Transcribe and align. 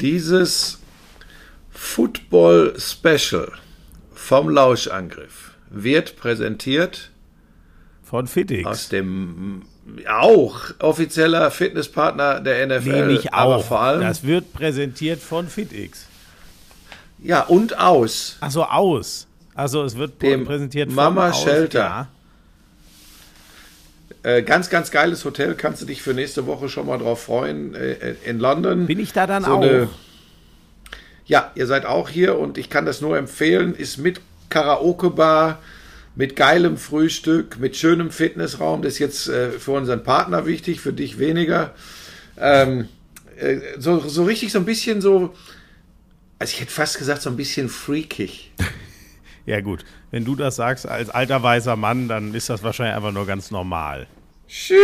Dieses 0.00 0.78
Football 1.70 2.74
Special 2.78 3.52
vom 4.14 4.48
Lauschangriff 4.48 5.52
wird 5.70 6.16
präsentiert 6.16 7.10
von 8.02 8.26
Fitix. 8.26 8.66
Aus 8.66 8.88
dem 8.88 9.62
auch 10.08 10.56
offizieller 10.80 11.50
Fitnesspartner 11.50 12.40
der 12.40 12.66
NFL. 12.66 13.06
Nee, 13.06 13.12
nicht 13.14 13.32
auch. 13.32 13.64
vor 13.64 13.80
allem, 13.80 14.00
das 14.00 14.24
wird 14.24 14.52
präsentiert 14.52 15.20
von 15.20 15.48
FitX. 15.48 16.06
Ja, 17.22 17.42
und 17.42 17.78
aus. 17.78 18.36
Also 18.40 18.64
aus. 18.64 19.26
Also 19.54 19.84
es 19.84 19.96
wird 19.96 20.20
dem 20.20 20.44
präsentiert 20.44 20.88
von 20.88 20.96
Mama 20.96 21.32
Shelter. 21.32 21.78
Ja. 21.78 22.08
Äh, 24.22 24.42
ganz, 24.42 24.70
ganz 24.70 24.90
geiles 24.90 25.24
Hotel. 25.24 25.54
Kannst 25.54 25.82
du 25.82 25.86
dich 25.86 26.02
für 26.02 26.14
nächste 26.14 26.46
Woche 26.46 26.68
schon 26.68 26.86
mal 26.86 26.98
drauf 26.98 27.24
freuen. 27.24 27.74
Äh, 27.74 28.14
in 28.24 28.38
London. 28.38 28.86
Bin 28.86 29.00
ich 29.00 29.12
da 29.12 29.26
dann 29.26 29.44
so 29.44 29.50
auch? 29.52 29.62
Eine, 29.62 29.88
ja, 31.26 31.50
ihr 31.54 31.66
seid 31.66 31.86
auch 31.86 32.08
hier 32.08 32.38
und 32.38 32.58
ich 32.58 32.70
kann 32.70 32.86
das 32.86 33.00
nur 33.00 33.18
empfehlen. 33.18 33.74
Ist 33.74 33.98
mit 33.98 34.20
Karaoke-Bar 34.48 35.58
mit 36.16 36.34
geilem 36.34 36.78
Frühstück, 36.78 37.60
mit 37.60 37.76
schönem 37.76 38.10
Fitnessraum. 38.10 38.82
Das 38.82 38.94
ist 38.94 38.98
jetzt 38.98 39.28
äh, 39.28 39.50
für 39.52 39.72
unseren 39.72 40.02
Partner 40.02 40.46
wichtig, 40.46 40.80
für 40.80 40.94
dich 40.94 41.18
weniger. 41.18 41.74
Ähm, 42.38 42.88
äh, 43.38 43.58
so, 43.78 44.00
so 44.00 44.24
richtig 44.24 44.50
so 44.50 44.58
ein 44.58 44.64
bisschen 44.64 45.02
so, 45.02 45.34
also 46.38 46.52
ich 46.52 46.60
hätte 46.60 46.72
fast 46.72 46.98
gesagt, 46.98 47.22
so 47.22 47.30
ein 47.30 47.36
bisschen 47.36 47.68
freakig. 47.68 48.50
ja, 49.46 49.60
gut. 49.60 49.84
Wenn 50.10 50.24
du 50.24 50.36
das 50.36 50.56
sagst 50.56 50.86
als 50.86 51.08
alter 51.08 51.42
weißer 51.42 51.76
Mann, 51.76 52.08
dann 52.08 52.34
ist 52.34 52.50
das 52.50 52.62
wahrscheinlich 52.62 52.96
einfach 52.96 53.12
nur 53.12 53.26
ganz 53.26 53.50
normal. 53.50 54.06
Schön. 54.48 54.76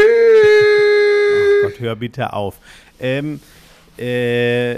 Oh 1.62 1.66
Gott, 1.66 1.80
hör 1.80 1.96
bitte 1.96 2.32
auf. 2.32 2.58
Ähm, 2.98 3.40
äh, 3.98 4.76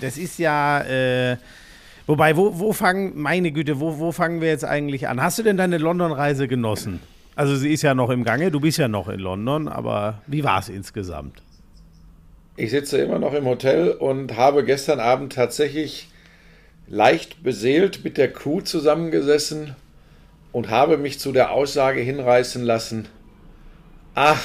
das 0.00 0.18
ist 0.18 0.38
ja. 0.38 0.82
Äh, 0.82 1.36
Wobei, 2.10 2.36
wo, 2.36 2.58
wo 2.58 2.72
fangen, 2.72 3.12
meine 3.14 3.52
Güte, 3.52 3.78
wo, 3.78 4.00
wo 4.00 4.10
fangen 4.10 4.40
wir 4.40 4.48
jetzt 4.48 4.64
eigentlich 4.64 5.06
an? 5.06 5.22
Hast 5.22 5.38
du 5.38 5.44
denn 5.44 5.56
deine 5.56 5.78
London-Reise 5.78 6.48
genossen? 6.48 6.98
Also 7.36 7.54
sie 7.54 7.72
ist 7.72 7.82
ja 7.82 7.94
noch 7.94 8.10
im 8.10 8.24
Gange, 8.24 8.50
du 8.50 8.58
bist 8.58 8.78
ja 8.78 8.88
noch 8.88 9.08
in 9.08 9.20
London, 9.20 9.68
aber 9.68 10.20
wie 10.26 10.42
war 10.42 10.58
es 10.58 10.68
insgesamt? 10.68 11.40
Ich 12.56 12.72
sitze 12.72 12.98
immer 12.98 13.20
noch 13.20 13.32
im 13.32 13.44
Hotel 13.44 13.92
und 13.92 14.36
habe 14.36 14.64
gestern 14.64 14.98
Abend 14.98 15.34
tatsächlich 15.34 16.09
leicht 16.90 17.42
beseelt 17.42 18.04
mit 18.04 18.18
der 18.18 18.30
Crew 18.32 18.60
zusammengesessen 18.60 19.74
und 20.52 20.68
habe 20.68 20.98
mich 20.98 21.18
zu 21.18 21.32
der 21.32 21.52
Aussage 21.52 22.00
hinreißen 22.00 22.62
lassen, 22.62 23.08
ach, 24.14 24.42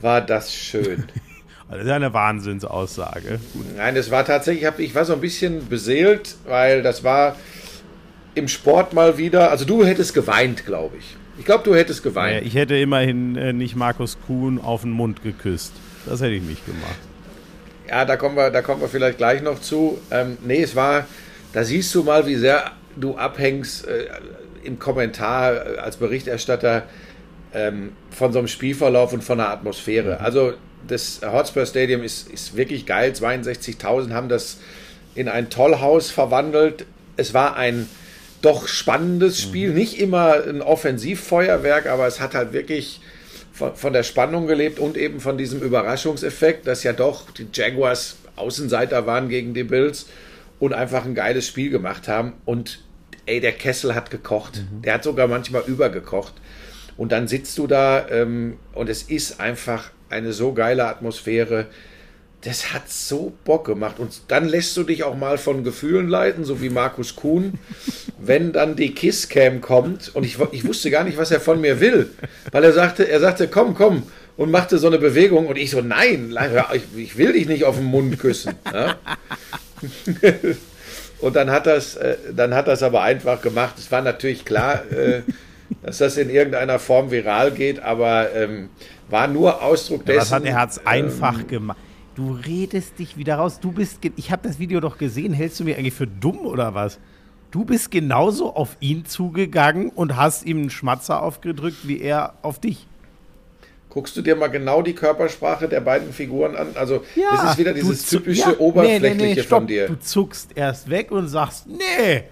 war 0.00 0.20
das 0.20 0.54
schön. 0.54 1.04
Das 1.70 1.80
ist 1.80 1.86
ja 1.86 1.96
eine 1.96 2.14
Wahnsinnsaussage. 2.14 3.40
Nein, 3.76 3.94
das 3.94 4.10
war 4.10 4.24
tatsächlich, 4.24 4.66
ich 4.78 4.94
war 4.94 5.04
so 5.04 5.12
ein 5.12 5.20
bisschen 5.20 5.68
beseelt, 5.68 6.36
weil 6.46 6.82
das 6.82 7.04
war 7.04 7.36
im 8.34 8.48
Sport 8.48 8.94
mal 8.94 9.18
wieder. 9.18 9.50
Also 9.50 9.66
du 9.66 9.84
hättest 9.84 10.14
geweint, 10.14 10.64
glaube 10.64 10.96
ich. 10.96 11.16
Ich 11.38 11.44
glaube, 11.44 11.64
du 11.64 11.74
hättest 11.74 12.02
geweint. 12.02 12.36
Naja, 12.36 12.46
ich 12.46 12.54
hätte 12.54 12.74
immerhin 12.76 13.36
äh, 13.36 13.52
nicht 13.52 13.76
Markus 13.76 14.16
Kuhn 14.26 14.58
auf 14.58 14.80
den 14.80 14.92
Mund 14.92 15.22
geküsst. 15.22 15.74
Das 16.06 16.22
hätte 16.22 16.32
ich 16.32 16.42
nicht 16.42 16.64
gemacht. 16.64 16.98
Ja, 17.86 18.06
da 18.06 18.16
kommen 18.16 18.36
wir, 18.36 18.50
da 18.50 18.62
kommen 18.62 18.80
wir 18.80 18.88
vielleicht 18.88 19.18
gleich 19.18 19.42
noch 19.42 19.60
zu. 19.60 19.98
Ähm, 20.10 20.38
nee, 20.42 20.62
es 20.62 20.74
war, 20.74 21.06
da 21.52 21.64
siehst 21.64 21.94
du 21.94 22.02
mal, 22.02 22.26
wie 22.26 22.36
sehr 22.36 22.72
du 22.96 23.16
abhängst 23.16 23.86
äh, 23.86 24.06
im 24.64 24.78
Kommentar 24.78 25.54
äh, 25.54 25.78
als 25.78 25.96
Berichterstatter 25.96 26.84
ähm, 27.54 27.92
von 28.10 28.32
so 28.32 28.38
einem 28.38 28.48
Spielverlauf 28.48 29.12
und 29.12 29.24
von 29.24 29.38
der 29.38 29.50
Atmosphäre. 29.50 30.16
Mhm. 30.18 30.24
Also 30.24 30.52
das 30.86 31.20
Hotspur 31.24 31.66
Stadium 31.66 32.02
ist, 32.02 32.30
ist 32.30 32.56
wirklich 32.56 32.86
geil. 32.86 33.12
62.000 33.12 34.12
haben 34.12 34.28
das 34.28 34.58
in 35.14 35.28
ein 35.28 35.50
Tollhaus 35.50 36.10
verwandelt. 36.10 36.86
Es 37.16 37.34
war 37.34 37.56
ein 37.56 37.88
doch 38.42 38.68
spannendes 38.68 39.38
mhm. 39.38 39.48
Spiel. 39.48 39.68
Mhm. 39.70 39.74
Nicht 39.74 40.00
immer 40.00 40.44
ein 40.46 40.62
Offensivfeuerwerk, 40.62 41.86
aber 41.86 42.06
es 42.06 42.20
hat 42.20 42.34
halt 42.34 42.52
wirklich 42.52 43.00
von, 43.52 43.74
von, 43.74 43.92
der 43.92 44.04
Spannung 44.04 44.46
gelebt 44.46 44.78
und 44.78 44.96
eben 44.96 45.20
von 45.20 45.36
diesem 45.36 45.60
Überraschungseffekt, 45.60 46.66
dass 46.66 46.84
ja 46.84 46.92
doch 46.92 47.30
die 47.30 47.48
Jaguars 47.52 48.16
Außenseiter 48.36 49.06
waren 49.06 49.28
gegen 49.28 49.52
die 49.52 49.64
Bills 49.64 50.06
und 50.58 50.72
einfach 50.72 51.04
ein 51.04 51.14
geiles 51.14 51.46
Spiel 51.46 51.70
gemacht 51.70 52.08
haben. 52.08 52.34
Und 52.44 52.80
ey, 53.26 53.40
der 53.40 53.52
Kessel 53.52 53.94
hat 53.94 54.10
gekocht. 54.10 54.56
Mhm. 54.56 54.82
Der 54.82 54.94
hat 54.94 55.04
sogar 55.04 55.28
manchmal 55.28 55.62
übergekocht. 55.66 56.34
Und 56.96 57.12
dann 57.12 57.28
sitzt 57.28 57.56
du 57.58 57.66
da 57.66 58.08
ähm, 58.08 58.56
und 58.74 58.88
es 58.88 59.04
ist 59.04 59.40
einfach 59.40 59.90
eine 60.10 60.32
so 60.32 60.52
geile 60.52 60.86
Atmosphäre. 60.86 61.66
Das 62.40 62.72
hat 62.72 62.88
so 62.88 63.32
Bock 63.44 63.66
gemacht. 63.66 63.98
Und 63.98 64.22
dann 64.28 64.48
lässt 64.48 64.76
du 64.76 64.82
dich 64.82 65.04
auch 65.04 65.16
mal 65.16 65.38
von 65.38 65.64
Gefühlen 65.64 66.08
leiten, 66.08 66.44
so 66.44 66.60
wie 66.60 66.70
Markus 66.70 67.14
Kuhn, 67.14 67.58
wenn 68.18 68.52
dann 68.52 68.74
die 68.74 68.94
Kisscam 68.94 69.60
kommt. 69.60 70.14
Und 70.14 70.24
ich, 70.24 70.38
ich 70.50 70.66
wusste 70.66 70.90
gar 70.90 71.04
nicht, 71.04 71.18
was 71.18 71.30
er 71.30 71.40
von 71.40 71.60
mir 71.60 71.80
will. 71.80 72.10
Weil 72.50 72.64
er 72.64 72.72
sagte, 72.72 73.08
er 73.08 73.20
sagte, 73.20 73.46
komm, 73.48 73.74
komm. 73.74 74.02
Und 74.36 74.50
machte 74.50 74.78
so 74.78 74.86
eine 74.86 74.98
Bewegung. 74.98 75.46
Und 75.46 75.56
ich 75.56 75.70
so, 75.70 75.80
nein, 75.80 76.36
ich, 76.96 77.16
will 77.16 77.32
dich 77.32 77.46
nicht 77.46 77.64
auf 77.64 77.76
den 77.76 77.86
Mund 77.86 78.18
küssen. 78.18 78.54
Ja? 78.72 78.96
Und 81.20 81.34
dann 81.34 81.50
hat 81.50 81.66
das, 81.66 81.96
äh, 81.96 82.16
dann 82.34 82.54
hat 82.54 82.68
das 82.68 82.82
aber 82.82 83.02
einfach 83.02 83.42
gemacht. 83.42 83.74
Es 83.78 83.90
war 83.90 84.02
natürlich 84.02 84.44
klar, 84.44 84.82
äh, 84.92 85.22
dass 85.82 85.98
das 85.98 86.16
in 86.16 86.30
irgendeiner 86.30 86.78
Form 86.78 87.10
viral 87.10 87.50
geht, 87.50 87.80
aber 87.80 88.32
ähm, 88.34 88.70
war 89.08 89.26
nur 89.26 89.62
Ausdruck 89.62 90.06
dessen. 90.06 90.20
Was 90.20 90.32
hat 90.32 90.44
er 90.44 90.56
hat's 90.56 90.86
einfach 90.86 91.40
ähm, 91.40 91.48
gemacht. 91.48 91.78
Du 92.14 92.32
redest 92.32 92.98
dich 92.98 93.16
wieder 93.16 93.36
raus. 93.36 93.60
Du 93.60 93.70
bist, 93.70 94.00
ich 94.16 94.32
habe 94.32 94.46
das 94.46 94.58
Video 94.58 94.80
doch 94.80 94.98
gesehen. 94.98 95.32
Hältst 95.32 95.60
du 95.60 95.64
mich 95.64 95.76
eigentlich 95.76 95.94
für 95.94 96.08
dumm 96.08 96.38
oder 96.38 96.74
was? 96.74 96.98
Du 97.52 97.64
bist 97.64 97.92
genauso 97.92 98.54
auf 98.54 98.76
ihn 98.80 99.06
zugegangen 99.06 99.90
und 99.90 100.16
hast 100.16 100.44
ihm 100.44 100.58
einen 100.58 100.70
Schmatzer 100.70 101.22
aufgedrückt, 101.22 101.86
wie 101.86 102.00
er 102.00 102.34
auf 102.42 102.60
dich. 102.60 102.87
Guckst 103.90 104.16
du 104.16 104.22
dir 104.22 104.36
mal 104.36 104.48
genau 104.48 104.82
die 104.82 104.92
Körpersprache 104.94 105.66
der 105.66 105.80
beiden 105.80 106.12
Figuren 106.12 106.56
an? 106.56 106.68
Also, 106.74 107.04
ja, 107.14 107.30
das 107.32 107.52
ist 107.52 107.58
wieder 107.58 107.72
dieses 107.72 108.06
typische 108.06 108.50
ja, 108.50 108.58
Oberflächliche 108.58 109.14
nee, 109.14 109.24
nee, 109.24 109.34
nee, 109.34 109.42
von 109.42 109.66
dir. 109.66 109.86
Du 109.86 109.98
zuckst 109.98 110.50
erst 110.54 110.90
weg 110.90 111.10
und 111.10 111.28
sagst, 111.28 111.66
nee. 111.66 112.24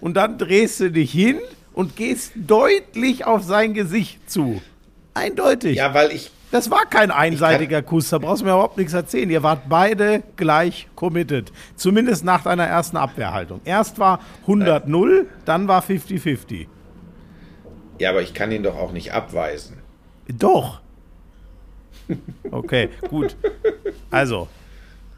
Und 0.00 0.14
dann 0.14 0.38
drehst 0.38 0.80
du 0.80 0.90
dich 0.90 1.12
hin 1.12 1.38
und 1.74 1.96
gehst 1.96 2.32
deutlich 2.34 3.26
auf 3.26 3.42
sein 3.42 3.74
Gesicht 3.74 4.30
zu. 4.30 4.62
Eindeutig. 5.14 5.76
Ja, 5.76 5.92
weil 5.92 6.12
ich. 6.12 6.30
Das 6.50 6.70
war 6.70 6.84
kein 6.84 7.10
einseitiger 7.10 7.80
Kuss, 7.80 8.10
da 8.10 8.18
brauchst 8.18 8.42
du 8.42 8.44
mir 8.44 8.52
überhaupt 8.52 8.76
nichts 8.76 8.92
erzählen. 8.92 9.30
Ihr 9.30 9.42
wart 9.42 9.70
beide 9.70 10.22
gleich 10.36 10.86
committed. 10.96 11.50
Zumindest 11.76 12.26
nach 12.26 12.42
deiner 12.42 12.66
ersten 12.66 12.98
Abwehrhaltung. 12.98 13.62
Erst 13.64 13.98
war 13.98 14.20
100-0, 14.46 15.24
dann 15.46 15.66
war 15.66 15.82
50-50. 15.82 16.66
Ja, 17.98 18.10
aber 18.10 18.20
ich 18.20 18.34
kann 18.34 18.52
ihn 18.52 18.62
doch 18.62 18.76
auch 18.76 18.92
nicht 18.92 19.14
abweisen. 19.14 19.78
Doch. 20.28 20.81
Okay, 22.50 22.88
gut. 23.08 23.36
Also, 24.10 24.48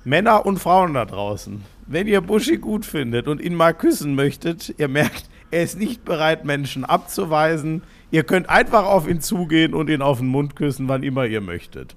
Männer 0.04 0.46
und 0.46 0.58
Frauen 0.58 0.94
da 0.94 1.04
draußen, 1.04 1.62
wenn 1.86 2.06
ihr 2.06 2.20
Buschi 2.20 2.58
gut 2.58 2.86
findet 2.86 3.28
und 3.28 3.40
ihn 3.40 3.54
mal 3.54 3.74
küssen 3.74 4.14
möchtet, 4.14 4.74
ihr 4.78 4.88
merkt, 4.88 5.28
er 5.50 5.62
ist 5.62 5.78
nicht 5.78 6.04
bereit, 6.04 6.44
Menschen 6.44 6.84
abzuweisen. 6.84 7.82
Ihr 8.10 8.24
könnt 8.24 8.48
einfach 8.48 8.84
auf 8.84 9.08
ihn 9.08 9.20
zugehen 9.20 9.74
und 9.74 9.88
ihn 9.88 10.02
auf 10.02 10.18
den 10.18 10.26
Mund 10.28 10.56
küssen, 10.56 10.88
wann 10.88 11.02
immer 11.02 11.26
ihr 11.26 11.40
möchtet. 11.40 11.94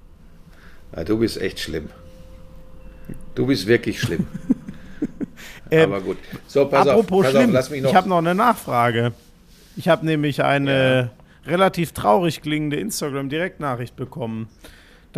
Ja, 0.94 1.04
du 1.04 1.18
bist 1.18 1.40
echt 1.40 1.60
schlimm. 1.60 1.88
Du 3.34 3.46
bist 3.46 3.66
wirklich 3.66 4.00
schlimm. 4.00 4.26
ähm, 5.70 5.92
Aber 5.92 6.00
gut. 6.00 6.18
So, 6.46 6.66
pass 6.66 6.86
apropos 6.86 7.18
auf, 7.18 7.22
pass 7.24 7.30
schlimm, 7.32 7.50
auf, 7.50 7.54
lass 7.54 7.70
mich 7.70 7.82
noch. 7.82 7.90
Ich 7.90 7.96
habe 7.96 8.08
noch 8.08 8.18
eine 8.18 8.34
Nachfrage. 8.34 9.12
Ich 9.76 9.88
habe 9.88 10.04
nämlich 10.04 10.42
eine 10.42 11.10
ja. 11.46 11.50
relativ 11.50 11.92
traurig 11.92 12.42
klingende 12.42 12.76
Instagram-Direktnachricht 12.76 13.96
bekommen, 13.96 14.48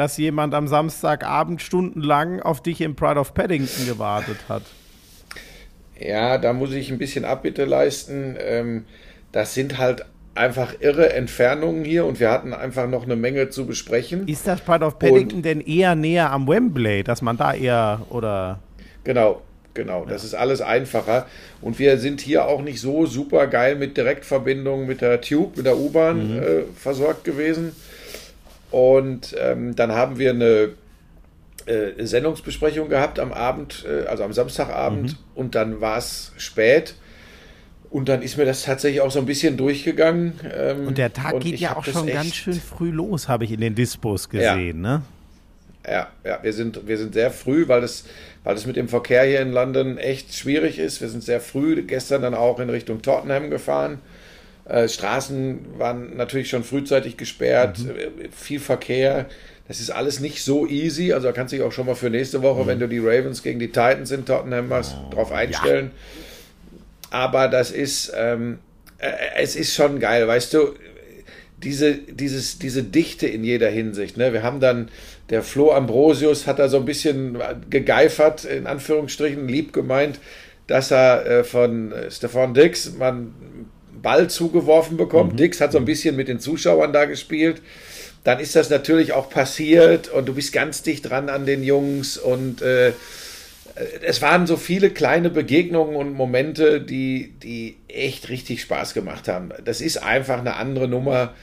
dass 0.00 0.16
jemand 0.16 0.55
am 0.55 0.66
Samstagabend 0.66 1.61
stundenlang 1.61 2.41
auf 2.41 2.63
dich 2.63 2.80
im 2.80 2.97
Pride 2.97 3.21
of 3.21 3.34
Paddington 3.34 3.86
gewartet 3.86 4.39
hat. 4.48 4.63
Ja, 5.98 6.39
da 6.39 6.54
muss 6.54 6.72
ich 6.72 6.91
ein 6.91 6.97
bisschen 6.97 7.27
Abbitte 7.27 7.66
leisten. 7.66 8.34
Ähm, 8.41 8.86
das 9.30 9.53
sind 9.53 9.77
halt 9.77 10.07
einfach 10.34 10.72
irre 10.80 11.13
Entfernungen 11.13 11.84
hier 11.84 12.07
und 12.07 12.19
wir 12.19 12.30
hatten 12.30 12.54
einfach 12.54 12.89
noch 12.89 13.03
eine 13.03 13.15
Menge 13.15 13.51
zu 13.51 13.66
besprechen. 13.66 14.27
Ist 14.27 14.47
das 14.47 14.63
Part 14.63 14.83
of 14.83 14.98
Paddington 14.98 15.41
und, 15.41 15.42
denn 15.45 15.60
eher 15.60 15.95
näher 15.95 16.33
am 16.33 16.48
Wembley, 16.48 17.04
dass 17.04 17.21
man 17.21 17.36
da 17.36 17.53
eher 17.53 18.01
oder. 18.09 18.59
Genau, 19.04 19.42
genau. 19.74 20.07
Das 20.07 20.24
ist 20.24 20.33
alles 20.33 20.63
einfacher. 20.63 21.27
Und 21.60 21.78
wir 21.78 21.98
sind 21.98 22.22
hier 22.22 22.47
auch 22.47 22.63
nicht 22.63 22.80
so 22.80 23.04
super 23.04 23.47
geil 23.48 23.77
mit 23.77 23.98
Direktverbindungen 23.98 24.86
mit 24.86 25.03
der 25.03 25.21
Tube, 25.21 25.59
mit 25.59 25.66
der 25.66 25.77
U-Bahn 25.77 26.36
mhm. 26.36 26.42
äh, 26.42 26.63
versorgt 26.74 27.24
gewesen. 27.24 27.72
Und 28.71 29.34
ähm, 29.39 29.75
dann 29.75 29.93
haben 29.93 30.19
wir 30.19 30.31
eine 30.31 30.71
äh, 31.67 32.05
Sendungsbesprechung 32.05 32.89
gehabt 32.89 33.19
am 33.19 33.33
Abend, 33.33 33.84
äh, 33.89 34.07
also 34.07 34.25
am 34.25 34.33
Samstagabend. 34.33 35.13
Mhm. 35.13 35.19
Und 35.34 35.55
dann 35.55 35.81
war 35.81 35.99
es 35.99 36.33
spät. 36.37 36.95
Und 37.91 38.09
dann 38.09 38.22
ist 38.22 38.37
mir 38.37 38.45
das 38.45 38.63
tatsächlich 38.63 39.01
auch 39.01 39.11
so 39.11 39.19
ein 39.19 39.27
bisschen 39.27 39.57
durchgegangen. 39.57 40.34
Ähm, 40.55 40.87
und 40.87 40.99
der 40.99 41.13
Tag 41.13 41.34
und 41.34 41.43
geht 41.43 41.59
ja 41.59 41.77
auch 41.77 41.84
schon 41.84 42.07
ganz 42.07 42.34
schön 42.34 42.55
früh 42.55 42.91
los, 42.91 43.28
habe 43.28 43.45
ich 43.45 43.51
in 43.51 43.61
den 43.61 43.75
Dispos 43.75 44.28
gesehen, 44.28 44.84
ja. 44.84 44.99
ne? 44.99 45.03
Ja, 45.87 46.09
ja, 46.25 46.39
wir 46.43 46.53
sind, 46.53 46.87
wir 46.87 46.99
sind 46.99 47.15
sehr 47.15 47.31
früh, 47.31 47.67
weil 47.67 47.83
es, 47.83 48.05
weil 48.45 48.55
es 48.55 48.67
mit 48.67 48.77
dem 48.77 48.89
Verkehr 48.89 49.25
hier 49.25 49.41
in 49.41 49.51
London 49.51 49.97
echt 49.97 50.34
schwierig 50.34 50.78
ist. 50.78 51.01
Wir 51.01 51.09
sind 51.09 51.25
sehr 51.25 51.41
früh 51.41 51.83
gestern 51.83 52.22
dann 52.22 52.34
auch 52.34 52.61
in 52.61 52.69
Richtung 52.69 53.03
Tottenham 53.03 53.51
gefahren. 53.51 53.99
Äh, 54.65 54.89
Straßen 54.89 55.78
waren 55.78 56.16
natürlich 56.16 56.48
schon 56.48 56.65
frühzeitig 56.65 57.16
gesperrt, 57.16 57.78
mhm. 57.80 57.91
Äh, 57.91 58.28
viel 58.30 58.60
Verkehr. 58.60 59.27
Das 59.68 59.80
ist 59.80 59.91
alles 59.91 60.21
nicht 60.21 60.42
so 60.42 60.66
easy. 60.66 61.12
Also 61.12 61.28
da 61.28 61.33
kannst 61.33 61.53
du 61.53 61.57
dich 61.57 61.65
auch 61.65 61.72
schon 61.72 61.86
mal 61.86 61.95
für 61.95 62.10
nächste 62.10 62.42
Woche, 62.42 62.62
mhm. 62.62 62.66
wenn 62.66 62.78
du 62.80 62.89
die 62.89 62.98
Ravens 62.98 63.42
gegen 63.42 63.59
die 63.59 63.68
Titans 63.68 64.10
in 64.10 64.24
Tottenham 64.24 64.68
machst, 64.68 64.97
oh, 64.97 65.15
drauf 65.15 65.33
einstellen. 65.33 65.91
Ja. 65.92 67.18
Aber 67.18 67.48
das 67.48 67.71
ist, 67.71 68.12
ähm, 68.16 68.59
äh, 68.98 69.10
es 69.36 69.57
ist 69.57 69.74
schon 69.74 69.98
geil, 70.01 70.27
weißt 70.27 70.54
du, 70.54 70.74
diese, 71.62 71.95
dieses, 71.95 72.59
diese 72.59 72.83
Dichte 72.83 73.27
in 73.27 73.45
jeder 73.45 73.68
Hinsicht. 73.68 74.16
Ne? 74.16 74.33
Wir 74.33 74.42
haben 74.42 74.60
dann 74.60 74.89
der 75.30 75.42
Flo 75.42 75.72
Ambrosius 75.72 76.47
hat 76.47 76.59
da 76.59 76.68
so 76.68 76.78
ein 76.78 76.84
bisschen 76.84 77.39
gegeifert, 77.68 78.45
in 78.45 78.66
Anführungsstrichen, 78.66 79.47
lieb 79.47 79.72
gemeint, 79.72 80.18
dass 80.66 80.91
er 80.91 81.27
äh, 81.27 81.45
von 81.45 81.92
äh, 81.92 82.10
Stefan 82.10 82.54
Dix 82.54 82.95
mal 82.95 83.12
einen 83.12 83.71
Ball 84.02 84.28
zugeworfen 84.28 84.97
bekommt. 84.97 85.32
Mhm. 85.32 85.36
Dix 85.36 85.60
hat 85.60 85.72
so 85.72 85.78
ein 85.78 85.84
bisschen 85.84 86.16
mit 86.16 86.28
den 86.28 86.41
Zuschauern 86.41 86.92
da 86.92 87.04
gespielt. 87.04 87.62
Dann 88.24 88.38
ist 88.38 88.54
das 88.54 88.68
natürlich 88.68 89.12
auch 89.12 89.30
passiert 89.30 90.08
und 90.08 90.28
du 90.28 90.34
bist 90.34 90.52
ganz 90.52 90.82
dicht 90.82 91.08
dran 91.08 91.28
an 91.28 91.47
den 91.47 91.62
Jungs 91.62 92.18
und 92.18 92.60
äh, 92.60 92.92
es 94.02 94.20
waren 94.20 94.47
so 94.47 94.56
viele 94.56 94.91
kleine 94.91 95.30
Begegnungen 95.30 95.97
und 95.97 96.12
Momente, 96.12 96.80
die, 96.80 97.32
die 97.42 97.76
echt 97.88 98.28
richtig 98.28 98.60
Spaß 98.62 98.94
gemacht 98.94 99.28
haben. 99.28 99.50
Das 99.64 99.80
ist 99.80 100.02
einfach 100.02 100.38
eine 100.38 100.56
andere 100.56 100.88
Nummer 100.88 101.34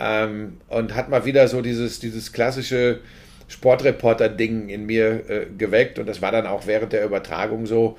ähm, 0.00 0.58
und 0.68 0.94
hat 0.94 1.08
mal 1.08 1.24
wieder 1.24 1.48
so 1.48 1.62
dieses, 1.62 2.00
dieses 2.00 2.32
klassische 2.32 3.00
Sportreporter-Ding 3.48 4.68
in 4.68 4.86
mir 4.86 5.30
äh, 5.30 5.46
geweckt 5.56 5.98
und 5.98 6.06
das 6.06 6.20
war 6.20 6.32
dann 6.32 6.46
auch 6.46 6.66
während 6.66 6.92
der 6.92 7.04
Übertragung 7.04 7.66
so. 7.66 7.96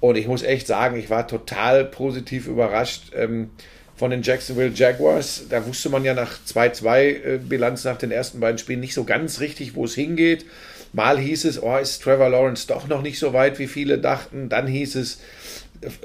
Und 0.00 0.16
ich 0.16 0.26
muss 0.26 0.42
echt 0.42 0.66
sagen, 0.66 0.96
ich 0.96 1.10
war 1.10 1.26
total 1.26 1.84
positiv 1.84 2.46
überrascht 2.46 3.12
ähm, 3.16 3.50
von 3.96 4.10
den 4.10 4.22
Jacksonville 4.22 4.72
Jaguars. 4.74 5.46
Da 5.50 5.66
wusste 5.66 5.88
man 5.90 6.04
ja 6.04 6.14
nach 6.14 6.38
2-2 6.46 6.98
äh, 7.50 7.76
nach 7.84 7.98
den 7.98 8.10
ersten 8.10 8.40
beiden 8.40 8.58
Spielen 8.58 8.80
nicht 8.80 8.94
so 8.94 9.04
ganz 9.04 9.40
richtig, 9.40 9.74
wo 9.74 9.84
es 9.84 9.94
hingeht. 9.94 10.46
Mal 10.92 11.18
hieß 11.18 11.44
es, 11.44 11.62
oh, 11.62 11.76
ist 11.76 12.02
Trevor 12.02 12.30
Lawrence 12.30 12.66
doch 12.66 12.88
noch 12.88 13.02
nicht 13.02 13.18
so 13.18 13.32
weit, 13.32 13.58
wie 13.58 13.66
viele 13.66 13.98
dachten. 13.98 14.48
Dann 14.48 14.66
hieß 14.66 14.94
es, 14.94 15.20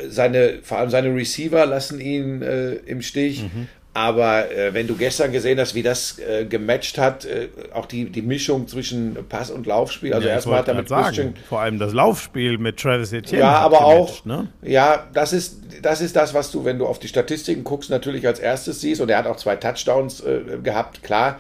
seine, 0.08 0.60
vor 0.62 0.80
allem 0.80 0.90
seine 0.90 1.16
Receiver 1.16 1.66
lassen 1.66 2.00
ihn 2.00 2.42
äh, 2.42 2.74
im 2.74 3.02
Stich. 3.02 3.44
Mhm. 3.44 3.68
Aber 3.96 4.52
äh, 4.52 4.74
wenn 4.74 4.88
du 4.88 4.96
gestern 4.96 5.32
gesehen 5.32 5.60
hast, 5.60 5.76
wie 5.76 5.84
das 5.84 6.18
äh, 6.18 6.46
gematcht 6.46 6.98
hat, 6.98 7.26
äh, 7.26 7.50
auch 7.74 7.86
die, 7.86 8.10
die 8.10 8.24
Mischung 8.24 8.68
zwischen 8.68 9.16
Pass- 9.30 9.52
und 9.52 9.68
Laufspiel, 9.68 10.16
also 10.16 10.28
ja, 10.28 10.34
erstmal 10.34 10.60
hat 10.60 10.68
er 10.68 10.74
mit 10.74 10.88
sagen, 10.88 11.04
Christian, 11.06 11.34
vor 11.48 11.60
allem 11.60 11.78
das 11.78 11.94
Laufspiel 11.94 12.58
mit 12.58 12.80
Travis 12.80 13.14
Etienne. 13.14 13.42
Ja, 13.42 13.52
aber 13.60 13.80
gematcht, 13.80 14.22
auch, 14.22 14.26
ne? 14.26 14.48
ja, 14.64 15.08
das 15.14 15.32
ist, 15.32 15.60
das 15.84 16.02
ist 16.02 16.16
das, 16.16 16.34
was 16.34 16.50
du, 16.50 16.66
wenn 16.66 16.80
du 16.80 16.88
auf 16.88 16.98
die 16.98 17.08
Statistiken 17.08 17.64
guckst, 17.64 17.92
natürlich 17.92 18.26
als 18.26 18.40
erstes 18.40 18.82
siehst. 18.82 19.00
Und 19.00 19.10
er 19.10 19.20
hat 19.20 19.28
auch 19.28 19.38
zwei 19.38 19.58
Touchdowns 19.58 20.22
äh, 20.22 20.42
gehabt, 20.64 21.04
klar. 21.04 21.40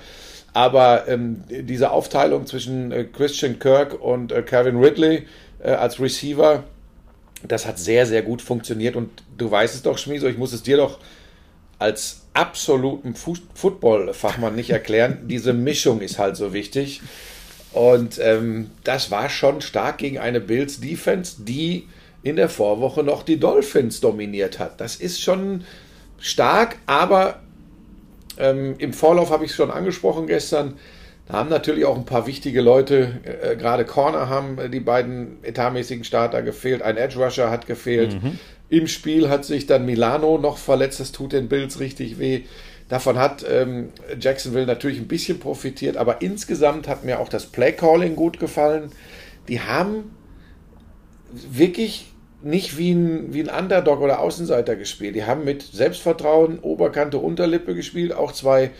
Aber 0.53 1.07
ähm, 1.07 1.43
diese 1.49 1.89
Aufteilung 1.89 2.45
zwischen 2.45 2.91
äh, 2.91 3.05
Christian 3.05 3.57
Kirk 3.57 3.99
und 3.99 4.31
äh, 4.31 4.43
Calvin 4.43 4.77
Ridley 4.77 5.25
als 5.63 5.97
Receiver, 6.01 6.65
das 7.47 7.65
hat 7.65 7.79
sehr, 7.79 8.05
sehr 8.05 8.21
gut 8.21 8.41
funktioniert. 8.41 8.97
Und 8.97 9.23
du 9.37 9.49
weißt 9.49 9.73
es 9.73 9.81
doch, 9.81 9.97
Schmieso, 9.97 10.27
ich 10.27 10.37
muss 10.37 10.51
es 10.51 10.61
dir 10.61 10.75
doch 10.75 10.99
als 11.79 12.22
absoluten 12.33 13.15
Football-Fachmann 13.15 14.55
nicht 14.55 14.71
erklären. 14.71 15.27
Diese 15.27 15.53
Mischung 15.53 16.01
ist 16.01 16.19
halt 16.19 16.35
so 16.35 16.53
wichtig. 16.53 17.01
Und 17.71 18.19
ähm, 18.19 18.71
das 18.83 19.11
war 19.11 19.29
schon 19.29 19.61
stark 19.61 19.97
gegen 19.97 20.19
eine 20.19 20.39
Bills 20.39 20.79
Defense, 20.79 21.37
die 21.39 21.87
in 22.21 22.35
der 22.35 22.49
Vorwoche 22.49 23.03
noch 23.03 23.23
die 23.23 23.39
Dolphins 23.39 23.99
dominiert 23.99 24.59
hat. 24.59 24.79
Das 24.79 24.95
ist 24.95 25.21
schon 25.21 25.63
stark, 26.19 26.77
aber 26.85 27.39
ähm, 28.37 28.75
im 28.77 28.93
Vorlauf 28.93 29.29
habe 29.29 29.45
ich 29.45 29.51
es 29.51 29.57
schon 29.57 29.71
angesprochen 29.71 30.27
gestern. 30.27 30.77
Da 31.27 31.35
haben 31.35 31.49
natürlich 31.49 31.85
auch 31.85 31.97
ein 31.97 32.05
paar 32.05 32.27
wichtige 32.27 32.61
Leute, 32.61 33.19
äh, 33.23 33.55
gerade 33.55 33.85
Corner 33.85 34.29
haben 34.29 34.57
äh, 34.57 34.69
die 34.69 34.79
beiden 34.79 35.37
etatmäßigen 35.43 36.03
Starter 36.03 36.41
gefehlt, 36.41 36.81
ein 36.81 36.97
Edge 36.97 37.17
Rusher 37.17 37.49
hat 37.49 37.65
gefehlt. 37.65 38.21
Mhm. 38.21 38.39
Im 38.69 38.87
Spiel 38.87 39.29
hat 39.29 39.45
sich 39.45 39.67
dann 39.67 39.85
Milano 39.85 40.37
noch 40.37 40.57
verletzt, 40.57 40.99
das 40.99 41.11
tut 41.11 41.33
den 41.33 41.47
Bills 41.47 41.79
richtig 41.79 42.19
weh. 42.19 42.41
Davon 42.89 43.17
hat 43.17 43.45
ähm, 43.49 43.89
Jacksonville 44.19 44.65
natürlich 44.65 44.99
ein 44.99 45.07
bisschen 45.07 45.39
profitiert, 45.39 45.97
aber 45.97 46.21
insgesamt 46.21 46.87
hat 46.87 47.03
mir 47.03 47.19
auch 47.19 47.29
das 47.29 47.45
Play-Calling 47.47 48.15
gut 48.15 48.39
gefallen. 48.39 48.91
Die 49.47 49.61
haben 49.61 50.15
wirklich 51.31 52.11
nicht 52.41 52.77
wie 52.77 52.91
ein, 52.91 53.33
wie 53.33 53.41
ein 53.41 53.63
Underdog 53.63 54.01
oder 54.01 54.19
Außenseiter 54.19 54.75
gespielt. 54.75 55.15
Die 55.15 55.23
haben 55.23 55.43
mit 55.43 55.63
Selbstvertrauen, 55.63 56.59
Oberkante, 56.59 57.17
Unterlippe 57.17 57.73
gespielt. 57.73 58.13
Auch 58.13 58.31
zwei 58.31 58.71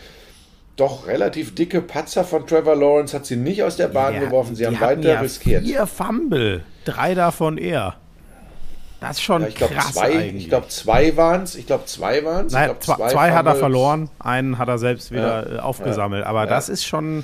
doch 0.76 1.06
relativ 1.06 1.54
dicke 1.54 1.80
Patzer 1.80 2.24
von 2.24 2.46
Trevor 2.46 2.76
Lawrence 2.76 3.14
hat 3.14 3.26
sie 3.26 3.36
nicht 3.36 3.62
aus 3.62 3.76
der 3.76 3.88
Bahn 3.88 4.14
ja, 4.14 4.20
geworfen. 4.20 4.54
Sie 4.54 4.66
haben 4.66 4.80
weiter 4.80 5.14
ja 5.14 5.20
riskiert. 5.20 5.64
Vier 5.64 5.86
Fumble, 5.86 6.62
drei 6.84 7.14
davon 7.14 7.58
eher. 7.58 7.96
Das 9.04 9.18
ist 9.18 9.22
schon 9.22 9.42
ja, 9.42 9.48
ich 9.48 9.54
glaub, 9.54 9.70
krass 9.70 9.92
zwei, 9.92 10.18
eigentlich. 10.18 10.44
Ich 10.44 10.48
glaube, 10.48 10.68
zwei 10.68 11.14
waren 11.14 11.42
es. 11.42 11.56
Ich 11.56 11.66
glaube, 11.66 11.84
zwei 11.84 12.24
waren 12.24 12.46
es. 12.46 12.52
Zwei, 12.52 13.08
zwei 13.08 13.32
hat 13.32 13.44
er 13.44 13.54
verloren. 13.54 14.08
Einen 14.18 14.56
hat 14.56 14.68
er 14.68 14.78
selbst 14.78 15.10
wieder 15.10 15.46
ja, 15.46 15.56
äh, 15.56 15.58
aufgesammelt. 15.58 16.22
Ja, 16.22 16.30
Aber 16.30 16.46
das 16.46 16.70
ist 16.70 16.86
schon, 16.86 17.22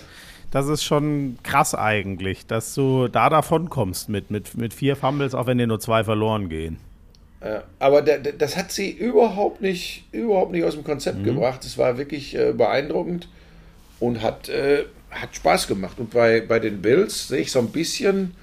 das 0.50 0.68
ist 0.68 0.84
schon 0.84 1.38
krass 1.42 1.74
eigentlich, 1.74 2.46
dass 2.46 2.74
du 2.74 3.08
da 3.08 3.30
davon 3.30 3.70
kommst 3.70 4.10
mit, 4.10 4.30
mit, 4.30 4.58
mit 4.58 4.74
vier 4.74 4.94
Fumbles, 4.94 5.34
auch 5.34 5.46
wenn 5.46 5.56
dir 5.56 5.66
nur 5.66 5.80
zwei 5.80 6.04
verloren 6.04 6.50
gehen. 6.50 6.78
aber 7.78 8.02
das 8.02 8.58
hat 8.58 8.72
sie 8.72 8.90
überhaupt 8.90 9.62
nicht, 9.62 10.04
überhaupt 10.12 10.52
nicht 10.52 10.64
aus 10.64 10.74
dem 10.74 10.84
Konzept 10.84 11.20
mhm. 11.20 11.24
gebracht. 11.24 11.64
Es 11.64 11.78
war 11.78 11.96
wirklich 11.96 12.36
äh, 12.36 12.52
beeindruckend 12.52 13.26
und 14.00 14.20
hat, 14.20 14.50
äh, 14.50 14.84
hat 15.10 15.34
Spaß 15.34 15.66
gemacht. 15.66 15.98
Und 15.98 16.10
bei, 16.10 16.42
bei 16.42 16.58
den 16.58 16.82
Bills 16.82 17.28
sehe 17.28 17.40
ich 17.40 17.50
so 17.50 17.58
ein 17.58 17.70
bisschen 17.70 18.34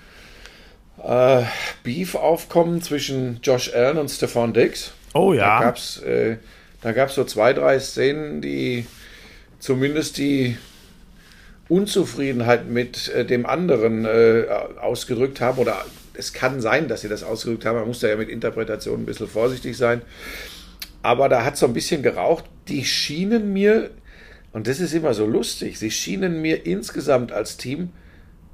äh, 1.04 1.44
Beef 1.84 2.16
aufkommen 2.16 2.82
zwischen 2.82 3.40
Josh 3.44 3.74
Allen 3.74 3.98
und 3.98 4.10
Stefan 4.10 4.54
Diggs. 4.54 4.94
Oh 5.14 5.34
ja. 5.34 5.60
Da 5.60 5.66
gab 5.66 5.78
es 5.78 6.02
äh, 6.02 6.38
so 7.08 7.24
zwei, 7.24 7.54
drei 7.54 7.80
Szenen, 7.80 8.42
die 8.42 8.86
zumindest 9.60 10.18
die 10.18 10.58
Unzufriedenheit 11.70 12.68
mit 12.68 13.10
äh, 13.10 13.26
dem 13.26 13.46
anderen 13.46 14.06
äh, 14.06 14.46
ausgedrückt 14.80 15.42
haben. 15.42 15.60
Oder 15.60 15.86
es 16.14 16.34
kann 16.34 16.62
sein, 16.62 16.88
dass 16.88 17.02
sie 17.02 17.10
das 17.10 17.24
ausgedrückt 17.24 17.66
haben. 17.66 17.78
Man 17.78 17.88
muss 17.88 18.00
da 18.00 18.08
ja 18.08 18.16
mit 18.16 18.30
Interpretation 18.30 19.02
ein 19.02 19.06
bisschen 19.06 19.28
vorsichtig 19.28 19.78
sein. 19.78 20.02
Aber 21.04 21.30
da 21.30 21.46
hat 21.46 21.58
so 21.58 21.66
ein 21.66 21.74
bisschen 21.74 22.04
geraucht. 22.04 22.46
Die 22.68 22.86
schienen 22.86 23.54
mir, 23.54 23.92
und 24.52 24.68
das 24.68 24.80
ist 24.80 24.94
immer 24.94 25.14
so 25.14 25.26
lustig, 25.26 25.80
sie 25.80 25.92
schienen 25.92 26.42
mir 26.42 26.66
insgesamt 26.66 27.32
als 27.32 27.58
Team 27.58 27.90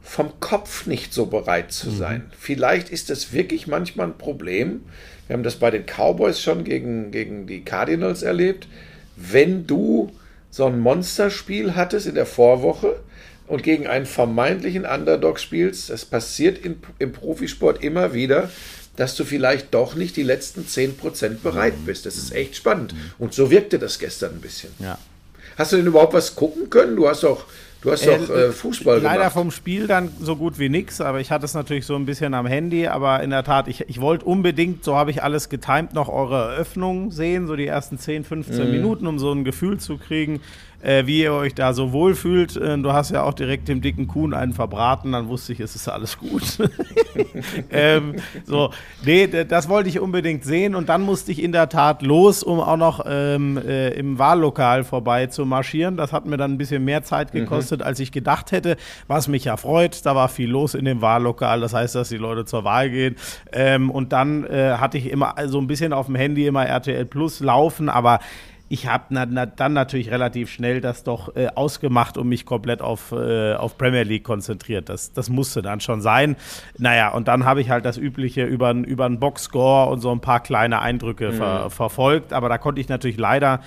vom 0.04 0.40
Kopf 0.42 0.86
nicht 0.86 1.14
so 1.14 1.26
bereit 1.26 1.72
zu 1.72 1.90
mhm. 1.90 1.98
sein. 1.98 2.18
Mhm. 2.20 2.32
Vielleicht 2.38 2.90
ist 2.90 3.10
das 3.10 3.34
wirklich 3.34 3.68
manchmal 3.68 4.08
ein 4.08 4.18
Problem. 4.18 4.82
Wir 5.28 5.34
haben 5.34 5.44
das 5.44 5.56
bei 5.56 5.72
den 5.72 5.86
Cowboys 5.86 6.42
schon 6.42 6.66
gegen, 6.66 7.12
gegen 7.12 7.48
die 7.48 7.64
Cardinals 7.64 8.22
erlebt. 8.22 8.68
Wenn 9.16 9.66
du 9.66 10.12
so 10.52 10.66
ein 10.66 10.80
Monsterspiel 10.80 11.76
hattest 11.76 12.06
in 12.06 12.16
der 12.16 12.26
Vorwoche 12.26 13.00
und 13.48 13.64
gegen 13.64 13.88
einen 13.88 14.06
vermeintlichen 14.06 14.86
Underdog 14.86 15.40
spielst, 15.40 15.90
das 15.90 16.06
passiert 16.06 16.64
in, 16.64 16.78
im 17.00 17.14
Profisport 17.14 17.82
immer 17.84 18.14
wieder, 18.14 18.52
dass 18.96 19.16
du 19.16 19.24
vielleicht 19.24 19.74
doch 19.74 19.96
nicht 19.96 20.16
die 20.18 20.24
letzten 20.24 20.66
10% 20.66 21.38
bereit 21.42 21.80
mhm. 21.80 21.86
bist. 21.86 22.06
Das 22.06 22.18
ist 22.18 22.34
echt 22.34 22.56
spannend. 22.56 22.94
Und 23.18 23.34
so 23.34 23.50
wirkte 23.50 23.80
das 23.80 23.98
gestern 23.98 24.34
ein 24.34 24.42
bisschen. 24.42 24.72
Ja. 24.80 25.00
Hast 25.58 25.72
du 25.72 25.78
denn 25.78 25.88
überhaupt 25.88 26.14
was 26.14 26.36
gucken 26.36 26.70
können? 26.70 26.96
Du 26.96 27.08
hast 27.08 27.24
doch 27.24 27.46
Du 27.84 27.92
hast 27.92 28.08
doch 28.08 28.30
äh, 28.30 28.52
Fußball 28.52 28.96
leider 28.96 29.02
gemacht. 29.02 29.18
Leider 29.18 29.32
vom 29.32 29.52
Spiel 29.52 29.88
dann 29.88 30.10
so 30.20 30.38
gut 30.38 30.58
wie 30.58 30.70
nichts, 30.70 31.02
aber 31.02 31.20
ich 31.20 31.32
hatte 31.32 31.44
es 31.44 31.54
natürlich 31.54 31.86
so 31.86 31.96
ein 31.96 32.06
bisschen 32.06 32.34
am 32.34 32.46
Handy. 32.46 32.88
Aber 32.88 33.22
in 33.22 33.30
der 33.30 33.44
Tat, 33.44 33.68
ich, 33.68 33.90
ich 33.90 34.00
wollte 34.00 34.26
unbedingt, 34.26 34.86
so 34.86 34.96
habe 34.96 35.12
ich 35.12 35.22
alles 35.22 35.50
getimt, 35.50 35.94
noch 35.94 36.08
eure 36.08 36.54
Eröffnung 36.54 37.12
sehen, 37.12 37.46
so 37.46 37.58
die 37.58 37.68
ersten 37.68 37.98
10, 37.98 38.24
15 38.24 38.66
mhm. 38.66 38.72
Minuten, 38.72 39.06
um 39.06 39.20
so 39.20 39.32
ein 39.34 39.44
Gefühl 39.44 39.80
zu 39.80 39.98
kriegen, 39.98 40.40
äh, 40.84 41.08
wie 41.08 41.22
ihr 41.22 41.34
euch 41.34 41.56
da 41.56 41.74
so 41.74 41.92
wohlfühlt. 41.92 42.58
Äh, 42.58 42.78
du 42.78 42.92
hast 42.92 43.12
ja 43.12 43.24
auch 43.24 43.34
direkt 43.34 43.68
dem 43.68 43.82
dicken 43.82 44.08
Kuhn 44.08 44.34
einen 44.34 44.54
verbraten, 44.54 45.14
dann 45.14 45.28
wusste 45.28 45.54
ich, 45.54 45.60
es 45.60 45.76
ist 45.76 45.88
alles 45.88 46.18
gut. 46.18 46.44
ähm, 47.72 48.16
so, 48.46 48.72
nee, 49.06 49.28
das 49.28 49.70
wollte 49.70 49.90
ich 49.90 50.00
unbedingt 50.00 50.44
sehen 50.44 50.76
und 50.76 50.90
dann 50.90 51.02
musste 51.02 51.32
ich 51.32 51.42
in 51.42 51.52
der 51.52 51.70
Tat 51.70 52.02
los, 52.02 52.44
um 52.44 52.60
auch 52.60 52.78
noch 52.78 53.06
ähm, 53.08 53.58
äh, 53.58 53.90
im 53.90 54.20
Wahllokal 54.20 54.84
vorbei 54.84 55.28
zu 55.28 55.46
marschieren. 55.46 55.96
Das 55.96 56.12
hat 56.12 56.26
mir 56.26 56.38
dann 56.38 56.54
ein 56.54 56.58
bisschen 56.58 56.84
mehr 56.84 57.04
Zeit 57.04 57.34
mhm. 57.34 57.40
gekostet, 57.40 57.80
mhm. 57.80 57.86
als 57.86 58.00
ich 58.00 58.12
gedacht 58.12 58.52
hätte, 58.52 58.76
was 59.08 59.28
mich 59.28 59.46
ja 59.46 59.58
freut. 59.58 60.06
Da 60.06 60.16
war 60.16 60.28
viel 60.28 60.50
los 60.50 60.74
in 60.76 60.86
dem 60.86 61.02
Wahllokal, 61.02 61.62
das 61.62 61.74
heißt, 61.74 61.96
dass 61.96 62.10
die 62.10 62.18
Leute 62.18 62.46
zur 62.46 62.66
Wahl 62.66 62.90
gehen. 62.90 63.16
Ähm, 63.52 63.90
und 63.90 64.12
dann 64.12 64.44
äh, 64.46 64.74
hatte 64.78 64.98
ich 64.98 65.10
immer 65.10 65.36
so 65.46 65.60
ein 65.60 65.68
bisschen 65.68 65.94
auf 65.94 66.08
dem 66.08 66.16
Handy 66.16 66.46
immer 66.46 66.66
RTL 66.66 67.06
Plus 67.06 67.40
laufen, 67.40 67.90
aber 67.90 68.20
ich 68.70 68.88
habe 68.88 69.06
na, 69.10 69.26
na, 69.26 69.46
dann 69.46 69.74
natürlich 69.74 70.10
relativ 70.10 70.50
schnell 70.50 70.82
das 70.82 71.04
doch 71.04 71.36
äh, 71.36 71.48
ausgemacht 71.54 72.18
und 72.18 72.28
mich 72.28 72.46
komplett 72.46 72.82
auf, 72.82 73.12
äh, 73.12 73.54
auf 73.54 73.78
Premier 73.78 74.04
League 74.04 74.24
konzentriert. 74.24 74.90
Das, 74.90 75.14
das 75.14 75.30
musste 75.30 75.62
dann 75.62 75.80
schon 75.80 76.02
sein. 76.02 76.36
Naja, 76.78 77.10
und 77.10 77.28
dann 77.28 77.46
habe 77.46 77.62
ich 77.62 77.70
halt 77.70 77.86
das 77.86 77.98
Übliche 77.98 78.46
über, 78.46 78.72
über 78.72 79.06
einen 79.06 79.20
Boxscore 79.20 79.92
und 79.92 80.00
so 80.00 80.12
ein 80.12 80.22
paar 80.22 80.40
kleine 80.40 80.80
Eindrücke 80.80 81.32
mhm. 81.32 81.36
ver, 81.36 81.70
verfolgt. 81.70 82.34
Aber 82.34 82.50
da 82.50 82.58
konnte 82.58 82.82
ich 82.82 82.90
natürlich 82.90 83.18
leider 83.18 83.60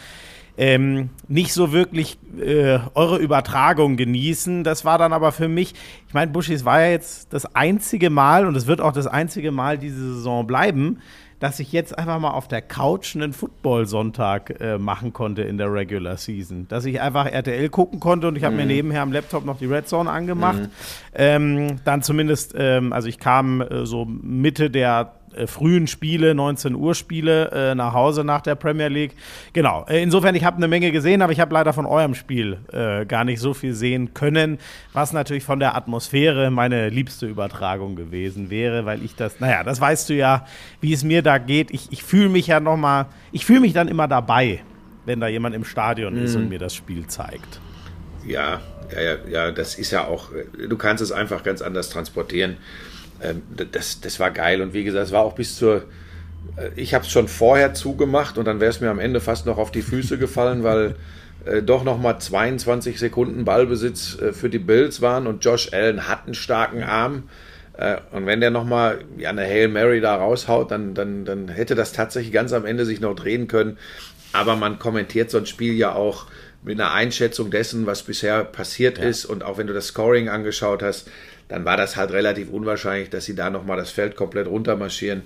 ähm, 0.58 1.10
nicht 1.28 1.52
so 1.52 1.72
wirklich 1.72 2.18
äh, 2.40 2.78
eure 2.94 3.18
Übertragung 3.18 3.96
genießen. 3.96 4.64
Das 4.64 4.84
war 4.84 4.98
dann 4.98 5.12
aber 5.12 5.32
für 5.32 5.48
mich, 5.48 5.74
ich 6.08 6.14
meine, 6.14 6.32
Buschis 6.32 6.64
war 6.64 6.80
ja 6.80 6.90
jetzt 6.90 7.32
das 7.32 7.54
einzige 7.54 8.10
Mal 8.10 8.46
und 8.46 8.56
es 8.56 8.66
wird 8.66 8.80
auch 8.80 8.92
das 8.92 9.06
einzige 9.06 9.52
Mal 9.52 9.78
diese 9.78 10.14
Saison 10.14 10.46
bleiben, 10.46 10.98
dass 11.38 11.60
ich 11.60 11.72
jetzt 11.72 11.96
einfach 11.96 12.18
mal 12.18 12.30
auf 12.30 12.48
der 12.48 12.62
Couch 12.62 13.14
einen 13.14 13.32
Football-Sonntag 13.32 14.60
äh, 14.60 14.78
machen 14.78 15.12
konnte 15.12 15.42
in 15.42 15.58
der 15.58 15.72
Regular 15.72 16.16
Season. 16.16 16.66
Dass 16.68 16.84
ich 16.84 17.00
einfach 17.00 17.26
RTL 17.26 17.68
gucken 17.68 18.00
konnte 18.00 18.28
und 18.28 18.36
ich 18.36 18.44
habe 18.44 18.54
mhm. 18.54 18.60
mir 18.60 18.66
nebenher 18.66 19.02
am 19.02 19.12
Laptop 19.12 19.44
noch 19.44 19.58
die 19.58 19.66
Red 19.66 19.88
Zone 19.88 20.10
angemacht. 20.10 20.60
Mhm. 20.60 20.70
Ähm, 21.14 21.76
dann 21.84 22.02
zumindest, 22.02 22.54
ähm, 22.56 22.92
also 22.92 23.08
ich 23.08 23.18
kam 23.18 23.60
äh, 23.60 23.84
so 23.84 24.06
Mitte 24.06 24.70
der 24.70 25.12
äh, 25.36 25.46
frühen 25.46 25.86
Spiele, 25.86 26.34
19 26.34 26.74
Uhr 26.74 26.94
Spiele 26.94 27.50
äh, 27.50 27.74
nach 27.74 27.92
Hause 27.92 28.24
nach 28.24 28.40
der 28.40 28.54
Premier 28.54 28.88
League. 28.88 29.12
Genau. 29.52 29.84
Äh, 29.88 30.02
insofern, 30.02 30.34
ich 30.34 30.44
habe 30.44 30.56
eine 30.56 30.68
Menge 30.68 30.92
gesehen, 30.92 31.22
aber 31.22 31.32
ich 31.32 31.40
habe 31.40 31.52
leider 31.52 31.72
von 31.72 31.86
eurem 31.86 32.14
Spiel 32.14 32.58
äh, 32.72 33.04
gar 33.06 33.24
nicht 33.24 33.40
so 33.40 33.54
viel 33.54 33.74
sehen 33.74 34.14
können, 34.14 34.58
was 34.92 35.12
natürlich 35.12 35.44
von 35.44 35.60
der 35.60 35.76
Atmosphäre 35.76 36.50
meine 36.50 36.88
liebste 36.88 37.26
Übertragung 37.26 37.96
gewesen 37.96 38.50
wäre, 38.50 38.86
weil 38.86 39.04
ich 39.04 39.14
das, 39.14 39.40
naja, 39.40 39.62
das 39.62 39.80
weißt 39.80 40.08
du 40.08 40.14
ja, 40.14 40.46
wie 40.80 40.92
es 40.92 41.04
mir 41.04 41.22
da 41.22 41.38
geht. 41.38 41.70
Ich, 41.70 41.92
ich 41.92 42.02
fühle 42.02 42.28
mich 42.28 42.46
ja 42.46 42.60
noch 42.60 42.76
mal, 42.76 43.06
ich 43.32 43.44
fühle 43.46 43.60
mich 43.60 43.72
dann 43.72 43.88
immer 43.88 44.08
dabei, 44.08 44.62
wenn 45.04 45.20
da 45.20 45.28
jemand 45.28 45.54
im 45.54 45.64
Stadion 45.64 46.14
mhm. 46.14 46.24
ist 46.24 46.36
und 46.36 46.48
mir 46.48 46.58
das 46.58 46.74
Spiel 46.74 47.06
zeigt. 47.06 47.60
Ja, 48.26 48.60
ja, 48.92 49.16
ja, 49.28 49.52
das 49.52 49.76
ist 49.76 49.90
ja 49.90 50.04
auch, 50.04 50.30
du 50.68 50.76
kannst 50.76 51.02
es 51.02 51.12
einfach 51.12 51.42
ganz 51.42 51.62
anders 51.62 51.90
transportieren 51.90 52.56
das, 53.73 54.00
das 54.00 54.20
war 54.20 54.30
geil. 54.30 54.62
Und 54.62 54.75
wie 54.75 54.85
gesagt, 54.85 55.06
es 55.06 55.12
war 55.12 55.23
auch 55.23 55.35
bis 55.35 55.56
zur. 55.56 55.85
Äh, 56.56 56.70
ich 56.76 56.94
habe 56.94 57.04
es 57.04 57.11
schon 57.11 57.28
vorher 57.28 57.75
zugemacht 57.75 58.38
und 58.38 58.46
dann 58.46 58.61
wäre 58.61 58.70
es 58.70 58.80
mir 58.80 58.90
am 58.90 58.99
Ende 58.99 59.20
fast 59.20 59.46
noch 59.46 59.58
auf 59.58 59.70
die 59.70 59.82
Füße 59.82 60.18
gefallen, 60.18 60.62
weil 60.62 60.94
äh, 61.44 61.62
doch 61.62 61.85
nochmal 61.85 62.18
22 62.18 62.99
Sekunden 62.99 63.44
Ballbesitz 63.44 64.18
äh, 64.20 64.32
für 64.32 64.50
die 64.50 64.58
Bills 64.58 65.00
waren 65.00 65.26
und 65.26 65.44
Josh 65.44 65.73
Allen 65.73 66.08
hat 66.08 66.26
einen 66.26 66.35
starken 66.35 66.82
Arm. 66.82 67.25
Äh, 67.76 67.99
und 68.12 68.26
wenn 68.26 68.40
der 68.40 68.50
nochmal 68.50 69.04
ja, 69.16 69.30
eine 69.30 69.42
Hail 69.42 69.68
Mary 69.68 70.00
da 70.00 70.16
raushaut, 70.16 70.70
dann, 70.70 70.94
dann, 70.94 71.25
dann 71.25 71.49
hätte 71.49 71.75
das 71.75 71.92
tatsächlich 71.92 72.32
ganz 72.32 72.52
am 72.52 72.64
Ende 72.64 72.85
sich 72.85 73.00
noch 73.00 73.14
drehen 73.14 73.49
können. 73.49 73.78
Aber 74.32 74.56
man 74.56 74.78
kommentiert 74.78 75.30
so 75.30 75.38
ein 75.38 75.46
Spiel 75.46 75.75
ja 75.75 75.94
auch 75.94 76.26
mit 76.62 76.80
einer 76.80 76.92
Einschätzung 76.92 77.50
dessen, 77.50 77.87
was 77.87 78.02
bisher 78.02 78.44
passiert 78.44 78.99
ja. 78.99 79.04
ist. 79.04 79.25
Und 79.25 79.44
auch 79.44 79.56
wenn 79.56 79.66
du 79.66 79.73
das 79.73 79.88
Scoring 79.88 80.28
angeschaut 80.28 80.82
hast, 80.82 81.08
dann 81.48 81.64
war 81.64 81.76
das 81.76 81.96
halt 81.96 82.12
relativ 82.12 82.50
unwahrscheinlich, 82.50 83.10
dass 83.10 83.24
sie 83.24 83.34
da 83.34 83.50
nochmal 83.50 83.76
das 83.76 83.90
Feld 83.90 84.16
komplett 84.16 84.46
runtermarschieren. 84.46 85.22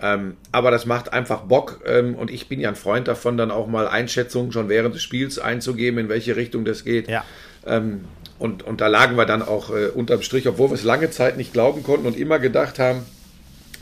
Ähm, 0.00 0.36
aber 0.52 0.70
das 0.70 0.86
macht 0.86 1.12
einfach 1.12 1.42
Bock 1.42 1.80
ähm, 1.84 2.14
und 2.14 2.30
ich 2.30 2.48
bin 2.48 2.60
ja 2.60 2.68
ein 2.68 2.76
Freund 2.76 3.08
davon, 3.08 3.36
dann 3.36 3.50
auch 3.50 3.66
mal 3.66 3.88
Einschätzungen 3.88 4.52
schon 4.52 4.68
während 4.68 4.94
des 4.94 5.02
Spiels 5.02 5.38
einzugeben, 5.38 5.98
in 5.98 6.08
welche 6.08 6.36
Richtung 6.36 6.64
das 6.64 6.84
geht. 6.84 7.08
Ja. 7.08 7.24
Ähm, 7.66 8.04
und, 8.38 8.62
und 8.62 8.80
da 8.80 8.86
lagen 8.86 9.16
wir 9.16 9.26
dann 9.26 9.42
auch 9.42 9.70
äh, 9.70 9.86
unterm 9.86 10.22
Strich, 10.22 10.46
obwohl 10.46 10.70
wir 10.70 10.74
es 10.74 10.84
lange 10.84 11.10
Zeit 11.10 11.36
nicht 11.36 11.52
glauben 11.52 11.82
konnten 11.82 12.06
und 12.06 12.16
immer 12.16 12.38
gedacht 12.38 12.78
haben, 12.78 13.04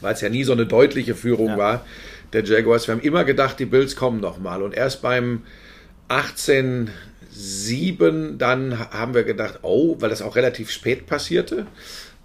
weil 0.01 0.15
es 0.15 0.23
ja 0.23 0.31
nie 0.31 0.45
so 0.45 0.53
eine 0.53 0.65
deutliche 0.65 1.15
Führung 1.15 1.49
ja. 1.49 1.59
war, 1.59 1.85
der 2.33 2.45
Jaguars, 2.45 2.89
wir 2.89 2.95
haben 2.95 3.03
immer 3.03 3.25
gedacht, 3.25 3.59
die 3.59 3.67
Bills 3.67 3.95
kommen 3.95 4.21
noch 4.21 4.39
mal. 4.39 4.63
Und 4.63 4.75
erst 4.75 5.03
beim 5.03 5.43
18 6.09 6.91
sieben, 7.37 8.39
dann 8.39 8.91
haben 8.91 9.15
wir 9.15 9.25
gedacht, 9.25 9.61
oh, 9.63 9.97
weil 10.01 10.11
das 10.11 10.23
auch 10.23 10.37
relativ 10.37 10.71
spät 10.71 11.07
passierte, 11.07 11.67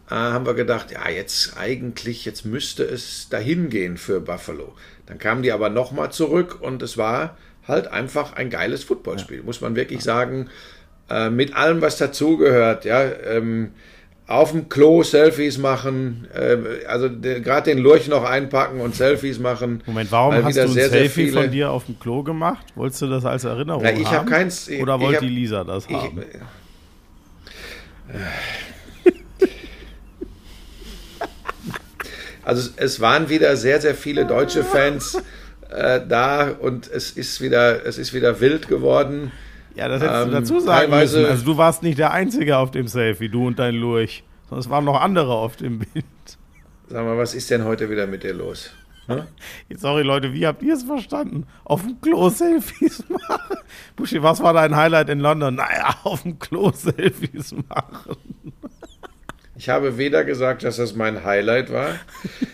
äh, 0.10 0.16
haben 0.16 0.46
wir 0.46 0.54
gedacht, 0.54 0.92
ja, 0.92 1.10
jetzt 1.10 1.58
eigentlich, 1.58 2.26
jetzt 2.26 2.46
müsste 2.46 2.84
es 2.84 3.28
dahin 3.30 3.70
gehen 3.70 3.98
für 3.98 4.22
Buffalo. 4.22 4.74
Dann 5.06 5.18
kamen 5.18 5.44
die 5.44 5.52
aber 5.52 5.70
nochmal 5.70 6.12
zurück 6.12 6.60
und 6.62 6.82
es 6.82 6.98
war 6.98 7.38
halt 7.68 7.88
einfach 7.88 8.34
ein 8.34 8.50
geiles 8.50 8.84
Footballspiel, 8.84 9.38
ja. 9.38 9.44
muss 9.44 9.62
man 9.62 9.76
wirklich 9.76 10.02
sagen. 10.02 10.50
Äh, 11.10 11.30
mit 11.30 11.56
allem, 11.56 11.82
was 11.82 11.98
dazugehört, 11.98 12.86
ja. 12.86 13.04
Ähm, 13.04 13.72
auf 14.34 14.52
dem 14.52 14.70
Klo 14.70 15.04
Selfies 15.04 15.58
machen, 15.58 16.28
äh, 16.34 16.86
also 16.88 17.10
gerade 17.10 17.70
den 17.70 17.78
Lurch 17.80 18.08
noch 18.08 18.24
einpacken 18.24 18.82
und 18.82 18.96
Selfies 18.96 19.40
machen. 19.40 19.84
Moment, 19.86 20.12
warum 20.12 20.34
hast 20.44 20.58
du 20.58 20.62
ein 20.62 20.68
sehr, 20.70 20.90
Selfie 20.90 21.30
sehr 21.30 21.42
von 21.42 21.52
dir 21.52 21.72
auf 21.72 21.86
dem 21.86 22.00
Klo 22.00 22.24
gemacht? 22.24 22.66
Wolltest 22.76 23.02
du 23.02 23.08
das 23.08 23.26
als 23.26 23.44
Erinnerung 23.44 23.84
Na, 23.84 23.92
ich 23.92 24.06
haben? 24.06 24.18
Hab 24.18 24.28
keins, 24.28 24.70
Oder 24.70 25.00
wollte 25.00 25.26
die 25.26 25.30
Lisa 25.30 25.64
das 25.64 25.86
ich, 25.88 25.96
haben? 25.96 26.24
Also 32.44 32.72
es 32.78 33.00
waren 33.00 33.30
wieder 33.30 33.56
sehr, 33.56 33.80
sehr 33.82 33.96
viele 33.96 34.26
deutsche 34.26 34.64
Fans 34.64 35.22
äh, 35.70 36.02
da 36.08 36.50
und 36.50 36.90
es 36.90 37.12
ist 37.12 37.40
wieder, 37.42 37.86
es 37.86 37.98
ist 37.98 38.14
wieder 38.14 38.42
wild 38.42 38.68
geworden. 38.68 39.32
Ja, 39.76 39.88
das 39.88 40.02
hättest 40.02 40.24
ähm, 40.24 40.30
du 40.30 40.40
dazu 40.40 40.60
sagen 40.60 40.92
müssen. 40.92 41.26
Also 41.26 41.46
du 41.46 41.58
warst 41.58 41.84
nicht 41.84 41.98
der 41.98 42.12
Einzige 42.12 42.58
auf 42.58 42.72
dem 42.72 42.88
Selfie, 42.88 43.30
du 43.30 43.48
und 43.48 43.60
dein 43.60 43.76
Lurch. 43.76 44.24
Sondern 44.50 44.60
es 44.60 44.70
waren 44.70 44.86
noch 44.86 45.00
andere 45.00 45.34
auf 45.34 45.56
dem 45.56 45.80
Bild. 45.80 46.06
Sag 46.90 47.06
mal, 47.06 47.18
was 47.18 47.34
ist 47.34 47.50
denn 47.50 47.64
heute 47.64 47.90
wieder 47.90 48.06
mit 48.06 48.24
dir 48.24 48.34
los? 48.34 48.72
Hm? 49.08 49.24
Sorry 49.78 50.04
Leute, 50.04 50.34
wie 50.34 50.46
habt 50.46 50.62
ihr 50.62 50.74
es 50.74 50.84
verstanden? 50.84 51.48
Auf 51.64 51.84
dem 51.84 52.00
Klo 52.02 52.30
Selfies 52.30 53.04
machen? 53.10 53.58
Buschi, 53.96 54.22
was 54.22 54.42
war 54.44 54.54
dein 54.54 54.76
Highlight 54.76 55.10
in 55.10 55.20
London? 55.20 55.56
Naja, 55.56 55.96
auf 56.04 56.24
dem 56.24 56.38
Klo 56.40 56.72
Selfies 56.72 57.54
machen. 57.70 58.18
Ich 59.56 59.70
habe 59.70 59.98
weder 59.98 60.24
gesagt, 60.24 60.64
dass 60.64 60.78
das 60.78 60.96
mein 60.96 61.24
Highlight 61.24 61.72
war, 61.72 61.96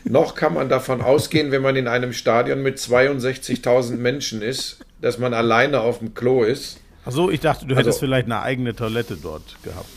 noch 0.03 0.35
kann 0.35 0.53
man 0.53 0.67
davon 0.67 1.01
ausgehen, 1.01 1.51
wenn 1.51 1.61
man 1.61 1.77
in 1.77 1.87
einem 1.87 2.11
Stadion 2.11 2.61
mit 2.61 2.79
62.000 2.79 3.95
Menschen 3.95 4.41
ist, 4.41 4.79
dass 4.99 5.17
man 5.17 5.33
alleine 5.33 5.79
auf 5.79 5.99
dem 5.99 6.13
Klo 6.13 6.43
ist. 6.43 6.81
Achso, 7.07 7.29
ich 7.29 7.39
dachte, 7.39 7.65
du 7.65 7.73
hättest 7.73 7.87
also, 7.87 7.99
vielleicht 7.99 8.25
eine 8.25 8.41
eigene 8.41 8.75
Toilette 8.75 9.15
dort 9.15 9.55
gehabt. 9.63 9.87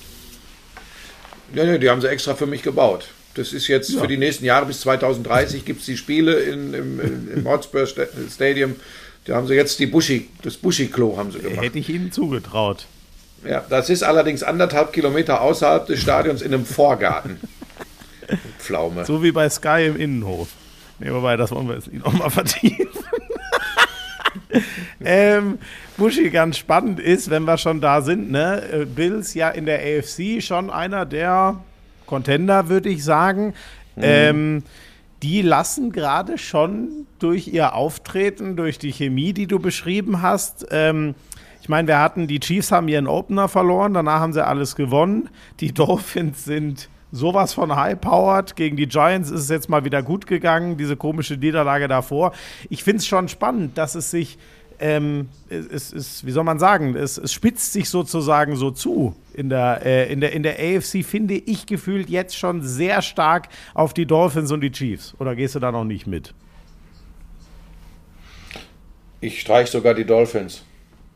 Ja, 1.53 1.65
ja, 1.65 1.77
die 1.77 1.91
haben 1.91 2.01
sie 2.01 2.09
extra 2.09 2.37
für 2.37 2.47
mich 2.47 2.63
gebaut. 2.63 3.09
Das 3.35 3.53
ist 3.53 3.67
jetzt 3.67 3.91
ja. 3.91 4.01
für 4.01 4.07
die 4.07 4.17
nächsten 4.17 4.45
Jahre 4.45 4.67
bis 4.67 4.81
2030 4.83 5.65
gibt 5.65 5.81
es 5.81 5.87
die 5.87 5.97
Spiele 5.97 6.35
in, 6.39 6.73
im, 6.73 7.31
im 7.35 7.49
Hotspur 7.49 7.87
Stadium. 7.87 8.77
Da 9.25 9.35
haben 9.35 9.49
sie 9.49 9.55
jetzt 9.55 9.81
die 9.81 9.87
Buschi, 9.87 10.29
das 10.43 10.57
Buschi-Klo 10.57 11.17
haben 11.17 11.33
sie 11.33 11.41
gemacht. 11.41 11.63
Hätte 11.65 11.79
ich 11.81 11.89
ihnen 11.89 12.13
zugetraut. 12.13 12.87
Ja, 13.45 13.65
das 13.69 13.91
ist 13.91 14.05
allerdings 14.05 14.45
anderthalb 14.45 14.93
Kilometer 14.93 15.41
außerhalb 15.41 15.87
des 15.87 16.01
Stadions 16.01 16.43
in 16.43 16.55
einem 16.55 16.65
Vorgarten. 16.65 17.41
Pflaume. 18.59 19.05
So 19.05 19.23
wie 19.23 19.33
bei 19.33 19.49
Sky 19.49 19.87
im 19.87 19.97
Innenhof. 19.97 20.49
Nee, 21.01 21.11
wobei, 21.13 21.37
das 21.37 21.51
wollen 21.51 21.67
wir 21.67 21.75
jetzt 21.75 21.93
nicht 21.93 22.05
nochmal 22.05 22.31
vertiefen. 22.31 22.89
ähm, 25.05 25.59
Buschi, 25.97 26.31
ganz 26.31 26.59
spannend 26.59 27.01
ist, 27.01 27.31
wenn 27.31 27.45
wir 27.45 27.59
schon 27.59 27.81
da 27.81 28.01
sind, 28.03 28.31
ne? 28.31 28.63
Äh, 28.73 28.85
Bills 28.85 29.35
ja 29.35 29.51
in 29.51 29.67
der 29.67 29.81
AFC 29.81 30.43
schon 30.43 30.71
einer 30.71 31.07
der 31.07 31.61
Contender, 32.07 32.69
würde 32.69 32.89
ich 32.89 33.05
sagen. 33.05 33.55
Mhm. 33.97 34.03
Ähm, 34.03 34.63
die 35.23 35.43
lassen 35.43 35.93
gerade 35.93 36.39
schon 36.39 37.07
durch 37.19 37.49
ihr 37.49 37.75
Auftreten, 37.75 38.57
durch 38.57 38.79
die 38.79 38.93
Chemie, 38.93 39.33
die 39.33 39.47
du 39.47 39.59
beschrieben 39.59 40.23
hast, 40.23 40.67
ähm, 40.71 41.15
ich 41.63 41.69
meine, 41.69 41.89
wir 41.89 41.99
hatten, 41.99 42.27
die 42.27 42.41
Chiefs 42.41 42.73
haben 42.73 42.89
ihren 42.89 43.07
Opener 43.07 43.49
verloren, 43.49 43.95
danach 43.95 44.21
haben 44.21 44.33
sie 44.33 44.45
alles 44.45 44.77
gewonnen. 44.77 45.29
Die 45.61 45.73
Dolphins 45.73 46.45
sind 46.45 46.89
sowas 47.13 47.55
von 47.55 47.75
high-powered. 47.75 48.57
Gegen 48.57 48.77
die 48.77 48.87
Giants 48.87 49.31
ist 49.31 49.43
es 49.43 49.49
jetzt 49.49 49.69
mal 49.69 49.85
wieder 49.85 50.03
gut 50.03 50.27
gegangen, 50.27 50.77
diese 50.77 50.97
komische 50.97 51.35
Niederlage 51.35 51.89
davor. 51.89 52.33
Ich 52.69 52.85
finde 52.85 52.99
es 52.99 53.07
schon 53.07 53.29
spannend, 53.29 53.77
dass 53.79 53.95
es 53.95 54.11
sich, 54.11 54.39
ähm, 54.79 55.29
es 55.49 55.93
ist, 55.93 56.27
wie 56.27 56.31
soll 56.31 56.45
man 56.45 56.59
sagen, 56.59 56.95
es, 56.97 57.19
es, 57.19 57.33
spitzt 57.33 57.73
sich 57.73 57.89
sozusagen 57.89 58.57
so 58.57 58.71
zu. 58.71 59.15
In 59.35 59.49
der, 59.49 59.85
äh, 59.85 60.13
in, 60.13 60.21
der, 60.21 60.33
in 60.33 60.43
der 60.43 60.59
AFC 60.59 61.05
finde 61.05 61.35
ich 61.35 61.67
gefühlt 61.67 62.09
jetzt 62.09 62.37
schon 62.37 62.63
sehr 62.63 63.03
stark 63.03 63.49
auf 63.75 63.95
die 63.95 64.07
Dolphins 64.07 64.53
und 64.53 64.61
die 64.61 64.73
Chiefs. 64.73 65.15
Oder 65.19 65.35
gehst 65.35 65.55
du 65.55 65.59
da 65.59 65.73
noch 65.73 65.85
nicht 65.85 66.07
mit? 66.07 66.35
Ich 69.21 69.41
streiche 69.41 69.71
sogar 69.71 69.95
die 69.95 70.07
Dolphins. 70.07 70.65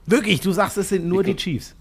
Wirklich, 0.07 0.41
du 0.41 0.53
sagst, 0.53 0.77
es 0.77 0.91
sind 0.91 1.07
nur 1.07 1.23
ich, 1.23 1.29
die 1.29 1.37
Chiefs. 1.37 1.75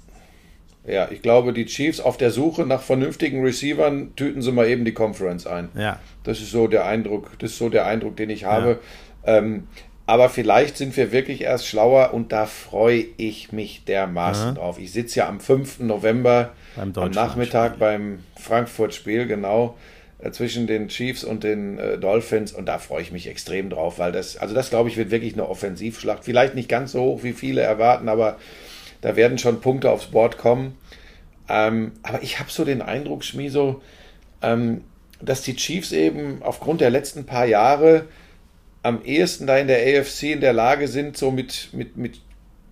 Ja, 0.85 1.07
ich 1.09 1.21
glaube, 1.21 1.53
die 1.53 1.65
Chiefs 1.65 2.01
auf 2.01 2.17
der 2.17 2.31
Suche 2.31 2.65
nach 2.65 2.81
vernünftigen 2.81 3.41
Receivern 3.43 4.15
tüten 4.15 4.41
sie 4.41 4.51
mal 4.51 4.67
eben 4.67 4.83
die 4.83 4.93
Conference 4.93 5.47
ein. 5.47 5.69
Ja. 5.75 5.99
Das 6.23 6.39
ist 6.39 6.51
so 6.51 6.67
der 6.67 6.85
Eindruck, 6.85 7.31
das 7.39 7.51
ist 7.51 7.57
so 7.57 7.69
der 7.69 7.85
Eindruck, 7.85 8.17
den 8.17 8.29
ich 8.29 8.43
habe. 8.43 8.79
Ja. 9.25 9.37
Ähm, 9.37 9.67
aber 10.05 10.27
vielleicht 10.27 10.75
sind 10.75 10.97
wir 10.97 11.13
wirklich 11.13 11.41
erst 11.41 11.67
schlauer 11.67 12.13
und 12.13 12.33
da 12.33 12.45
freue 12.45 13.05
ich 13.15 13.53
mich 13.53 13.85
dermaßen 13.85 14.47
ja. 14.47 14.53
drauf. 14.55 14.77
Ich 14.77 14.91
sitze 14.91 15.19
ja 15.19 15.29
am 15.29 15.39
5. 15.39 15.79
November 15.79 16.51
am 16.75 16.91
Nachmittag 17.11 17.79
beim 17.79 18.19
Frankfurt-Spiel, 18.37 19.27
genau. 19.27 19.77
äh, 20.19 20.31
zwischen 20.31 20.67
den 20.67 20.89
Chiefs 20.89 21.23
und 21.23 21.45
den 21.45 21.79
äh, 21.79 21.97
Dolphins 21.97 22.51
und 22.51 22.65
da 22.65 22.79
freue 22.79 23.01
ich 23.01 23.13
mich 23.13 23.27
extrem 23.27 23.69
drauf, 23.69 23.99
weil 23.99 24.11
das, 24.11 24.35
also 24.35 24.53
das 24.53 24.69
glaube 24.69 24.89
ich, 24.89 24.97
wird 24.97 25.11
wirklich 25.11 25.33
eine 25.33 25.47
Offensivschlacht. 25.47 26.25
Vielleicht 26.25 26.55
nicht 26.55 26.67
ganz 26.67 26.91
so 26.91 27.01
hoch, 27.01 27.23
wie 27.23 27.33
viele 27.33 27.61
erwarten, 27.61 28.09
aber 28.09 28.37
da 29.03 29.17
werden 29.17 29.37
schon 29.37 29.59
Punkte 29.59 29.91
aufs 29.91 30.07
Board 30.07 30.37
kommen. 30.37 30.77
Ähm, 31.49 31.91
aber 32.03 32.23
ich 32.23 32.39
habe 32.39 32.49
so 32.49 32.63
den 32.63 32.81
Eindruck, 32.81 33.25
Schmieso, 33.25 33.81
ähm, 34.41 34.85
dass 35.21 35.41
die 35.41 35.57
Chiefs 35.57 35.91
eben 35.91 36.41
aufgrund 36.41 36.79
der 36.79 36.89
letzten 36.89 37.25
paar 37.25 37.45
Jahre 37.45 38.07
am 38.81 39.03
ehesten 39.03 39.45
da 39.45 39.57
in 39.57 39.67
der 39.67 39.99
AFC 39.99 40.23
in 40.23 40.39
der 40.39 40.53
Lage 40.53 40.87
sind, 40.87 41.17
so 41.17 41.31
mit, 41.31 41.69
mit, 41.73 41.97
mit 41.97 42.21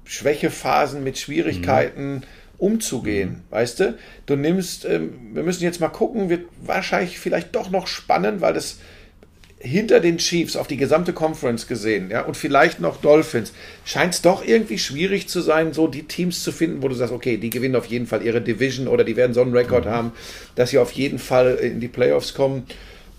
Schwächephasen, 0.06 1.04
mit 1.04 1.18
Schwierigkeiten 1.18 2.14
mhm. 2.14 2.24
umzugehen. 2.58 3.30
Mhm. 3.30 3.44
Weißt 3.50 3.82
du, 3.82 3.98
du 4.26 4.38
nimmst, 4.38 4.86
ähm, 4.86 5.32
wir 5.34 5.44
müssen 5.44 5.66
jetzt 5.66 5.82
mal 5.82 5.90
gucken, 5.90 6.30
wird 6.30 6.46
wahrscheinlich 6.62 7.20
vielleicht 7.20 7.54
doch 7.56 7.70
noch 7.70 7.88
spannend, 7.88 8.40
weil 8.40 8.54
das 8.54 8.80
hinter 9.62 10.00
den 10.00 10.18
Chiefs 10.18 10.56
auf 10.56 10.68
die 10.68 10.78
gesamte 10.78 11.14
Conference 11.14 11.68
gesehen, 11.68 12.10
ja, 12.10 12.22
und 12.22 12.36
vielleicht 12.36 12.80
noch 12.80 12.98
Dolphins, 12.98 13.54
scheint 13.86 14.14
es 14.14 14.22
doch 14.22 14.46
irgendwie 14.46 14.78
schwierig 14.78 15.28
zu 15.28 15.42
sein, 15.42 15.74
so 15.74 15.88
die 15.88 16.04
Teams 16.04 16.44
zu 16.44 16.52
finden, 16.52 16.82
wo 16.82 16.88
du 16.88 16.96
sagst, 16.96 17.14
okay, 17.14 17.38
die 17.38 17.50
gewinnen 17.50 17.76
auf 17.76 17.86
jeden 17.86 18.08
Fall 18.08 18.24
ihre 18.24 18.42
Division 18.42 18.88
oder 18.88 19.04
die 19.04 19.16
werden 19.16 19.34
so 19.34 19.42
einen 19.42 19.56
Rekord 19.56 19.86
mhm. 19.86 19.90
haben, 19.90 20.12
dass 20.56 20.72
sie 20.72 20.80
auf 20.80 20.92
jeden 20.92 21.20
Fall 21.20 21.56
in 21.56 21.80
die 21.80 21.88
Playoffs 21.88 22.34
kommen. 22.34 22.64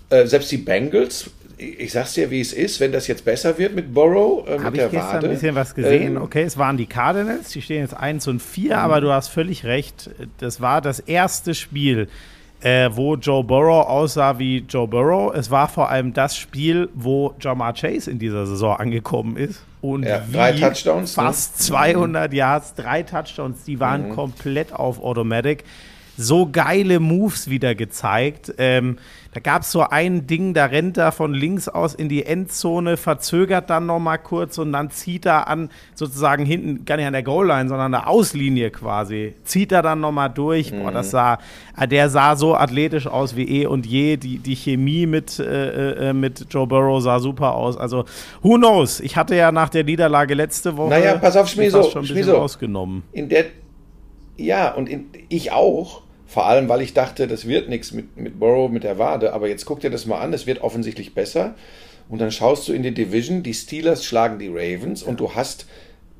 Äh, 0.09 0.27
selbst 0.27 0.51
die 0.51 0.57
Bengals 0.57 1.29
ich 1.57 1.91
sag's 1.91 2.13
dir, 2.13 2.29
wie 2.29 2.41
es 2.41 2.51
ist, 2.51 2.79
wenn 2.79 2.91
das 2.91 3.07
jetzt 3.07 3.25
besser 3.25 3.57
wird 3.57 3.75
mit 3.75 3.93
Burrow, 3.93 4.47
äh, 4.47 4.59
Habe 4.59 4.75
ich 4.75 4.83
gestern 4.83 5.13
Wade, 5.13 5.27
ein 5.27 5.33
bisschen 5.33 5.55
was 5.55 5.75
gesehen. 5.75 6.15
Ähm, 6.15 6.21
okay, 6.21 6.43
es 6.43 6.57
waren 6.57 6.77
die 6.77 6.87
Cardinals, 6.87 7.49
die 7.51 7.61
stehen 7.61 7.81
jetzt 7.81 7.95
1 7.95 8.27
und 8.27 8.41
4, 8.41 8.77
aber 8.77 9.01
du 9.01 9.11
hast 9.11 9.29
völlig 9.29 9.63
recht. 9.63 10.09
Das 10.39 10.61
war 10.61 10.81
das 10.81 10.99
erste 10.99 11.55
Spiel, 11.55 12.07
äh, 12.63 12.89
wo 12.93 13.15
Joe 13.15 13.43
Burrow 13.43 13.85
aussah 13.85 14.39
wie 14.39 14.59
Joe 14.67 14.87
Burrow. 14.87 15.33
Es 15.35 15.51
war 15.51 15.67
vor 15.67 15.89
allem 15.89 16.13
das 16.13 16.37
Spiel, 16.37 16.89
wo 16.93 17.35
Jamar 17.39 17.73
Chase 17.73 18.09
in 18.09 18.19
dieser 18.19 18.45
Saison 18.45 18.77
angekommen 18.77 19.35
ist. 19.35 19.63
Und 19.81 20.03
ja, 20.03 20.21
drei 20.31 20.53
Touchdowns. 20.53 21.17
Ne? 21.17 21.23
Fast 21.23 21.59
ne? 21.59 21.65
200 21.65 22.33
Yards, 22.33 22.73
drei 22.75 23.03
Touchdowns, 23.03 23.63
die 23.65 23.79
waren 23.81 24.09
mhm. 24.09 24.15
komplett 24.15 24.73
auf 24.73 25.03
Automatic. 25.03 25.65
So 26.17 26.49
geile 26.51 26.99
Moves 26.99 27.49
wieder 27.49 27.75
gezeigt. 27.75 28.53
Ähm, 28.57 28.97
da 29.33 29.39
gab 29.39 29.63
es 29.63 29.71
so 29.71 29.81
ein 29.81 30.27
Ding, 30.27 30.53
da 30.53 30.65
rennt 30.65 30.97
er 30.97 31.11
von 31.11 31.33
links 31.33 31.67
aus 31.67 31.95
in 31.95 32.07
die 32.07 32.23
Endzone, 32.23 32.97
verzögert 32.97 33.67
dann 33.71 33.87
nochmal 33.87 34.19
kurz 34.19 34.59
und 34.59 34.71
dann 34.71 34.91
zieht 34.91 35.25
er 35.25 35.47
an, 35.47 35.69
sozusagen 35.95 36.45
hinten, 36.45 36.85
gar 36.85 36.97
nicht 36.97 37.07
an 37.07 37.13
der 37.13 37.23
Goal-Line, 37.23 37.67
sondern 37.67 37.87
an 37.87 38.03
der 38.03 38.07
Auslinie 38.07 38.69
quasi, 38.69 39.33
zieht 39.43 39.71
er 39.71 39.81
dann 39.81 40.01
nochmal 40.01 40.29
durch. 40.29 40.71
Mhm. 40.71 40.83
Boah, 40.83 40.91
das 40.91 41.09
sah, 41.09 41.39
äh, 41.75 41.87
der 41.87 42.09
sah 42.09 42.35
so 42.35 42.55
athletisch 42.55 43.07
aus 43.07 43.35
wie 43.35 43.61
eh 43.61 43.65
und 43.65 43.87
je. 43.87 44.17
Die, 44.17 44.37
die 44.37 44.55
Chemie 44.55 45.07
mit, 45.07 45.39
äh, 45.39 46.09
äh, 46.09 46.13
mit 46.13 46.45
Joe 46.51 46.67
Burrow 46.67 47.01
sah 47.01 47.19
super 47.19 47.55
aus. 47.55 47.75
Also, 47.75 48.05
who 48.43 48.57
knows? 48.57 48.99
Ich 48.99 49.17
hatte 49.17 49.35
ja 49.35 49.51
nach 49.51 49.69
der 49.69 49.83
Niederlage 49.83 50.35
letzte 50.35 50.77
Woche 50.77 50.89
naja, 50.89 51.17
pass 51.17 51.35
auf, 51.35 51.47
Schmieso, 51.47 51.81
schon 51.81 51.91
ein 51.91 52.01
bisschen 52.01 52.17
Schmieso. 52.17 52.35
rausgenommen. 52.35 53.01
In 53.11 53.29
der, 53.29 53.45
ja, 54.37 54.73
und 54.73 54.87
in, 54.87 55.05
ich 55.29 55.51
auch. 55.51 56.02
Vor 56.33 56.47
allem, 56.47 56.67
weil 56.67 56.81
ich 56.81 56.95
dachte, 56.95 57.27
das 57.27 57.47
wird 57.47 57.69
nichts 57.69 57.91
mit, 57.91 58.17
mit 58.17 58.39
Burrow, 58.39 58.67
mit 58.71 58.83
der 58.83 58.97
Wade. 58.97 59.33
Aber 59.33 59.47
jetzt 59.47 59.65
guck 59.65 59.81
dir 59.81 59.91
das 59.91 60.07
mal 60.07 60.19
an, 60.19 60.33
es 60.33 60.47
wird 60.47 60.61
offensichtlich 60.61 61.13
besser. 61.13 61.53
Und 62.09 62.21
dann 62.21 62.31
schaust 62.31 62.67
du 62.67 62.73
in 62.73 62.81
die 62.81 62.91
Division, 62.91 63.43
die 63.43 63.53
Steelers 63.53 64.03
schlagen 64.03 64.39
die 64.39 64.47
Ravens 64.47 65.03
und 65.03 65.19
du 65.19 65.35
hast 65.35 65.67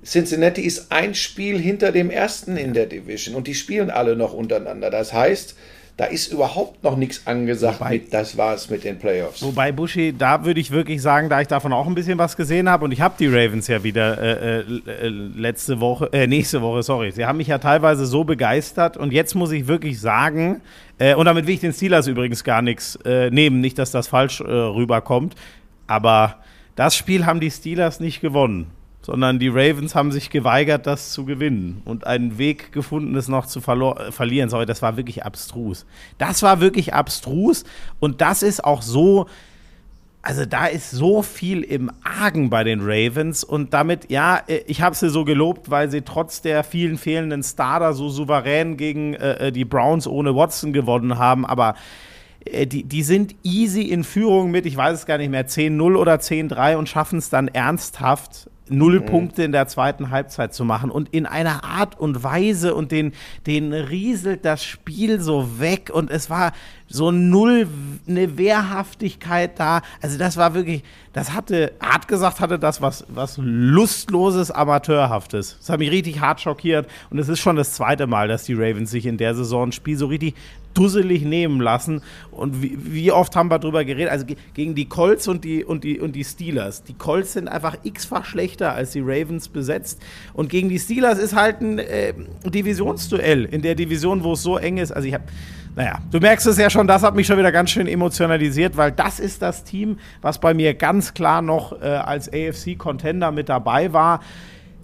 Cincinnati 0.05 0.62
ist 0.62 0.91
ein 0.91 1.15
Spiel 1.15 1.58
hinter 1.60 1.91
dem 1.91 2.12
ersten 2.12 2.58
in 2.58 2.75
der 2.75 2.86
Division 2.86 3.34
und 3.34 3.48
die 3.48 3.55
spielen 3.55 3.89
alle 3.89 4.15
noch 4.15 4.34
untereinander. 4.34 4.91
Das 4.91 5.13
heißt, 5.13 5.55
da 5.95 6.05
ist 6.05 6.31
überhaupt 6.31 6.83
noch 6.83 6.97
nichts 6.97 7.27
angesagt 7.27 7.79
wobei, 7.79 7.91
mit, 7.91 8.13
das 8.13 8.35
war 8.35 8.55
es 8.55 8.69
mit 8.69 8.83
den 8.83 8.97
Playoffs. 8.97 9.43
Wobei, 9.43 9.71
Buschi, 9.71 10.13
da 10.17 10.43
würde 10.43 10.59
ich 10.59 10.71
wirklich 10.71 11.01
sagen, 11.01 11.29
da 11.29 11.39
ich 11.39 11.47
davon 11.47 11.71
auch 11.71 11.85
ein 11.85 11.93
bisschen 11.93 12.17
was 12.17 12.35
gesehen 12.35 12.67
habe 12.67 12.85
und 12.85 12.91
ich 12.91 13.01
habe 13.01 13.13
die 13.19 13.27
Ravens 13.27 13.67
ja 13.67 13.83
wieder 13.83 14.17
äh, 14.19 14.59
äh, 14.62 15.07
letzte 15.07 15.79
Woche, 15.79 16.09
äh, 16.12 16.25
nächste 16.25 16.62
Woche, 16.62 16.81
sorry. 16.81 17.12
Sie 17.12 17.25
haben 17.25 17.38
mich 17.38 17.47
ja 17.47 17.59
teilweise 17.59 18.07
so 18.07 18.23
begeistert 18.23 18.97
und 18.97 19.13
jetzt 19.13 19.35
muss 19.35 19.51
ich 19.51 19.67
wirklich 19.67 20.00
sagen, 20.00 20.62
äh, 20.97 21.13
und 21.13 21.25
damit 21.25 21.45
will 21.45 21.53
ich 21.53 21.62
den 21.62 21.73
Steelers 21.73 22.07
übrigens 22.07 22.43
gar 22.43 22.63
nichts 22.63 22.97
äh, 23.05 23.29
nehmen, 23.29 23.62
nicht, 23.62 23.77
dass 23.77 23.91
das 23.91 24.07
falsch 24.07 24.41
äh, 24.41 24.45
rüberkommt, 24.45 25.35
aber 25.85 26.38
das 26.75 26.95
Spiel 26.95 27.27
haben 27.27 27.39
die 27.39 27.51
Steelers 27.51 27.99
nicht 27.99 28.19
gewonnen 28.19 28.71
sondern 29.03 29.37
die 29.37 29.49
Ravens 29.49 29.95
haben 29.95 30.11
sich 30.11 30.29
geweigert, 30.29 30.87
das 30.87 31.11
zu 31.11 31.25
gewinnen 31.25 31.81
und 31.83 32.07
einen 32.07 32.37
Weg 32.37 32.71
gefunden, 32.71 33.15
es 33.15 33.27
noch 33.27 33.45
zu 33.45 33.59
äh, 33.59 34.11
verlieren. 34.11 34.49
Sorry, 34.49 34.65
das 34.65 34.81
war 34.81 34.95
wirklich 34.95 35.25
abstrus. 35.25 35.85
Das 36.17 36.41
war 36.41 36.61
wirklich 36.61 36.93
abstrus 36.93 37.65
und 37.99 38.21
das 38.21 38.43
ist 38.43 38.63
auch 38.63 38.81
so, 38.81 39.27
also 40.21 40.45
da 40.45 40.67
ist 40.67 40.89
so 40.91 41.21
viel 41.21 41.63
im 41.63 41.91
Argen 42.01 42.49
bei 42.49 42.63
den 42.63 42.79
Ravens 42.81 43.43
und 43.43 43.73
damit, 43.73 44.09
ja, 44.09 44.41
äh, 44.47 44.61
ich 44.67 44.81
habe 44.81 44.95
sie 44.95 45.09
so 45.09 45.25
gelobt, 45.25 45.69
weil 45.69 45.91
sie 45.91 46.03
trotz 46.03 46.41
der 46.41 46.63
vielen 46.63 46.97
fehlenden 46.97 47.43
Starter 47.43 47.91
so 47.91 48.07
souverän 48.07 48.77
gegen 48.77 49.15
äh, 49.15 49.47
äh 49.47 49.51
die 49.51 49.65
Browns 49.65 50.07
ohne 50.07 50.33
Watson 50.33 50.71
gewonnen 50.71 51.17
haben, 51.17 51.45
aber 51.45 51.75
die, 52.45 52.83
die 52.83 53.03
sind 53.03 53.35
easy 53.43 53.83
in 53.83 54.03
Führung 54.03 54.51
mit, 54.51 54.65
ich 54.65 54.75
weiß 54.75 54.99
es 54.99 55.05
gar 55.05 55.17
nicht 55.17 55.29
mehr, 55.29 55.47
10-0 55.47 55.95
oder 55.95 56.15
10-3 56.15 56.75
und 56.75 56.89
schaffen 56.89 57.19
es 57.19 57.29
dann 57.29 57.47
ernsthaft 57.47 58.49
null 58.69 59.02
mhm. 59.02 59.06
Punkte 59.06 59.43
in 59.43 59.52
der 59.52 59.67
zweiten 59.67 60.10
Halbzeit 60.10 60.54
zu 60.54 60.63
machen 60.65 60.89
und 60.89 61.10
in 61.10 61.26
einer 61.26 61.63
Art 61.63 61.99
und 61.99 62.23
Weise 62.23 62.76
und 62.76 62.91
den, 62.91 63.13
den 63.45 63.73
rieselt 63.73 64.45
das 64.45 64.63
Spiel 64.63 65.19
so 65.19 65.60
weg 65.60 65.89
und 65.93 66.10
es 66.10 66.30
war 66.30 66.54
so 66.88 67.12
null 67.12 67.67
eine 68.08 68.38
Wehrhaftigkeit 68.38 69.60
da. 69.60 69.82
Also 70.02 70.17
das 70.17 70.38
war 70.38 70.54
wirklich, 70.54 70.84
das 71.12 71.34
hatte, 71.34 71.73
hart 71.82 72.08
gesagt, 72.08 72.39
hatte 72.39 72.60
das 72.60 72.82
was, 72.82 73.06
was 73.10 73.38
lustloses, 73.41 74.52
amateurhaftes. 74.52 75.58
Das 75.60 75.69
hat 75.69 75.80
mich 75.80 75.91
richtig 75.91 76.19
hart 76.19 76.41
schockiert 76.41 76.88
und 77.10 77.19
es 77.19 77.30
ist 77.30 77.39
schon 77.39 77.56
das 77.56 77.73
zweite 77.73 78.08
Mal, 78.08 78.28
dass 78.28 78.43
die 78.43 78.54
Ravens 78.54 78.91
sich 78.91 79.06
in 79.06 79.17
der 79.17 79.36
Saison 79.36 79.69
ein 79.69 79.71
Spiel 79.71 79.97
so 79.97 80.08
richtig 80.08 80.36
dusselig 80.73 81.23
nehmen 81.23 81.62
lassen. 81.62 82.01
Und 82.31 82.62
wie, 82.62 82.77
wie, 82.79 83.12
oft 83.12 83.36
haben 83.36 83.49
wir 83.49 83.59
darüber 83.59 83.86
geredet? 83.86 84.12
Also 84.12 84.25
gegen 84.53 84.75
die 84.75 84.86
Colts 84.86 85.27
und 85.27 85.43
die, 85.43 85.63
und, 85.63 85.83
die, 85.83 85.99
und 85.99 86.15
die 86.15 86.23
Steelers. 86.23 86.83
Die 86.83 86.93
Colts 86.93 87.33
sind 87.33 87.47
einfach 87.47 87.77
x-fach 87.83 88.25
schlechter 88.25 88.73
als 88.73 88.91
die 88.91 89.01
Ravens 89.01 89.47
besetzt. 89.47 90.01
Und 90.33 90.49
gegen 90.49 90.69
die 90.69 90.79
Steelers 90.79 91.19
ist 91.19 91.36
halt 91.36 91.62
ein 91.62 91.79
äh, 91.79 92.13
Divisionsduell 92.45 93.45
in 93.45 93.62
der 93.62 93.75
Division, 93.75 94.23
wo 94.23 94.33
es 94.33 94.43
so 94.43 94.57
eng 94.57 94.77
ist. 94.77 94.91
Also 94.91 95.07
ich 95.07 95.13
habe 95.13 95.25
naja, 95.75 95.97
du 96.12 96.19
merkst 96.19 96.45
es 96.45 96.57
ja 96.59 96.69
schon, 96.69 96.86
das 96.86 97.01
hat 97.01 97.15
mich 97.15 97.25
schon 97.25 97.39
wieder 97.39 97.51
ganz 97.51 97.71
schön 97.71 97.88
emotionalisiert, 97.88 98.77
weil 98.77 98.91
das 98.91 99.19
ist 99.19 99.41
das 99.41 99.63
Team, 99.63 99.97
was 100.21 100.38
bei 100.39 100.53
mir 100.53 100.75
ganz 100.75 101.15
klar 101.15 101.41
noch 101.41 101.81
äh, 101.81 101.86
als 101.86 102.31
AFC-Contender 102.31 103.31
mit 103.31 103.49
dabei 103.49 103.91
war. 103.91 104.19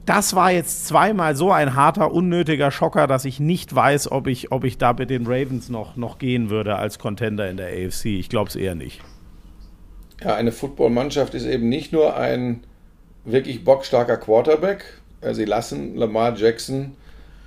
Das 0.05 0.35
war 0.35 0.51
jetzt 0.51 0.87
zweimal 0.87 1.35
so 1.35 1.51
ein 1.51 1.75
harter, 1.75 2.11
unnötiger 2.11 2.71
Schocker, 2.71 3.05
dass 3.05 3.25
ich 3.25 3.39
nicht 3.39 3.75
weiß, 3.75 4.11
ob 4.11 4.27
ich, 4.27 4.51
ob 4.51 4.63
ich 4.63 4.77
da 4.77 4.93
mit 4.93 5.09
den 5.09 5.27
Ravens 5.27 5.69
noch, 5.69 5.95
noch 5.95 6.17
gehen 6.17 6.49
würde 6.49 6.75
als 6.77 6.97
Contender 6.97 7.49
in 7.49 7.57
der 7.57 7.67
AFC. 7.67 8.05
Ich 8.05 8.29
glaube 8.29 8.49
es 8.49 8.55
eher 8.55 8.75
nicht. 8.75 9.01
Ja, 10.23 10.35
eine 10.35 10.51
Footballmannschaft 10.51 11.33
ist 11.33 11.45
eben 11.45 11.69
nicht 11.69 11.93
nur 11.93 12.17
ein 12.17 12.61
wirklich 13.23 13.63
bockstarker 13.63 14.17
Quarterback. 14.17 14.83
Sie 15.31 15.45
lassen 15.45 15.95
Lamar 15.95 16.35
Jackson 16.35 16.95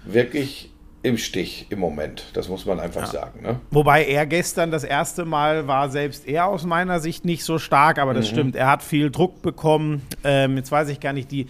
wirklich 0.04 0.70
im 1.02 1.18
Stich 1.18 1.66
im 1.70 1.80
Moment. 1.80 2.26
Das 2.34 2.48
muss 2.48 2.64
man 2.64 2.78
einfach 2.78 3.02
ja. 3.02 3.20
sagen. 3.20 3.42
Ne? 3.42 3.60
Wobei 3.70 4.04
er 4.04 4.24
gestern 4.26 4.70
das 4.70 4.84
erste 4.84 5.24
Mal 5.24 5.66
war 5.66 5.90
selbst 5.90 6.28
er 6.28 6.46
aus 6.46 6.64
meiner 6.64 7.00
Sicht 7.00 7.24
nicht 7.24 7.44
so 7.44 7.58
stark, 7.58 7.98
aber 7.98 8.14
das 8.14 8.26
mhm. 8.26 8.34
stimmt. 8.34 8.56
Er 8.56 8.70
hat 8.70 8.82
viel 8.82 9.10
Druck 9.10 9.42
bekommen. 9.42 10.02
Ähm, 10.22 10.56
jetzt 10.56 10.70
weiß 10.70 10.88
ich 10.88 11.00
gar 11.00 11.12
nicht, 11.12 11.30
die 11.30 11.48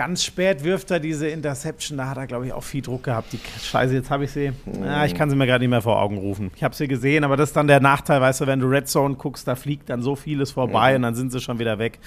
ganz 0.00 0.24
spät 0.24 0.64
wirft 0.64 0.90
er 0.90 0.98
diese 0.98 1.28
Interception. 1.28 1.98
Da 1.98 2.08
hat 2.08 2.16
er, 2.16 2.26
glaube 2.26 2.46
ich, 2.46 2.54
auch 2.54 2.62
viel 2.62 2.80
Druck 2.80 3.02
gehabt. 3.02 3.34
Die 3.34 3.40
Scheiße, 3.62 3.92
jetzt 3.92 4.08
habe 4.08 4.24
ich 4.24 4.30
sie. 4.30 4.50
Ja, 4.82 5.04
ich 5.04 5.14
kann 5.14 5.28
sie 5.28 5.36
mir 5.36 5.44
gerade 5.44 5.62
nicht 5.62 5.68
mehr 5.68 5.82
vor 5.82 6.00
Augen 6.00 6.16
rufen. 6.16 6.50
Ich 6.56 6.64
habe 6.64 6.74
sie 6.74 6.88
gesehen, 6.88 7.22
aber 7.22 7.36
das 7.36 7.50
ist 7.50 7.56
dann 7.56 7.66
der 7.66 7.80
Nachteil, 7.80 8.18
weißt 8.18 8.40
du, 8.40 8.46
wenn 8.46 8.60
du 8.60 8.66
Red 8.66 8.88
Zone 8.88 9.16
guckst, 9.16 9.46
da 9.46 9.56
fliegt 9.56 9.90
dann 9.90 10.00
so 10.00 10.16
vieles 10.16 10.52
vorbei 10.52 10.92
mhm. 10.92 10.96
und 10.96 11.02
dann 11.02 11.14
sind 11.16 11.32
sie 11.32 11.40
schon 11.40 11.58
wieder 11.58 11.78
weg. 11.78 11.98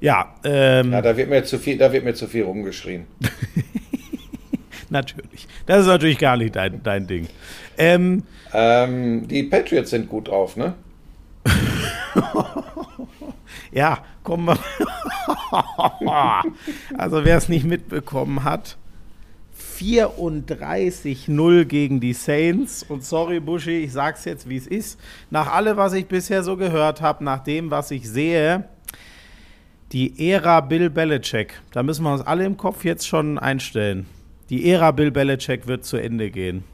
Ja, 0.00 0.36
ähm, 0.44 0.92
ja 0.92 1.02
da, 1.02 1.16
wird 1.16 1.28
mir 1.28 1.42
zu 1.42 1.58
viel, 1.58 1.76
da 1.76 1.92
wird 1.92 2.04
mir 2.04 2.14
zu 2.14 2.28
viel 2.28 2.44
rumgeschrien. 2.44 3.06
natürlich. 4.88 5.48
Das 5.66 5.80
ist 5.80 5.86
natürlich 5.88 6.18
gar 6.18 6.36
nicht 6.36 6.54
dein, 6.54 6.80
dein 6.84 7.08
Ding. 7.08 7.26
Ähm, 7.76 8.22
ähm, 8.54 9.26
die 9.26 9.42
Patriots 9.42 9.90
sind 9.90 10.08
gut 10.08 10.28
drauf, 10.28 10.56
ne? 10.56 10.74
ja, 13.72 13.98
kommen 14.22 14.46
wir. 14.46 14.58
also, 16.98 17.24
wer 17.24 17.36
es 17.36 17.48
nicht 17.48 17.64
mitbekommen 17.64 18.44
hat, 18.44 18.76
34-0 19.78 21.64
gegen 21.64 22.00
die 22.00 22.12
Saints. 22.12 22.82
Und 22.82 23.04
sorry, 23.04 23.40
Buschi, 23.40 23.84
ich 23.84 23.92
sag's 23.92 24.24
jetzt, 24.24 24.48
wie 24.48 24.56
es 24.56 24.66
ist. 24.66 25.00
Nach 25.30 25.52
allem, 25.52 25.76
was 25.76 25.92
ich 25.92 26.06
bisher 26.06 26.42
so 26.42 26.56
gehört 26.56 27.00
habe, 27.00 27.24
nach 27.24 27.40
dem, 27.44 27.70
was 27.70 27.90
ich 27.90 28.08
sehe, 28.08 28.64
die 29.92 30.30
Ära 30.30 30.60
Bill 30.60 30.90
Belichick, 30.90 31.60
da 31.72 31.82
müssen 31.82 32.04
wir 32.04 32.12
uns 32.12 32.22
alle 32.22 32.44
im 32.44 32.56
Kopf 32.56 32.84
jetzt 32.84 33.06
schon 33.06 33.38
einstellen. 33.38 34.06
Die 34.50 34.70
Ära 34.70 34.90
Bill 34.90 35.10
Belichick 35.10 35.66
wird 35.66 35.84
zu 35.84 35.96
Ende 35.96 36.30
gehen. 36.30 36.64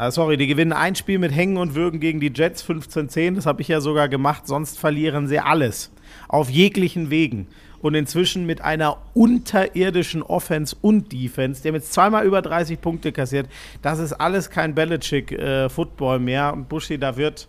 Ah, 0.00 0.12
sorry, 0.12 0.36
die 0.36 0.46
gewinnen 0.46 0.72
ein 0.72 0.94
Spiel 0.94 1.18
mit 1.18 1.34
Hängen 1.34 1.56
und 1.56 1.74
Würgen 1.74 1.98
gegen 1.98 2.20
die 2.20 2.30
Jets 2.32 2.64
15-10. 2.64 3.34
Das 3.34 3.46
habe 3.46 3.62
ich 3.62 3.66
ja 3.66 3.80
sogar 3.80 4.08
gemacht. 4.08 4.46
Sonst 4.46 4.78
verlieren 4.78 5.26
sie 5.26 5.40
alles. 5.40 5.90
Auf 6.28 6.48
jeglichen 6.48 7.10
Wegen. 7.10 7.48
Und 7.80 7.96
inzwischen 7.96 8.46
mit 8.46 8.60
einer 8.60 8.98
unterirdischen 9.14 10.22
Offense 10.22 10.76
und 10.80 11.12
Defense. 11.12 11.62
Die 11.62 11.68
haben 11.68 11.74
jetzt 11.74 11.92
zweimal 11.92 12.24
über 12.24 12.42
30 12.42 12.80
Punkte 12.80 13.10
kassiert. 13.10 13.48
Das 13.82 13.98
ist 13.98 14.12
alles 14.12 14.50
kein 14.50 14.76
Belichick-Football 14.76 16.16
äh, 16.18 16.20
mehr. 16.20 16.52
Und 16.52 16.68
Buschi, 16.68 16.96
da 16.96 17.16
wird 17.16 17.48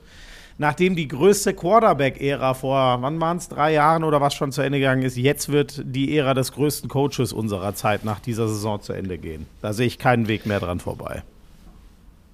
nachdem 0.57 0.95
die 0.95 1.07
größte 1.07 1.53
Quarterback-Ära 1.53 2.55
vor, 2.55 3.03
wann 3.03 3.21
waren 3.21 3.38
es, 3.38 3.47
drei 3.47 3.73
Jahren 3.73 4.03
oder 4.03 4.21
was 4.21 4.33
schon 4.33 4.51
zu 4.51 4.63
Ende 4.63 4.79
gegangen 4.79 5.03
ist, 5.03 5.17
jetzt 5.17 5.51
wird 5.51 5.83
die 5.85 6.17
Ära 6.17 6.33
des 6.33 6.51
größten 6.53 6.89
Coaches 6.89 7.31
unserer 7.31 7.75
Zeit 7.75 8.03
nach 8.03 8.19
dieser 8.19 8.47
Saison 8.47 8.81
zu 8.81 8.93
Ende 8.93 9.19
gehen. 9.19 9.45
Da 9.62 9.71
sehe 9.71 9.85
ich 9.85 9.99
keinen 9.99 10.27
Weg 10.27 10.47
mehr 10.47 10.59
dran 10.59 10.79
vorbei. 10.79 11.21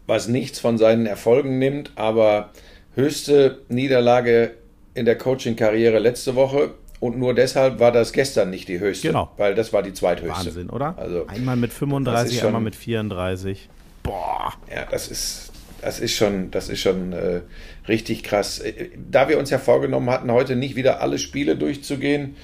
Was 0.08 0.28
nichts 0.28 0.60
von 0.60 0.78
seinen 0.78 1.06
Erfolgen 1.06 1.58
nimmt, 1.58 1.92
aber 1.96 2.52
höchste 2.96 3.60
Niederlage 3.70 4.52
in 4.94 5.06
der 5.06 5.18
Coaching-Karriere 5.18 6.00
letzte 6.00 6.36
Woche. 6.36 6.72
Und 7.00 7.20
nur 7.20 7.36
deshalb 7.36 7.80
war 7.80 7.92
das 7.92 8.14
gestern 8.14 8.50
nicht 8.50 8.68
die 8.68 8.80
höchste. 8.80 9.10
Genau. 9.10 9.32
Weil 9.38 9.54
das 9.54 9.74
war 9.74 9.84
die 9.84 9.94
zweithöchste. 9.94 10.48
Wahnsinn, 10.48 10.70
oder? 10.70 10.98
Also, 10.98 11.28
einmal 11.28 11.58
mit 11.58 11.74
35, 11.74 12.40
schon, 12.40 12.48
einmal 12.48 12.62
mit 12.62 12.76
34. 12.76 13.70
Boah. 14.02 14.54
Ja, 14.74 14.86
das 14.90 15.10
ist, 15.10 15.52
das 15.82 16.00
ist 16.00 16.16
schon, 16.16 16.52
das 16.52 16.70
ist 16.70 16.80
schon 16.80 17.14
äh, 17.14 17.42
richtig 17.88 18.24
krass. 18.24 18.60
Äh, 18.60 18.90
da 19.12 19.28
wir 19.28 19.38
uns 19.38 19.50
ja 19.50 19.60
vorgenommen 19.60 20.10
hatten, 20.10 20.32
heute 20.32 20.56
nicht 20.56 20.76
wieder 20.76 21.02
alle 21.02 21.20
Spiele 21.20 21.58
durchzugehen, 21.58 22.36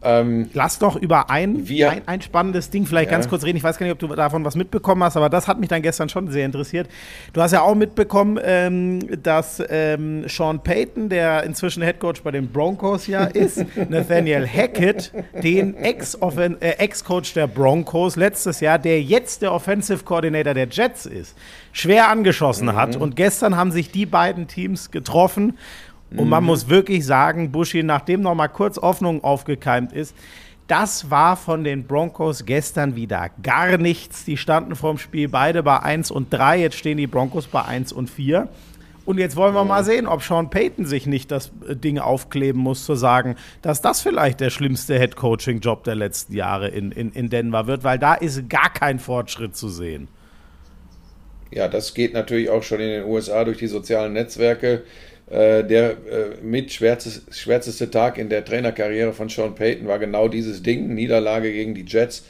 ähm, 0.00 0.48
Lass 0.52 0.78
doch 0.78 0.94
über 0.94 1.28
ein, 1.28 1.68
wir, 1.68 1.90
ein, 1.90 2.02
ein, 2.06 2.22
spannendes 2.22 2.70
Ding 2.70 2.86
vielleicht 2.86 3.10
ja. 3.10 3.16
ganz 3.16 3.28
kurz 3.28 3.44
reden. 3.44 3.56
Ich 3.56 3.64
weiß 3.64 3.78
gar 3.78 3.86
nicht, 3.86 3.92
ob 3.92 3.98
du 3.98 4.06
davon 4.08 4.44
was 4.44 4.54
mitbekommen 4.54 5.02
hast, 5.02 5.16
aber 5.16 5.28
das 5.28 5.48
hat 5.48 5.58
mich 5.58 5.68
dann 5.68 5.82
gestern 5.82 6.08
schon 6.08 6.30
sehr 6.30 6.46
interessiert. 6.46 6.88
Du 7.32 7.42
hast 7.42 7.50
ja 7.50 7.62
auch 7.62 7.74
mitbekommen, 7.74 8.38
ähm, 8.42 9.22
dass 9.22 9.60
ähm, 9.68 10.28
Sean 10.28 10.62
Payton, 10.62 11.08
der 11.08 11.42
inzwischen 11.42 11.82
Headcoach 11.82 12.22
bei 12.22 12.30
den 12.30 12.48
Broncos 12.48 13.08
ja 13.08 13.24
ist, 13.24 13.64
Nathaniel 13.88 14.46
Hackett, 14.46 15.12
den 15.42 15.74
äh, 15.74 15.90
Ex-Coach 15.90 17.30
äh, 17.32 17.34
der 17.34 17.46
Broncos 17.48 18.14
letztes 18.14 18.60
Jahr, 18.60 18.78
der 18.78 19.02
jetzt 19.02 19.42
der 19.42 19.52
Offensive 19.52 20.04
Coordinator 20.04 20.54
der 20.54 20.68
Jets 20.68 21.06
ist, 21.06 21.36
schwer 21.72 22.08
angeschossen 22.08 22.68
mhm. 22.68 22.76
hat. 22.76 22.94
Und 22.94 23.16
gestern 23.16 23.56
haben 23.56 23.72
sich 23.72 23.90
die 23.90 24.06
beiden 24.06 24.46
Teams 24.46 24.92
getroffen 24.92 25.58
und 26.16 26.28
man 26.28 26.42
mhm. 26.42 26.46
muss 26.48 26.68
wirklich 26.68 27.04
sagen, 27.04 27.52
Buschi, 27.52 27.82
nachdem 27.82 28.22
noch 28.22 28.34
mal 28.34 28.48
kurz 28.48 28.78
Hoffnung 28.78 29.22
aufgekeimt 29.22 29.92
ist, 29.92 30.14
das 30.66 31.10
war 31.10 31.36
von 31.36 31.64
den 31.64 31.86
Broncos 31.86 32.44
gestern 32.44 32.94
wieder 32.94 33.30
gar 33.42 33.78
nichts. 33.78 34.24
Die 34.24 34.36
standen 34.36 34.76
vorm 34.76 34.98
Spiel 34.98 35.28
beide 35.28 35.62
bei 35.62 35.80
1 35.80 36.10
und 36.10 36.32
3. 36.32 36.60
Jetzt 36.60 36.76
stehen 36.76 36.98
die 36.98 37.06
Broncos 37.06 37.46
bei 37.46 37.64
1 37.64 37.92
und 37.92 38.10
4. 38.10 38.48
Und 39.06 39.16
jetzt 39.16 39.36
wollen 39.36 39.54
wir 39.54 39.64
mal 39.64 39.84
sehen, 39.84 40.06
ob 40.06 40.22
Sean 40.22 40.50
Payton 40.50 40.84
sich 40.84 41.06
nicht 41.06 41.30
das 41.30 41.50
äh, 41.66 41.74
Ding 41.74 41.98
aufkleben 41.98 42.60
muss, 42.60 42.84
zu 42.84 42.94
sagen, 42.94 43.36
dass 43.62 43.80
das 43.80 44.02
vielleicht 44.02 44.40
der 44.40 44.50
schlimmste 44.50 44.98
Head-Coaching-Job 44.98 45.84
der 45.84 45.94
letzten 45.94 46.34
Jahre 46.34 46.68
in, 46.68 46.92
in, 46.92 47.12
in 47.12 47.30
Denver 47.30 47.66
wird, 47.66 47.84
weil 47.84 47.98
da 47.98 48.12
ist 48.12 48.50
gar 48.50 48.70
kein 48.70 48.98
Fortschritt 48.98 49.56
zu 49.56 49.70
sehen. 49.70 50.08
Ja, 51.50 51.68
das 51.68 51.94
geht 51.94 52.12
natürlich 52.12 52.50
auch 52.50 52.62
schon 52.62 52.80
in 52.80 52.90
den 52.90 53.04
USA 53.04 53.44
durch 53.44 53.56
die 53.56 53.68
sozialen 53.68 54.12
Netzwerke. 54.12 54.82
Äh, 55.30 55.64
der 55.64 55.90
äh, 55.90 55.96
mit 56.42 56.72
schwärzeste, 56.72 57.32
schwärzeste 57.32 57.90
Tag 57.90 58.16
in 58.16 58.30
der 58.30 58.44
Trainerkarriere 58.44 59.12
von 59.12 59.28
Sean 59.28 59.54
Payton 59.54 59.86
war 59.86 59.98
genau 59.98 60.26
dieses 60.26 60.62
Ding, 60.62 60.94
Niederlage 60.94 61.52
gegen 61.52 61.74
die 61.74 61.84
Jets. 61.84 62.24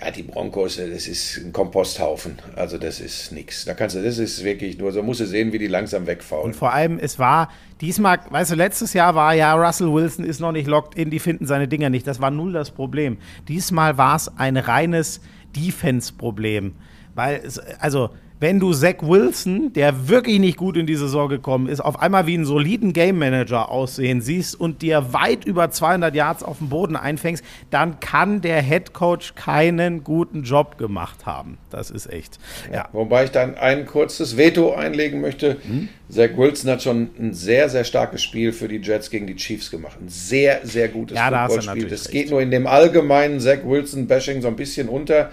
Ja, 0.00 0.12
die 0.12 0.22
Broncos, 0.22 0.78
äh, 0.78 0.88
das 0.88 1.08
ist 1.08 1.38
ein 1.38 1.52
Komposthaufen. 1.52 2.38
Also 2.54 2.78
das 2.78 3.00
ist 3.00 3.32
nichts. 3.32 3.64
Da 3.64 3.74
kannst 3.74 3.96
du, 3.96 4.02
das 4.04 4.18
ist 4.18 4.44
wirklich 4.44 4.78
nur, 4.78 4.92
so 4.92 5.02
musst 5.02 5.18
du 5.18 5.26
sehen, 5.26 5.52
wie 5.52 5.58
die 5.58 5.66
langsam 5.66 6.06
wegfaulen. 6.06 6.44
Und 6.44 6.54
vor 6.54 6.72
allem, 6.72 7.00
es 7.00 7.18
war 7.18 7.50
diesmal, 7.80 8.20
weißt 8.30 8.52
du, 8.52 8.54
letztes 8.54 8.92
Jahr 8.92 9.16
war 9.16 9.34
ja, 9.34 9.54
Russell 9.54 9.92
Wilson 9.92 10.24
ist 10.24 10.38
noch 10.38 10.52
nicht 10.52 10.68
locked 10.68 10.96
in, 10.96 11.10
die 11.10 11.18
finden 11.18 11.44
seine 11.44 11.66
Dinger 11.66 11.90
nicht. 11.90 12.06
Das 12.06 12.20
war 12.20 12.30
null 12.30 12.52
das 12.52 12.70
Problem. 12.70 13.18
Diesmal 13.48 13.98
war 13.98 14.14
es 14.14 14.30
ein 14.38 14.56
reines 14.56 15.20
Defense-Problem. 15.56 16.74
Weil, 17.16 17.42
also, 17.80 18.10
wenn 18.40 18.60
du 18.60 18.72
Zach 18.72 18.96
Wilson, 19.02 19.72
der 19.72 20.08
wirklich 20.08 20.38
nicht 20.38 20.56
gut 20.56 20.76
in 20.76 20.86
die 20.86 20.94
Saison 20.94 21.28
gekommen 21.28 21.68
ist, 21.68 21.80
auf 21.80 22.00
einmal 22.00 22.26
wie 22.26 22.34
einen 22.34 22.44
soliden 22.44 22.92
Game 22.92 23.18
Manager 23.18 23.70
aussehen 23.70 24.20
siehst 24.20 24.58
und 24.58 24.82
dir 24.82 25.12
weit 25.12 25.44
über 25.44 25.70
200 25.70 26.14
Yards 26.14 26.42
auf 26.42 26.58
dem 26.58 26.68
Boden 26.68 26.96
einfängst, 26.96 27.44
dann 27.70 28.00
kann 28.00 28.40
der 28.40 28.62
Head 28.62 28.92
Coach 28.92 29.34
keinen 29.34 30.04
guten 30.04 30.44
Job 30.44 30.78
gemacht 30.78 31.26
haben. 31.26 31.58
Das 31.70 31.90
ist 31.90 32.12
echt. 32.12 32.38
Ja. 32.72 32.88
Wobei 32.92 33.24
ich 33.24 33.30
dann 33.30 33.56
ein 33.56 33.86
kurzes 33.86 34.36
Veto 34.36 34.74
einlegen 34.74 35.20
möchte. 35.20 35.56
Hm? 35.66 35.88
Zach 36.08 36.30
Wilson 36.36 36.70
hat 36.70 36.82
schon 36.82 37.10
ein 37.18 37.34
sehr, 37.34 37.68
sehr 37.68 37.84
starkes 37.84 38.22
Spiel 38.22 38.52
für 38.52 38.68
die 38.68 38.78
Jets 38.78 39.10
gegen 39.10 39.26
die 39.26 39.36
Chiefs 39.36 39.70
gemacht. 39.70 39.98
Ein 40.00 40.08
sehr, 40.08 40.60
sehr 40.62 40.88
gutes 40.88 41.18
ja, 41.18 41.48
Footballspiel. 41.48 41.88
Das 41.88 42.08
geht 42.08 42.30
nur 42.30 42.40
in 42.40 42.50
dem 42.50 42.66
allgemeinen 42.66 43.40
Zach 43.40 43.58
Wilson-Bashing 43.64 44.42
so 44.42 44.48
ein 44.48 44.56
bisschen 44.56 44.88
unter. 44.88 45.30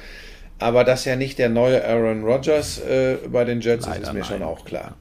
Aber 0.59 0.83
dass 0.83 1.05
er 1.05 1.15
nicht 1.15 1.37
der 1.37 1.49
neue 1.49 1.85
Aaron 1.85 2.23
Rodgers 2.23 2.79
äh, 2.79 3.17
bei 3.27 3.43
den 3.43 3.61
Jets 3.61 3.85
Leider 3.85 4.01
ist, 4.01 4.07
ist 4.07 4.13
mir 4.13 4.19
nein. 4.19 4.29
schon 4.29 4.43
auch 4.43 4.63
klar. 4.65 4.95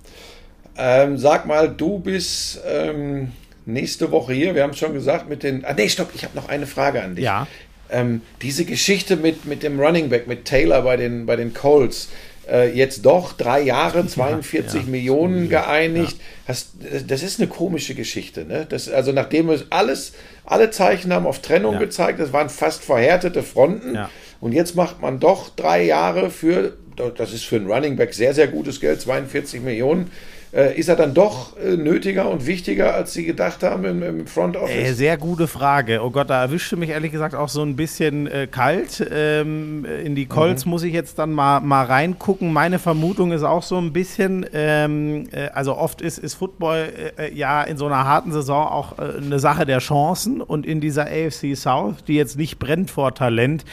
Ähm, 0.77 1.19
sag 1.19 1.47
mal, 1.47 1.69
du 1.69 2.01
bist 2.01 2.61
ähm, 2.67 3.33
nächste 3.65 4.11
Woche 4.11 4.33
hier. 4.33 4.55
Wir 4.55 4.63
haben 4.63 4.71
es 4.71 4.79
schon 4.79 4.93
gesagt 4.93 5.29
mit 5.29 5.43
den. 5.43 5.65
Ah, 5.65 5.73
nee, 5.73 5.89
stopp, 5.89 6.11
ich 6.15 6.25
habe 6.25 6.35
noch 6.35 6.49
eine 6.49 6.67
Frage 6.67 7.03
an 7.03 7.15
dich. 7.15 7.25
Ja. 7.25 7.47
Ähm, 7.91 8.23
diese 8.43 8.65
Geschichte 8.65 9.17
mit, 9.17 9.45
mit 9.45 9.63
dem 9.63 9.79
Running 9.79 10.09
Back, 10.09 10.27
mit 10.27 10.47
Taylor 10.47 10.83
bei 10.83 10.97
den, 10.97 11.27
bei 11.27 11.37
den 11.37 11.55
Colts, 11.55 12.09
äh, 12.51 12.75
jetzt 12.75 13.05
doch 13.07 13.35
drei 13.35 13.61
Jahre, 13.61 14.07
42 14.07 14.75
ja, 14.75 14.81
ja. 14.81 14.91
Millionen 14.91 15.49
geeinigt. 15.49 16.17
Ja. 16.19 16.49
Hast, 16.49 16.73
das 17.07 17.23
ist 17.23 17.39
eine 17.39 17.49
komische 17.49 17.95
Geschichte. 17.95 18.45
Ne? 18.45 18.67
Das, 18.69 18.89
also 18.89 19.13
nachdem 19.13 19.51
es 19.51 19.67
alles, 19.71 20.13
alle 20.45 20.71
Zeichen 20.71 21.13
haben 21.13 21.27
auf 21.27 21.41
Trennung 21.41 21.79
gezeigt, 21.79 22.19
das 22.19 22.33
waren 22.33 22.49
fast 22.49 22.85
verhärtete 22.85 23.43
Fronten. 23.43 23.99
Und 24.45 24.53
jetzt 24.53 24.77
macht 24.77 25.01
man 25.01 25.21
doch 25.21 25.49
drei 25.57 25.83
Jahre 25.85 26.29
für, 26.29 26.75
das 27.17 27.33
ist 27.33 27.47
für 27.47 27.57
einen 27.57 27.67
Running 27.67 27.97
Back 27.97 28.13
sehr, 28.13 28.35
sehr 28.35 28.47
gutes 28.47 28.79
Geld, 28.79 29.01
42 29.01 29.63
Millionen. 29.63 30.11
Äh, 30.53 30.79
ist 30.79 30.91
er 30.91 30.97
dann 30.97 31.15
doch 31.15 31.57
äh, 31.57 31.79
nötiger 31.79 32.29
und 32.29 32.45
wichtiger, 32.47 32.95
als 32.95 33.15
Sie 33.15 33.25
gedacht 33.25 33.63
haben 33.63 33.87
im, 33.87 34.03
im 34.03 34.27
Front 34.27 34.59
Office? 34.59 34.91
Äh, 34.91 34.93
sehr 34.93 35.17
gute 35.17 35.47
Frage. 35.47 36.03
Oh 36.05 36.11
Gott, 36.11 36.29
da 36.29 36.43
erwischte 36.43 36.77
mich 36.77 36.91
ehrlich 36.91 37.11
gesagt 37.11 37.35
auch 37.35 37.49
so 37.49 37.63
ein 37.63 37.75
bisschen 37.75 38.27
äh, 38.27 38.47
kalt. 38.47 39.03
Ähm, 39.11 39.87
in 39.87 40.15
die 40.15 40.27
Colts 40.27 40.67
mhm. 40.67 40.73
muss 40.73 40.83
ich 40.83 40.93
jetzt 40.93 41.19
dann 41.19 41.33
mal, 41.33 41.61
mal 41.61 41.87
reingucken. 41.87 42.53
Meine 42.53 42.79
Vermutung 42.79 43.33
ist 43.33 43.45
auch 43.45 43.63
so 43.63 43.79
ein 43.79 43.95
bisschen, 43.95 44.45
ähm, 44.53 45.27
äh, 45.33 45.49
also 45.55 45.75
oft 45.75 46.03
ist, 46.03 46.19
ist 46.19 46.35
Football 46.35 46.93
ja 47.33 47.63
in 47.63 47.79
so 47.79 47.87
einer 47.87 48.05
harten 48.05 48.31
Saison 48.31 48.67
auch 48.67 48.99
eine 48.99 49.39
Sache 49.39 49.65
der 49.65 49.79
Chancen 49.79 50.43
und 50.43 50.67
in 50.67 50.83
dieser 50.83 51.07
AFC 51.07 51.57
South, 51.57 52.05
die 52.07 52.15
jetzt 52.15 52.37
nicht 52.37 52.59
brennt 52.59 52.91
vor 52.91 53.15
Talent, 53.15 53.65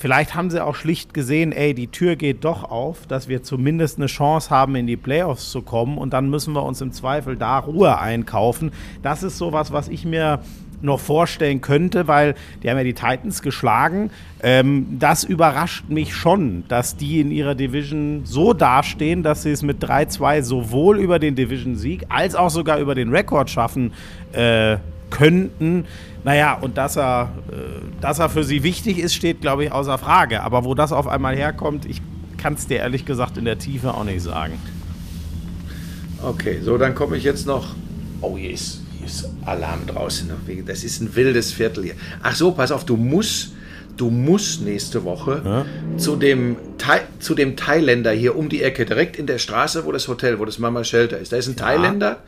Vielleicht 0.00 0.36
haben 0.36 0.48
sie 0.48 0.64
auch 0.64 0.76
schlicht 0.76 1.12
gesehen, 1.12 1.50
ey, 1.50 1.74
die 1.74 1.88
Tür 1.88 2.14
geht 2.14 2.44
doch 2.44 2.62
auf, 2.62 3.08
dass 3.08 3.26
wir 3.26 3.42
zumindest 3.42 3.98
eine 3.98 4.06
Chance 4.06 4.48
haben, 4.48 4.76
in 4.76 4.86
die 4.86 4.96
Playoffs 4.96 5.50
zu 5.50 5.60
kommen 5.60 5.98
und 5.98 6.12
dann 6.12 6.30
müssen 6.30 6.54
wir 6.54 6.62
uns 6.62 6.80
im 6.80 6.92
Zweifel 6.92 7.34
da 7.34 7.58
Ruhe 7.58 7.98
einkaufen. 7.98 8.70
Das 9.02 9.24
ist 9.24 9.38
sowas, 9.38 9.72
was 9.72 9.88
ich 9.88 10.04
mir 10.04 10.38
noch 10.82 11.00
vorstellen 11.00 11.60
könnte, 11.60 12.06
weil 12.06 12.36
die 12.62 12.70
haben 12.70 12.76
ja 12.76 12.84
die 12.84 12.94
Titans 12.94 13.42
geschlagen. 13.42 14.10
Ähm, 14.40 14.86
das 15.00 15.24
überrascht 15.24 15.88
mich 15.88 16.14
schon, 16.14 16.62
dass 16.68 16.96
die 16.96 17.18
in 17.18 17.32
ihrer 17.32 17.56
Division 17.56 18.20
so 18.22 18.52
dastehen, 18.52 19.24
dass 19.24 19.42
sie 19.42 19.50
es 19.50 19.64
mit 19.64 19.82
3-2 19.82 20.42
sowohl 20.42 21.00
über 21.00 21.18
den 21.18 21.34
Division-Sieg 21.34 22.06
als 22.08 22.36
auch 22.36 22.50
sogar 22.50 22.78
über 22.78 22.94
den 22.94 23.10
Rekord 23.10 23.50
schaffen 23.50 23.92
äh, 24.32 24.76
könnten. 25.10 25.86
Naja, 26.24 26.54
und 26.54 26.76
dass 26.76 26.96
er, 26.96 27.32
äh, 27.50 27.54
dass 28.00 28.18
er 28.18 28.28
für 28.28 28.44
sie 28.44 28.62
wichtig 28.62 28.98
ist, 28.98 29.14
steht, 29.14 29.40
glaube 29.40 29.64
ich, 29.64 29.72
außer 29.72 29.98
Frage. 29.98 30.42
Aber 30.42 30.64
wo 30.64 30.74
das 30.74 30.92
auf 30.92 31.06
einmal 31.06 31.36
herkommt, 31.36 31.86
ich 31.86 32.02
kann 32.36 32.54
es 32.54 32.66
dir 32.66 32.78
ehrlich 32.78 33.04
gesagt 33.04 33.36
in 33.36 33.44
der 33.44 33.58
Tiefe 33.58 33.94
auch 33.94 34.04
nicht 34.04 34.22
sagen. 34.22 34.58
Okay, 36.22 36.60
so, 36.62 36.78
dann 36.78 36.94
komme 36.94 37.16
ich 37.16 37.24
jetzt 37.24 37.46
noch. 37.46 37.74
Oh, 38.20 38.36
hier 38.36 38.50
ist, 38.50 38.80
hier 38.98 39.06
ist 39.06 39.28
Alarm 39.44 39.86
draußen. 39.86 40.30
Das 40.66 40.82
ist 40.82 41.00
ein 41.00 41.14
wildes 41.14 41.52
Viertel 41.52 41.84
hier. 41.84 41.94
Ach 42.22 42.34
so, 42.34 42.52
pass 42.52 42.72
auf, 42.72 42.84
du 42.84 42.96
musst, 42.96 43.52
du 43.96 44.10
musst 44.10 44.62
nächste 44.62 45.04
Woche 45.04 45.42
ja? 45.44 45.66
zu, 45.96 46.16
dem 46.16 46.56
Thai, 46.78 47.02
zu 47.20 47.34
dem 47.34 47.56
Thailänder 47.56 48.10
hier 48.10 48.36
um 48.36 48.48
die 48.48 48.62
Ecke, 48.62 48.84
direkt 48.84 49.16
in 49.16 49.26
der 49.26 49.38
Straße, 49.38 49.84
wo 49.84 49.92
das 49.92 50.08
Hotel, 50.08 50.40
wo 50.40 50.44
das 50.44 50.58
Mama 50.58 50.82
Shelter 50.82 51.18
ist. 51.18 51.32
Da 51.32 51.36
ist 51.36 51.46
ein 51.46 51.56
ja. 51.56 51.64
Thailänder 51.64 52.18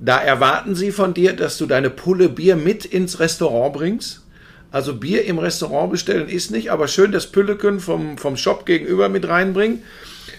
da 0.00 0.18
erwarten 0.18 0.74
sie 0.74 0.92
von 0.92 1.12
dir, 1.14 1.34
dass 1.34 1.58
du 1.58 1.66
deine 1.66 1.90
Pulle 1.90 2.28
Bier 2.28 2.56
mit 2.56 2.84
ins 2.84 3.18
Restaurant 3.20 3.74
bringst. 3.74 4.22
Also 4.70 4.94
Bier 4.94 5.24
im 5.24 5.38
Restaurant 5.38 5.90
bestellen 5.90 6.28
ist 6.28 6.50
nicht, 6.50 6.70
aber 6.70 6.88
schön 6.88 7.10
das 7.10 7.26
Pülleken 7.28 7.80
vom, 7.80 8.18
vom 8.18 8.36
Shop 8.36 8.66
gegenüber 8.66 9.08
mit 9.08 9.26
reinbringen. 9.26 9.82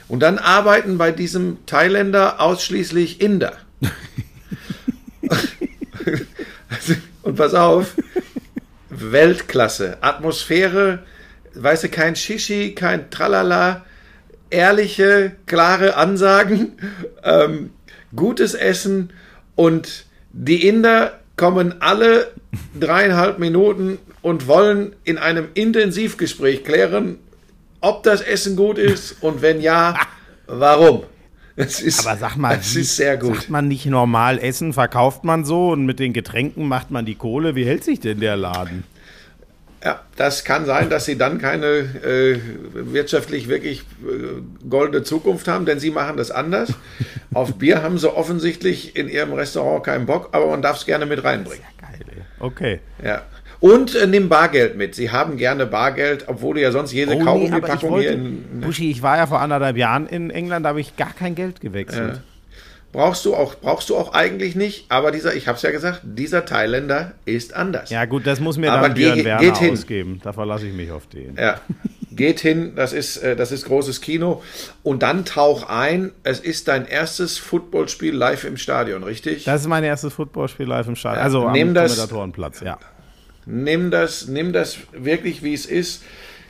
Und 0.07 0.21
dann 0.21 0.37
arbeiten 0.37 0.97
bei 0.97 1.11
diesem 1.11 1.65
Thailänder 1.65 2.39
ausschließlich 2.39 3.21
Inder. 3.21 3.57
Und 7.23 7.35
pass 7.35 7.53
auf, 7.53 7.95
Weltklasse, 8.89 9.97
Atmosphäre, 10.01 10.99
weißt 11.53 11.83
du, 11.85 11.89
kein 11.89 12.15
Shishi, 12.15 12.73
kein 12.75 13.09
Tralala, 13.09 13.85
ehrliche, 14.49 15.33
klare 15.45 15.95
Ansagen, 15.95 16.73
ähm, 17.23 17.71
gutes 18.15 18.53
Essen 18.53 19.11
und 19.59 20.05
die 20.31 20.65
Inder 20.65 21.19
kommen 21.35 21.81
alle 21.81 22.31
dreieinhalb 22.79 23.39
Minuten 23.39 23.97
und 24.21 24.47
wollen 24.47 24.95
in 25.03 25.17
einem 25.17 25.49
Intensivgespräch 25.53 26.63
klären, 26.63 27.17
ob 27.81 28.03
das 28.03 28.21
Essen 28.21 28.55
gut 28.55 28.77
ist 28.77 29.17
und 29.21 29.41
wenn 29.41 29.59
ja, 29.59 29.99
warum. 30.47 31.03
Ist, 31.57 32.07
Aber 32.07 32.17
sag 32.17 32.37
mal, 32.37 32.57
es 32.57 32.73
ist 32.73 32.95
sehr 32.95 33.17
gut. 33.17 33.35
Sagt 33.35 33.49
man 33.49 33.67
nicht 33.67 33.85
normal 33.85 34.39
essen, 34.39 34.71
verkauft 34.71 35.25
man 35.25 35.43
so 35.43 35.71
und 35.71 35.85
mit 35.85 35.99
den 35.99 36.13
Getränken 36.13 36.69
macht 36.69 36.89
man 36.89 37.05
die 37.05 37.15
Kohle. 37.15 37.53
Wie 37.55 37.65
hält 37.65 37.83
sich 37.83 37.99
denn 37.99 38.21
der 38.21 38.37
Laden? 38.37 38.85
Ja, 39.83 40.01
das 40.17 40.43
kann 40.43 40.65
sein, 40.65 40.89
dass 40.89 41.05
sie 41.05 41.17
dann 41.17 41.37
keine 41.37 41.67
äh, 41.67 42.39
wirtschaftlich 42.73 43.47
wirklich 43.47 43.85
äh, 44.03 44.41
goldene 44.69 45.03
Zukunft 45.03 45.47
haben, 45.47 45.65
denn 45.65 45.79
sie 45.79 45.89
machen 45.89 46.17
das 46.17 46.31
anders. 46.31 46.73
Auf 47.33 47.55
Bier 47.55 47.81
haben 47.81 47.97
sie 47.97 48.13
offensichtlich 48.13 48.97
in 48.97 49.07
ihrem 49.07 49.31
Restaurant 49.31 49.85
keinen 49.85 50.05
Bock, 50.05 50.29
aber 50.33 50.47
man 50.47 50.61
darf 50.61 50.77
es 50.77 50.85
gerne 50.85 51.05
mit 51.05 51.23
reinbringen. 51.23 51.63
Ja 51.79 51.87
geil, 51.87 51.99
ey. 52.09 52.21
Okay. 52.39 52.79
Ja. 53.03 53.21
Und 53.61 53.95
äh, 53.95 54.07
nimm 54.07 54.29
Bargeld 54.29 54.77
mit. 54.77 54.95
Sie 54.95 55.11
haben 55.11 55.37
gerne 55.37 55.65
Bargeld, 55.65 56.25
obwohl 56.27 56.55
du 56.55 56.61
ja 56.61 56.71
sonst 56.71 56.93
jede 56.93 57.15
oh, 57.15 57.23
Kaugummi-Packung 57.23 57.97
nee, 57.97 58.01
hier 58.01 58.11
in. 58.11 58.61
Buschi, 58.61 58.91
ich 58.91 59.01
war 59.01 59.17
ja 59.17 59.27
vor 59.27 59.41
anderthalb 59.41 59.77
Jahren 59.77 60.07
in 60.07 60.29
England, 60.29 60.65
da 60.65 60.69
habe 60.69 60.81
ich 60.81 60.95
gar 60.97 61.13
kein 61.13 61.35
Geld 61.35 61.59
gewechselt. 61.59 62.15
Ja. 62.15 62.21
Brauchst 62.91 63.23
du 63.25 63.35
auch, 63.35 63.55
brauchst 63.55 63.89
du 63.91 63.97
auch 63.97 64.13
eigentlich 64.13 64.55
nicht, 64.55 64.85
aber 64.89 65.11
dieser, 65.11 65.35
ich 65.35 65.47
habe 65.47 65.57
es 65.57 65.61
ja 65.61 65.69
gesagt, 65.69 66.01
dieser 66.03 66.45
Thailänder 66.45 67.13
ist 67.25 67.53
anders. 67.53 67.91
Ja 67.91 68.05
gut, 68.05 68.25
das 68.25 68.39
muss 68.39 68.57
mir 68.57 68.71
aber 68.71 68.87
dann 68.87 68.95
Björn 68.95 69.15
ge 69.15 69.25
Werner 69.25 69.51
geht 69.51 69.71
ausgeben. 69.71 70.19
Da 70.23 70.33
verlasse 70.33 70.67
ich 70.67 70.73
mich 70.73 70.89
auf 70.91 71.05
den. 71.05 71.35
Ja, 71.35 71.61
geht 72.11 72.39
hin, 72.39 72.73
das 72.75 72.91
ist, 72.91 73.17
äh, 73.17 73.35
das 73.35 73.51
ist 73.51 73.65
großes 73.65 74.01
Kino. 74.01 74.41
Und 74.81 75.03
dann 75.03 75.23
tauch 75.23 75.69
ein, 75.69 76.11
es 76.23 76.39
ist 76.39 76.67
dein 76.67 76.87
erstes 76.87 77.37
Footballspiel 77.37 78.13
live 78.13 78.43
im 78.43 78.57
Stadion, 78.57 79.03
richtig? 79.03 79.43
Das 79.43 79.61
ist 79.61 79.67
mein 79.67 79.83
erstes 79.83 80.13
Footballspiel 80.13 80.65
live 80.65 80.87
im 80.87 80.95
Stadion, 80.95 81.23
also 81.23 81.43
ja, 81.43 81.61
am 81.61 81.73
das, 81.75 81.95
Kommentatorenplatz, 81.95 82.61
ja. 82.61 82.79
Nimm 83.45 83.91
das, 83.91 84.27
nimm 84.27 84.51
das 84.51 84.77
wirklich, 84.91 85.43
wie 85.43 85.53
es 85.53 85.65
ist. 85.65 86.03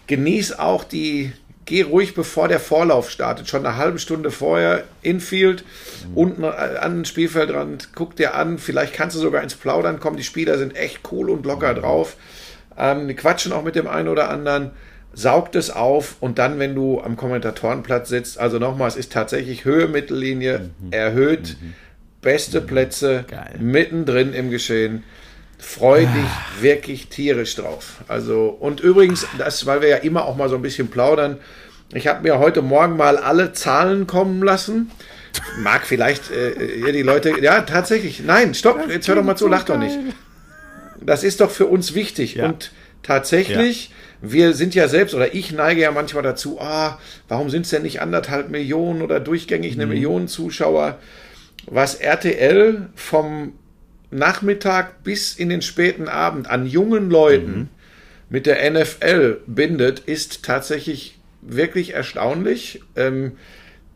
Genieß 0.08 0.58
auch 0.58 0.84
die, 0.84 1.34
geh 1.66 1.84
ruhig, 1.84 2.16
bevor 2.16 2.48
der 2.48 2.60
Vorlauf 2.60 3.10
startet, 3.10 3.48
schon 3.48 3.66
eine 3.66 3.78
halbe 3.78 4.00
Stunde 4.00 4.32
vorher, 4.32 4.84
Infield, 5.02 5.64
mhm. 6.10 6.18
unten 6.18 6.44
an 6.44 6.98
den 6.98 7.06
Spielfeldrand, 7.06 7.90
guck 7.94 8.16
dir 8.16 8.34
an, 8.36 8.58
vielleicht 8.58 8.94
kannst 8.94 9.16
du 9.16 9.20
sogar 9.20 9.44
ins 9.44 9.56
Plaudern 9.56 10.00
kommen, 10.00 10.18
die 10.18 10.24
Spieler 10.24 10.58
sind 10.58 10.76
echt 10.76 11.02
cool 11.12 11.30
und 11.30 11.46
locker 11.46 11.74
mhm. 11.74 11.80
drauf, 11.80 12.18
ähm, 12.78 13.08
die 13.08 13.14
quatschen 13.14 13.52
auch 13.52 13.64
mit 13.64 13.76
dem 13.76 13.88
einen 13.88 14.08
oder 14.08 14.30
anderen, 14.30 14.72
saugt 15.14 15.56
es 15.56 15.70
auf 15.70 16.16
und 16.20 16.40
dann, 16.40 16.60
wenn 16.60 16.76
du 16.76 17.02
am 17.02 17.18
Kommentatorenplatz 17.18 18.10
sitzt, 18.10 18.40
also 18.40 18.58
nochmal, 18.58 18.88
es 18.88 18.96
ist 18.96 19.12
tatsächlich 19.12 19.66
Höhe, 19.66 19.88
Mittellinie, 19.88 20.72
mhm. 20.80 20.92
erhöht, 20.92 21.58
mhm. 21.62 21.74
beste 22.22 22.62
Plätze, 22.62 23.26
Geil. 23.28 23.58
mittendrin 23.60 24.34
im 24.34 24.50
Geschehen 24.50 25.04
freu 25.60 26.00
dich 26.06 26.62
wirklich 26.62 27.10
tierisch 27.10 27.56
drauf. 27.56 27.98
Also, 28.08 28.48
und 28.48 28.80
übrigens, 28.80 29.28
das, 29.38 29.66
weil 29.66 29.82
wir 29.82 29.90
ja 29.90 29.98
immer 29.98 30.26
auch 30.26 30.36
mal 30.36 30.50
so 30.50 30.56
ein 30.56 30.62
bisschen 30.62 30.88
plaudern, 30.88 31.38
ich 31.94 32.08
habe 32.08 32.24
mir 32.24 32.40
heute 32.40 32.62
Morgen 32.62 32.98
mal 32.98 33.18
alle 33.18 33.52
Zahlen 33.54 34.08
kommen 34.08 34.42
lassen. 34.42 34.92
Mag 35.60 35.86
vielleicht 35.86 36.32
äh, 36.32 36.82
hier 36.84 36.94
die 36.94 37.02
Leute. 37.02 37.34
Ja, 37.42 37.62
tatsächlich. 37.62 38.22
Nein, 38.24 38.54
stopp, 38.54 38.90
jetzt 38.90 39.08
hör 39.08 39.16
doch 39.16 39.24
mal 39.24 39.36
zu, 39.36 39.48
lach 39.48 39.64
doch 39.64 39.78
nicht. 39.78 39.98
Das 41.02 41.24
ist 41.24 41.42
doch 41.42 41.50
für 41.50 41.66
uns 41.66 41.96
wichtig. 41.96 42.36
Ja. 42.36 42.46
Und 42.46 42.72
tatsächlich, 43.04 43.90
ja. 43.90 44.32
wir 44.32 44.54
sind 44.54 44.76
ja 44.76 44.88
selbst, 44.88 45.16
oder 45.16 45.34
ich 45.34 45.52
neige 45.52 45.82
ja 45.82 45.92
manchmal 45.92 46.24
dazu, 46.24 46.60
ah, 46.62 47.00
warum 47.28 47.50
sind 47.50 47.64
es 47.64 47.72
denn 47.72 47.84
nicht 47.84 48.02
anderthalb 48.02 48.50
Millionen 48.50 49.02
oder 49.02 49.20
durchgängig 49.20 49.74
eine 49.74 49.86
mhm. 49.86 49.94
Million 49.94 50.28
Zuschauer? 50.28 51.00
Was 51.66 51.96
RTL 51.96 52.90
vom 52.96 53.54
Nachmittag 54.12 55.04
bis 55.04 55.36
in 55.36 55.50
den 55.50 55.62
späten 55.62 56.08
Abend 56.08 56.50
an 56.50 56.66
jungen 56.66 57.10
Leuten 57.10 57.52
mhm. 57.52 57.68
mit 58.30 58.46
der 58.46 58.70
NFL 58.70 59.42
bindet, 59.46 60.00
ist 60.00 60.44
tatsächlich 60.44 61.20
wirklich 61.42 61.94
erstaunlich. 61.94 62.82
Ähm, 62.96 63.34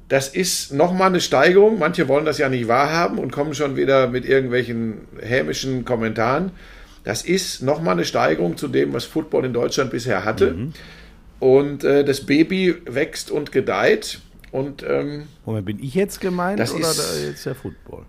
das 0.10 0.30
ist 0.30 0.74
nochmal 0.74 1.08
eine 1.08 1.22
Steigerung. 1.22 1.80
Manche 1.80 2.08
wollen 2.08 2.26
das 2.26 2.38
ja 2.38 2.50
nicht 2.50 2.68
wahrhaben 2.68 3.18
und 3.18 3.32
kommen 3.32 3.56
schon 3.56 3.76
wieder 3.76 4.08
mit 4.08 4.26
irgendwelchen 4.26 5.08
hämischen 5.20 5.86
Kommentaren. 5.86 6.52
Das 7.04 7.24
ist 7.24 7.62
nochmal 7.62 7.94
eine 7.94 8.06
Steigerung 8.06 8.56
zu 8.56 8.68
dem, 8.68 8.94
was 8.94 9.06
Football 9.06 9.46
in 9.46 9.54
Deutschland 9.54 9.92
bisher 9.92 10.24
hatte. 10.24 10.52
Mhm. 10.52 10.74
Und 11.40 11.84
äh, 11.84 12.06
das 12.06 12.26
Baby 12.26 12.76
wächst 12.86 13.32
und 13.32 13.52
gedeiht. 13.52 14.20
Und 14.52 14.86
ähm, 14.88 15.24
Moment, 15.46 15.66
bin 15.66 15.84
ich 15.84 15.96
jetzt 15.96 16.22
gemeint 16.22 16.60
das 16.60 16.74
oder 16.74 16.90
ist, 16.90 17.24
jetzt 17.26 17.46
der 17.46 17.56
Football? 17.56 18.06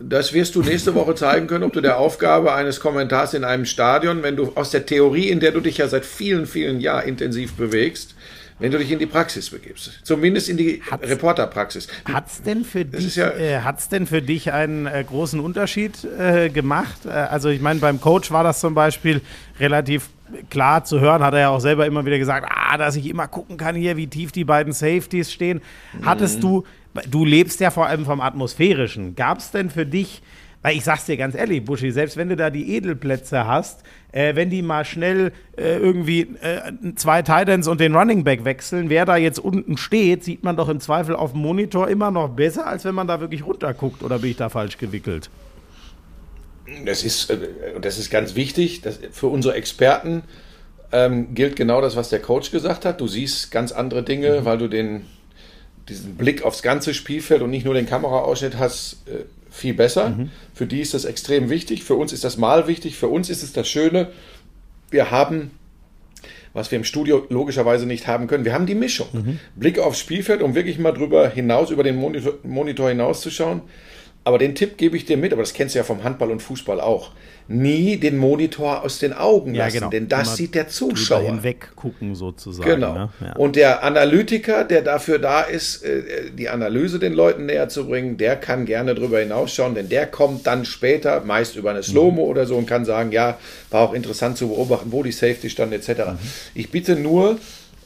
Das 0.00 0.32
wirst 0.32 0.54
du 0.54 0.62
nächste 0.62 0.94
Woche 0.94 1.14
zeigen 1.14 1.46
können, 1.46 1.64
ob 1.64 1.72
du 1.72 1.80
der 1.80 1.98
Aufgabe 1.98 2.54
eines 2.54 2.80
Kommentars 2.80 3.34
in 3.34 3.44
einem 3.44 3.66
Stadion, 3.66 4.22
wenn 4.22 4.36
du 4.36 4.52
aus 4.54 4.70
der 4.70 4.86
Theorie, 4.86 5.28
in 5.28 5.40
der 5.40 5.52
du 5.52 5.60
dich 5.60 5.78
ja 5.78 5.88
seit 5.88 6.06
vielen, 6.06 6.46
vielen 6.46 6.80
Jahren 6.80 7.06
intensiv 7.06 7.52
bewegst, 7.54 8.14
wenn 8.58 8.70
du 8.70 8.78
dich 8.78 8.90
in 8.90 8.98
die 8.98 9.06
Praxis 9.06 9.50
begibst. 9.50 10.00
Zumindest 10.02 10.48
in 10.48 10.56
die 10.56 10.82
hat's, 10.90 11.08
Reporterpraxis. 11.08 11.88
Hat 12.10 12.28
es 12.28 12.42
denn, 12.42 12.64
für 12.64 12.84
dich, 12.84 13.16
ja, 13.16 13.28
äh, 13.28 13.60
denn 13.90 14.06
für 14.06 14.22
dich 14.22 14.52
einen 14.52 14.86
äh, 14.86 15.04
großen 15.06 15.40
Unterschied 15.40 16.04
äh, 16.04 16.48
gemacht? 16.48 17.04
Äh, 17.04 17.10
also 17.10 17.48
ich 17.48 17.60
meine, 17.60 17.80
beim 17.80 18.00
Coach 18.00 18.30
war 18.30 18.44
das 18.44 18.60
zum 18.60 18.74
Beispiel 18.74 19.20
relativ 19.58 20.08
klar 20.48 20.84
zu 20.84 21.00
hören, 21.00 21.22
hat 21.22 21.34
er 21.34 21.40
ja 21.40 21.48
auch 21.50 21.60
selber 21.60 21.86
immer 21.86 22.06
wieder 22.06 22.18
gesagt, 22.18 22.48
ah, 22.50 22.78
dass 22.78 22.96
ich 22.96 23.06
immer 23.06 23.28
gucken 23.28 23.56
kann 23.56 23.74
hier, 23.74 23.96
wie 23.96 24.06
tief 24.06 24.32
die 24.32 24.44
beiden 24.44 24.72
Safeties 24.72 25.32
stehen. 25.32 25.60
Hattest 26.02 26.38
mhm. 26.38 26.40
du 26.40 26.64
du 27.08 27.24
lebst 27.24 27.60
ja 27.60 27.70
vor 27.70 27.86
allem 27.86 28.04
vom 28.04 28.20
Atmosphärischen. 28.20 29.14
Gab 29.14 29.38
es 29.38 29.50
denn 29.50 29.70
für 29.70 29.86
dich, 29.86 30.22
weil 30.62 30.76
ich 30.76 30.84
sag's 30.84 31.06
dir 31.06 31.16
ganz 31.16 31.34
ehrlich, 31.34 31.64
Buschi, 31.64 31.90
selbst 31.90 32.16
wenn 32.16 32.28
du 32.28 32.36
da 32.36 32.50
die 32.50 32.76
Edelplätze 32.76 33.46
hast, 33.46 33.82
äh, 34.12 34.36
wenn 34.36 34.48
die 34.48 34.62
mal 34.62 34.84
schnell 34.84 35.32
äh, 35.56 35.76
irgendwie 35.78 36.20
äh, 36.40 36.72
zwei 36.94 37.22
Titans 37.22 37.66
und 37.66 37.80
den 37.80 37.96
Running 37.96 38.24
Back 38.24 38.44
wechseln, 38.44 38.88
wer 38.88 39.04
da 39.04 39.16
jetzt 39.16 39.38
unten 39.38 39.76
steht, 39.76 40.22
sieht 40.22 40.44
man 40.44 40.56
doch 40.56 40.68
im 40.68 40.80
Zweifel 40.80 41.16
auf 41.16 41.32
dem 41.32 41.40
Monitor 41.40 41.88
immer 41.88 42.10
noch 42.10 42.28
besser, 42.28 42.66
als 42.66 42.84
wenn 42.84 42.94
man 42.94 43.08
da 43.08 43.20
wirklich 43.20 43.44
runterguckt. 43.44 44.02
Oder 44.02 44.20
bin 44.20 44.30
ich 44.30 44.36
da 44.36 44.48
falsch 44.48 44.78
gewickelt? 44.78 45.30
Das 46.84 47.02
ist, 47.02 47.30
äh, 47.30 47.38
das 47.80 47.98
ist 47.98 48.10
ganz 48.10 48.36
wichtig. 48.36 48.82
Das, 48.82 49.00
für 49.10 49.26
unsere 49.26 49.54
Experten 49.54 50.22
ähm, 50.92 51.34
gilt 51.34 51.56
genau 51.56 51.80
das, 51.80 51.96
was 51.96 52.10
der 52.10 52.20
Coach 52.20 52.50
gesagt 52.52 52.84
hat. 52.84 53.00
Du 53.00 53.08
siehst 53.08 53.50
ganz 53.50 53.72
andere 53.72 54.02
Dinge, 54.02 54.40
mhm. 54.40 54.44
weil 54.44 54.58
du 54.58 54.68
den 54.68 55.06
diesen 55.88 56.16
Blick 56.16 56.44
aufs 56.44 56.62
ganze 56.62 56.94
Spielfeld 56.94 57.42
und 57.42 57.50
nicht 57.50 57.64
nur 57.64 57.74
den 57.74 57.86
Kameraausschnitt 57.86 58.58
hast, 58.58 58.98
äh, 59.06 59.24
viel 59.50 59.74
besser. 59.74 60.10
Mhm. 60.10 60.30
Für 60.54 60.66
die 60.66 60.80
ist 60.80 60.94
das 60.94 61.04
extrem 61.04 61.50
wichtig. 61.50 61.84
Für 61.84 61.94
uns 61.94 62.12
ist 62.12 62.24
das 62.24 62.36
mal 62.36 62.66
wichtig. 62.66 62.96
Für 62.96 63.08
uns 63.08 63.28
ist 63.28 63.42
es 63.42 63.52
das 63.52 63.68
Schöne. 63.68 64.08
Wir 64.90 65.10
haben, 65.10 65.50
was 66.54 66.70
wir 66.70 66.78
im 66.78 66.84
Studio 66.84 67.26
logischerweise 67.28 67.86
nicht 67.86 68.06
haben 68.06 68.26
können, 68.26 68.44
wir 68.44 68.54
haben 68.54 68.66
die 68.66 68.74
Mischung. 68.74 69.08
Mhm. 69.12 69.38
Blick 69.56 69.78
aufs 69.78 69.98
Spielfeld, 69.98 70.42
um 70.42 70.54
wirklich 70.54 70.78
mal 70.78 70.92
drüber 70.92 71.28
hinaus, 71.28 71.70
über 71.70 71.82
den 71.82 71.96
Monitor, 71.96 72.34
Monitor 72.42 72.88
hinauszuschauen. 72.88 73.62
Aber 74.24 74.38
den 74.38 74.54
Tipp 74.54 74.76
gebe 74.78 74.96
ich 74.96 75.04
dir 75.04 75.16
mit, 75.16 75.32
aber 75.32 75.42
das 75.42 75.52
kennst 75.52 75.74
du 75.74 75.78
ja 75.78 75.84
vom 75.84 76.04
Handball 76.04 76.30
und 76.30 76.40
Fußball 76.40 76.80
auch 76.80 77.10
nie 77.48 77.96
den 77.96 78.18
Monitor 78.18 78.82
aus 78.82 78.98
den 78.98 79.12
Augen 79.12 79.54
lassen, 79.54 79.74
ja, 79.74 79.80
genau. 79.80 79.90
denn 79.90 80.08
das 80.08 80.28
Immer 80.28 80.36
sieht 80.36 80.54
der 80.54 80.68
Zuschauer. 80.68 81.22
hinweg 81.22 81.74
gucken 81.76 82.14
sozusagen. 82.14 82.68
Genau. 82.68 82.94
Ne? 82.94 83.08
Ja. 83.20 83.36
Und 83.36 83.56
der 83.56 83.82
Analytiker, 83.82 84.64
der 84.64 84.82
dafür 84.82 85.18
da 85.18 85.42
ist, 85.42 85.82
äh, 85.84 86.30
die 86.36 86.48
Analyse 86.48 86.98
den 86.98 87.12
Leuten 87.12 87.46
näher 87.46 87.68
zu 87.68 87.86
bringen, 87.86 88.16
der 88.16 88.36
kann 88.36 88.64
gerne 88.64 88.94
drüber 88.94 89.18
hinausschauen, 89.18 89.74
denn 89.74 89.88
der 89.88 90.06
kommt 90.06 90.46
dann 90.46 90.64
später, 90.64 91.20
meist 91.24 91.56
über 91.56 91.70
eine 91.70 91.82
Slow-Mo 91.82 92.24
mhm. 92.24 92.30
oder 92.30 92.46
so 92.46 92.56
und 92.56 92.66
kann 92.66 92.84
sagen, 92.84 93.12
ja, 93.12 93.38
war 93.70 93.82
auch 93.82 93.92
interessant 93.92 94.36
zu 94.38 94.48
beobachten, 94.48 94.92
wo 94.92 95.02
die 95.02 95.12
Safety 95.12 95.50
stand 95.50 95.72
etc. 95.72 95.88
Mhm. 95.88 96.18
Ich 96.54 96.70
bitte 96.70 96.96
nur, 96.96 97.38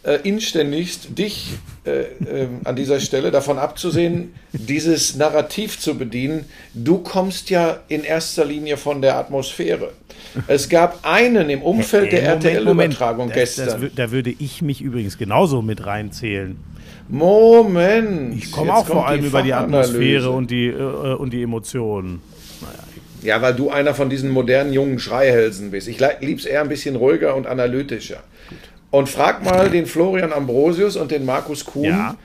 äh, 0.07 0.21
inständigst, 0.23 1.19
dich 1.19 1.55
äh, 1.85 2.03
äh, 2.03 2.49
an 2.64 2.77
dieser 2.77 3.01
Stelle 3.01 3.31
davon 3.31 3.59
abzusehen, 3.59 4.35
dieses 4.53 5.16
Narrativ 5.16 5.81
zu 5.81 5.99
bedienen. 5.99 6.45
Du 6.75 6.99
kommst 6.99 7.51
ja 7.51 7.81
in 7.88 8.05
erster 8.05 8.45
Linie 8.45 8.77
von 8.77 9.03
der 9.03 9.16
Atmosphäre. 9.16 9.92
Es 10.47 10.69
gab 10.69 11.01
einen 11.03 11.51
im 11.51 11.62
Umfeld 11.62 12.12
der 12.12 12.23
RTL-Übertragung 12.23 13.31
gestern. 13.31 13.81
Das, 13.81 13.90
da 13.95 14.11
würde 14.12 14.33
ich 14.38 14.62
mich 14.62 14.81
übrigens 14.81 15.19
genauso 15.19 15.61
mit 15.61 15.85
reinzählen. 15.85 16.57
Moment. 17.09 18.37
Ich 18.37 18.53
komme 18.53 18.75
auch 18.75 18.87
vor 18.87 19.09
allem 19.09 19.23
die 19.23 19.27
über 19.27 19.42
die 19.42 19.55
Atmosphäre 19.55 20.31
und 20.31 20.51
die, 20.51 20.66
äh, 20.69 21.14
und 21.14 21.33
die 21.33 21.42
Emotionen. 21.42 22.21
Naja. 22.61 22.79
Ja, 23.23 23.42
weil 23.42 23.55
du 23.55 23.71
einer 23.71 23.92
von 23.95 24.09
diesen 24.09 24.31
modernen 24.31 24.73
jungen 24.73 25.01
Schreihälsen 25.01 25.73
bist. 25.73 25.88
Ich 25.88 25.99
lieb's 26.21 26.45
eher 26.45 26.61
ein 26.61 26.69
bisschen 26.69 26.95
ruhiger 26.95 27.35
und 27.35 27.49
analytischer. 27.49 28.23
Und 28.90 29.09
frag 29.09 29.44
mal 29.44 29.68
den 29.70 29.87
Florian 29.87 30.33
Ambrosius 30.33 30.96
und 30.96 31.11
den 31.11 31.25
Markus 31.25 31.64
Kuhn. 31.64 31.85
Ja. 31.85 32.16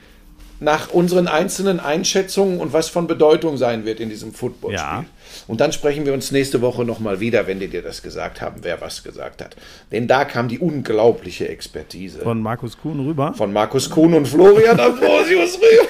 nach 0.63 0.91
unseren 0.91 1.27
einzelnen 1.27 1.79
Einschätzungen 1.79 2.59
und 2.59 2.71
was 2.71 2.87
von 2.87 3.07
Bedeutung 3.07 3.57
sein 3.57 3.83
wird 3.83 3.99
in 3.99 4.09
diesem 4.09 4.31
Footballspiel. 4.31 4.79
Ja. 4.79 5.05
Und 5.47 5.59
dann 5.59 5.73
sprechen 5.73 6.05
wir 6.05 6.13
uns 6.13 6.31
nächste 6.31 6.61
Woche 6.61 6.85
nochmal 6.85 7.19
wieder, 7.19 7.47
wenn 7.47 7.59
die 7.59 7.67
dir 7.67 7.81
das 7.81 8.03
gesagt 8.03 8.41
haben, 8.41 8.57
wer 8.61 8.79
was 8.79 9.03
gesagt 9.03 9.41
hat. 9.41 9.55
Denn 9.91 10.07
da 10.07 10.23
kam 10.23 10.49
die 10.49 10.59
unglaubliche 10.59 11.49
Expertise 11.49 12.19
Von 12.19 12.43
Markus 12.43 12.77
Kuhn 12.77 12.99
rüber. 12.99 13.33
von 13.33 13.51
Markus 13.51 13.89
Kuhn 13.89 14.13
und 14.13 14.27
Florian 14.27 14.79
Ambrosius 14.79 15.55
rüber. 15.57 15.87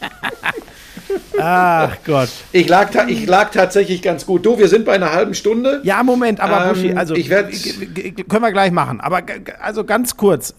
Ach 1.38 1.96
Gott. 2.06 2.28
Ich 2.52 2.68
lag, 2.68 2.90
ich 3.08 3.26
lag 3.26 3.50
tatsächlich 3.50 4.02
ganz 4.02 4.24
gut. 4.26 4.46
Du, 4.46 4.58
wir 4.58 4.68
sind 4.68 4.84
bei 4.84 4.92
einer 4.92 5.12
halben 5.12 5.34
Stunde. 5.34 5.80
Ja, 5.82 6.02
Moment, 6.02 6.40
aber 6.40 6.66
Ähm, 6.66 6.68
Buschi, 6.74 6.92
also 6.94 7.14
ich 7.14 7.28
werd- 7.28 7.50
können 8.28 8.42
wir 8.42 8.52
gleich 8.52 8.70
machen. 8.70 9.00
Aber 9.00 9.20
also 9.60 9.84
ganz 9.84 10.16
kurz. 10.16 10.54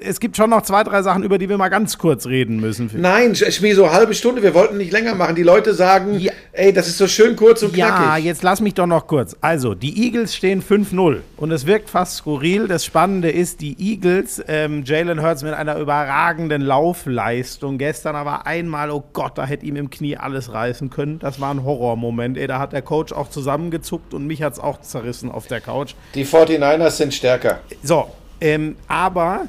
Es 0.00 0.20
gibt 0.20 0.36
schon 0.36 0.50
noch 0.50 0.62
zwei, 0.62 0.84
drei 0.84 1.02
Sachen, 1.02 1.22
über 1.22 1.38
die 1.38 1.48
wir 1.48 1.56
mal 1.56 1.68
ganz 1.68 1.98
kurz 1.98 2.26
reden 2.26 2.60
müssen. 2.60 2.90
Nein, 2.94 3.34
Schmi, 3.34 3.72
so 3.72 3.90
halbe 3.90 4.14
Stunde. 4.14 4.42
Wir 4.42 4.54
wollten 4.54 4.76
nicht 4.76 4.92
länger 4.92 5.14
machen. 5.14 5.34
Die 5.34 5.42
Leute 5.42 5.74
sagen, 5.74 6.18
Ja. 6.18 6.32
ey, 6.52 6.72
das 6.72 6.88
ist 6.88 6.98
so 6.98 7.06
schön 7.06 7.34
kurz 7.36 7.62
und 7.62 7.76
Ja, 7.76 7.90
knackig. 7.90 8.24
jetzt 8.24 8.42
lass 8.42 8.60
mich 8.60 8.74
doch 8.74 8.86
noch 8.86 9.06
kurz. 9.06 9.36
Also, 9.40 9.74
die 9.74 10.04
Eagles 10.04 10.34
stehen 10.34 10.62
5-0 10.62 11.20
und 11.36 11.50
es 11.50 11.66
wirkt 11.66 11.90
fast 11.90 12.16
skurril. 12.16 12.68
Das 12.68 12.84
Spannende 12.84 13.30
ist, 13.30 13.60
die 13.60 13.76
Eagles, 13.78 14.42
ähm, 14.46 14.82
Jalen 14.84 15.22
Hurts 15.22 15.42
mit 15.42 15.54
einer 15.54 15.78
überragenden 15.78 16.62
Laufleistung. 16.62 17.78
Gestern 17.78 18.16
aber 18.16 18.46
einmal, 18.46 18.90
oh 18.90 19.02
Gott, 19.12 19.36
da 19.38 19.46
hätte 19.46 19.64
ihm 19.66 19.76
im 19.76 19.90
Knie 19.90 19.97
alles 20.16 20.52
reißen 20.52 20.90
können. 20.90 21.18
Das 21.18 21.40
war 21.40 21.52
ein 21.52 21.64
Horrormoment. 21.64 22.36
Ey, 22.36 22.46
da 22.46 22.58
hat 22.58 22.72
der 22.72 22.82
Coach 22.82 23.12
auch 23.12 23.28
zusammengezuckt 23.28 24.14
und 24.14 24.26
mich 24.26 24.42
hat 24.42 24.54
es 24.54 24.58
auch 24.58 24.80
zerrissen 24.80 25.30
auf 25.30 25.46
der 25.46 25.60
Couch. 25.60 25.94
Die 26.14 26.24
49ers 26.24 26.90
sind 26.90 27.14
stärker. 27.14 27.60
So, 27.82 28.10
ähm, 28.40 28.76
aber 28.86 29.46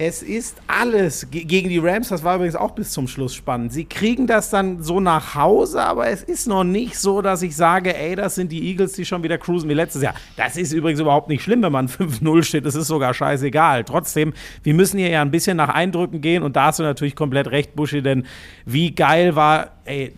es 0.00 0.22
ist 0.22 0.56
alles 0.68 1.28
ge- 1.30 1.42
gegen 1.44 1.68
die 1.68 1.78
Rams, 1.78 2.08
das 2.08 2.22
war 2.22 2.36
übrigens 2.36 2.54
auch 2.54 2.70
bis 2.70 2.92
zum 2.92 3.08
Schluss 3.08 3.34
spannend. 3.34 3.72
Sie 3.72 3.84
kriegen 3.84 4.28
das 4.28 4.48
dann 4.48 4.80
so 4.82 5.00
nach 5.00 5.34
Hause, 5.34 5.82
aber 5.82 6.06
es 6.08 6.22
ist 6.22 6.46
noch 6.46 6.62
nicht 6.62 6.96
so, 6.96 7.20
dass 7.20 7.42
ich 7.42 7.56
sage, 7.56 7.96
ey, 7.96 8.14
das 8.14 8.36
sind 8.36 8.52
die 8.52 8.68
Eagles, 8.68 8.92
die 8.92 9.04
schon 9.04 9.24
wieder 9.24 9.38
cruisen 9.38 9.68
wie 9.68 9.74
letztes 9.74 10.02
Jahr. 10.02 10.14
Das 10.36 10.56
ist 10.56 10.72
übrigens 10.72 11.00
überhaupt 11.00 11.28
nicht 11.28 11.42
schlimm, 11.42 11.62
wenn 11.62 11.72
man 11.72 11.88
5-0 11.88 12.42
steht, 12.44 12.64
das 12.64 12.76
ist 12.76 12.86
sogar 12.86 13.12
scheißegal. 13.12 13.82
Trotzdem, 13.84 14.32
wir 14.62 14.74
müssen 14.74 14.98
hier 14.98 15.08
ja 15.10 15.20
ein 15.20 15.32
bisschen 15.32 15.56
nach 15.56 15.70
Eindrücken 15.70 16.20
gehen 16.20 16.44
und 16.44 16.54
da 16.54 16.66
hast 16.66 16.78
du 16.78 16.84
natürlich 16.84 17.16
komplett 17.16 17.48
recht, 17.48 17.74
Buschi, 17.74 18.00
denn 18.00 18.24
wie 18.64 18.94
geil 18.94 19.34
war, 19.34 19.72
ey, 19.84 20.14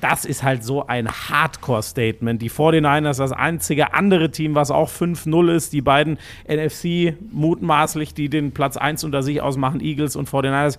das 0.00 0.24
ist 0.24 0.42
halt 0.42 0.64
so 0.64 0.86
ein 0.86 1.08
Hardcore-Statement. 1.08 2.40
Die 2.40 2.50
49ers, 2.50 3.18
das 3.18 3.32
einzige 3.32 3.94
andere 3.94 4.30
Team, 4.30 4.54
was 4.54 4.70
auch 4.70 4.90
5-0 4.90 5.54
ist. 5.54 5.72
Die 5.72 5.82
beiden 5.82 6.18
NFC 6.48 7.14
mutmaßlich, 7.32 8.14
die 8.14 8.28
den 8.28 8.52
Platz 8.52 8.76
1 8.76 9.04
unter 9.04 9.22
sich 9.22 9.40
ausmachen, 9.40 9.80
Eagles 9.80 10.16
und 10.16 10.28
49ers. 10.28 10.78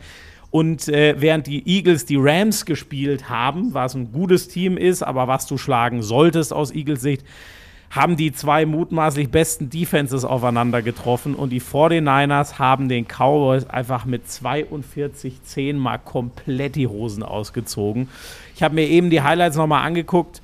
Und 0.52 0.88
äh, 0.88 1.16
während 1.20 1.48
die 1.48 1.68
Eagles 1.68 2.06
die 2.06 2.18
Rams 2.18 2.66
gespielt 2.66 3.30
haben, 3.30 3.74
was 3.74 3.94
ein 3.94 4.12
gutes 4.12 4.48
Team 4.48 4.78
ist, 4.78 5.04
aber 5.04 5.28
was 5.28 5.48
du 5.48 5.58
schlagen 5.58 6.02
solltest 6.02 6.54
aus 6.54 6.74
Eagles 6.74 7.02
Sicht, 7.02 7.26
haben 7.90 8.18
die 8.18 8.32
zwei 8.32 8.66
mutmaßlich 8.66 9.30
besten 9.30 9.70
Defenses 9.70 10.26
aufeinander 10.26 10.82
getroffen 10.82 11.36
und 11.36 11.52
die 11.52 11.62
49ers 11.62 12.60
haben 12.60 12.90
den 12.90 13.06
Cowboys 13.08 13.70
einfach 13.70 14.06
mit 14.06 14.26
42-10 14.26 15.76
mal 15.76 15.98
komplett 15.98 16.76
die 16.76 16.88
Hosen 16.88 17.24
ausgezogen. 17.24 18.10
Ich 18.56 18.64
habe 18.64 18.76
mir 18.76 18.88
eben 18.88 19.10
die 19.10 19.22
Highlights 19.22 19.58
nochmal 19.58 19.86
angeguckt. 19.86 20.42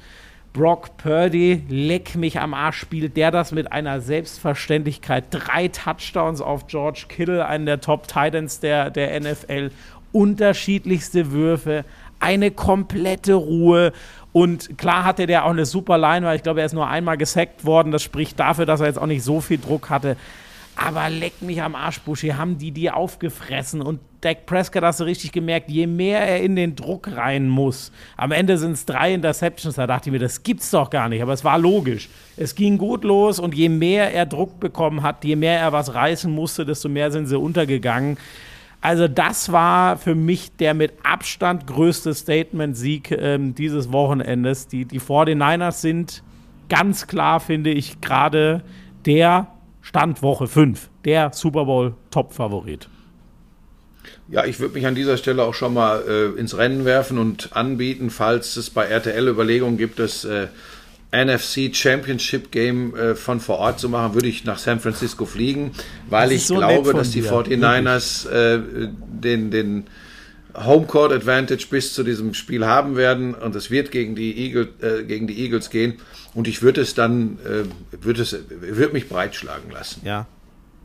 Brock 0.53 0.97
Purdy, 0.97 1.63
leck 1.69 2.15
mich 2.15 2.39
am 2.41 2.53
Arsch, 2.53 2.77
spielt 2.77 3.15
der 3.15 3.31
das 3.31 3.53
mit 3.53 3.71
einer 3.71 4.01
Selbstverständlichkeit. 4.01 5.25
Drei 5.29 5.69
Touchdowns 5.69 6.41
auf 6.41 6.67
George 6.67 7.05
Kittle, 7.07 7.45
einen 7.45 7.65
der 7.65 7.79
Top 7.79 8.07
Titans 8.07 8.59
der, 8.59 8.89
der 8.89 9.17
NFL. 9.21 9.71
Unterschiedlichste 10.11 11.31
Würfe, 11.31 11.85
eine 12.19 12.51
komplette 12.51 13.35
Ruhe. 13.35 13.93
Und 14.33 14.77
klar 14.77 15.03
hatte 15.03 15.27
der 15.27 15.45
auch 15.45 15.49
eine 15.49 15.65
super 15.65 15.97
Line, 15.97 16.25
weil 16.25 16.37
ich 16.37 16.43
glaube, 16.43 16.61
er 16.61 16.65
ist 16.65 16.73
nur 16.73 16.87
einmal 16.87 17.17
gesackt 17.17 17.65
worden. 17.65 17.91
Das 17.91 18.01
spricht 18.01 18.39
dafür, 18.39 18.65
dass 18.65 18.79
er 18.79 18.87
jetzt 18.87 18.99
auch 18.99 19.07
nicht 19.07 19.23
so 19.23 19.41
viel 19.41 19.57
Druck 19.57 19.89
hatte. 19.89 20.15
Aber 20.75 21.09
leck 21.09 21.41
mich 21.41 21.61
am 21.61 21.75
Arsch, 21.75 21.99
Buschi, 21.99 22.29
haben 22.29 22.57
die 22.57 22.71
die 22.71 22.89
aufgefressen. 22.89 23.81
Und 23.81 23.99
Dak 24.21 24.45
Prescott 24.45 24.83
hast 24.83 24.99
du 24.99 25.03
richtig 25.03 25.31
gemerkt, 25.31 25.69
je 25.69 25.85
mehr 25.85 26.21
er 26.21 26.41
in 26.41 26.55
den 26.55 26.75
Druck 26.75 27.09
rein 27.13 27.49
muss. 27.49 27.91
Am 28.15 28.31
Ende 28.31 28.57
sind 28.57 28.71
es 28.71 28.85
drei 28.85 29.13
Interceptions. 29.13 29.75
Da 29.75 29.85
dachte 29.85 30.09
ich 30.09 30.13
mir, 30.13 30.19
das 30.19 30.43
gibt's 30.43 30.71
doch 30.71 30.89
gar 30.89 31.09
nicht. 31.09 31.21
Aber 31.21 31.33
es 31.33 31.43
war 31.43 31.59
logisch. 31.59 32.09
Es 32.37 32.55
ging 32.55 32.77
gut 32.77 33.03
los 33.03 33.37
und 33.37 33.53
je 33.53 33.67
mehr 33.67 34.13
er 34.13 34.25
Druck 34.25 34.59
bekommen 34.59 35.03
hat, 35.03 35.25
je 35.25 35.35
mehr 35.35 35.59
er 35.59 35.73
was 35.73 35.93
reißen 35.93 36.31
musste, 36.31 36.65
desto 36.65 36.87
mehr 36.87 37.11
sind 37.11 37.27
sie 37.27 37.37
untergegangen. 37.37 38.17
Also 38.81 39.07
das 39.07 39.51
war 39.51 39.97
für 39.97 40.15
mich 40.15 40.55
der 40.57 40.73
mit 40.73 40.93
Abstand 41.03 41.67
größte 41.67 42.15
Statement-Sieg 42.15 43.11
ähm, 43.11 43.53
dieses 43.53 43.91
Wochenendes. 43.91 44.67
Die, 44.67 44.85
die 44.85 44.99
49ers 44.99 45.81
sind 45.81 46.23
ganz 46.67 47.05
klar, 47.05 47.39
finde 47.39 47.69
ich, 47.69 48.01
gerade 48.01 48.63
der 49.05 49.47
Stand 49.81 50.23
Woche 50.23 50.47
5, 50.47 50.89
der 51.05 51.31
Super 51.31 51.65
Bowl-Top-Favorit. 51.65 52.89
Ja, 54.29 54.45
ich 54.45 54.59
würde 54.59 54.73
mich 54.75 54.87
an 54.87 54.95
dieser 54.95 55.17
Stelle 55.17 55.43
auch 55.43 55.53
schon 55.53 55.73
mal 55.73 56.03
äh, 56.07 56.39
ins 56.39 56.57
Rennen 56.57 56.85
werfen 56.85 57.17
und 57.19 57.55
anbieten, 57.55 58.09
falls 58.09 58.55
es 58.55 58.69
bei 58.69 58.85
RTL 58.85 59.27
Überlegungen 59.27 59.77
gibt, 59.77 59.99
das 59.99 60.23
äh, 60.23 60.47
NFC 61.11 61.75
Championship 61.75 62.51
Game 62.51 62.95
äh, 62.95 63.15
von 63.15 63.39
vor 63.39 63.57
Ort 63.57 63.79
zu 63.79 63.89
machen, 63.89 64.13
würde 64.13 64.27
ich 64.29 64.45
nach 64.45 64.57
San 64.57 64.79
Francisco 64.79 65.25
fliegen, 65.25 65.71
weil 66.09 66.29
Das 66.29 66.37
ich 66.37 66.45
so 66.45 66.55
glaube, 66.55 66.93
dass 66.93 67.11
die 67.11 67.21
dir, 67.21 67.31
49ers 67.31 68.29
äh, 68.29 68.61
den, 69.21 69.51
den 69.51 69.83
Homecourt 70.55 71.11
Advantage 71.11 71.67
bis 71.69 71.93
zu 71.93 72.03
diesem 72.03 72.33
Spiel 72.33 72.65
haben 72.65 72.95
werden 72.95 73.33
und 73.35 73.55
es 73.55 73.71
wird 73.71 73.91
gegen 73.91 74.15
die, 74.15 74.37
Eagle, 74.37 74.69
äh, 74.81 75.03
gegen 75.03 75.27
die 75.27 75.39
Eagles 75.41 75.69
gehen 75.69 75.95
und 76.33 76.47
ich 76.47 76.61
würde 76.61 76.81
es 76.81 76.93
dann, 76.93 77.39
äh, 77.45 78.03
würde 78.03 78.21
es, 78.21 78.37
würde 78.49 78.93
mich 78.93 79.09
breitschlagen 79.09 79.69
lassen. 79.71 80.01
Ja, 80.05 80.27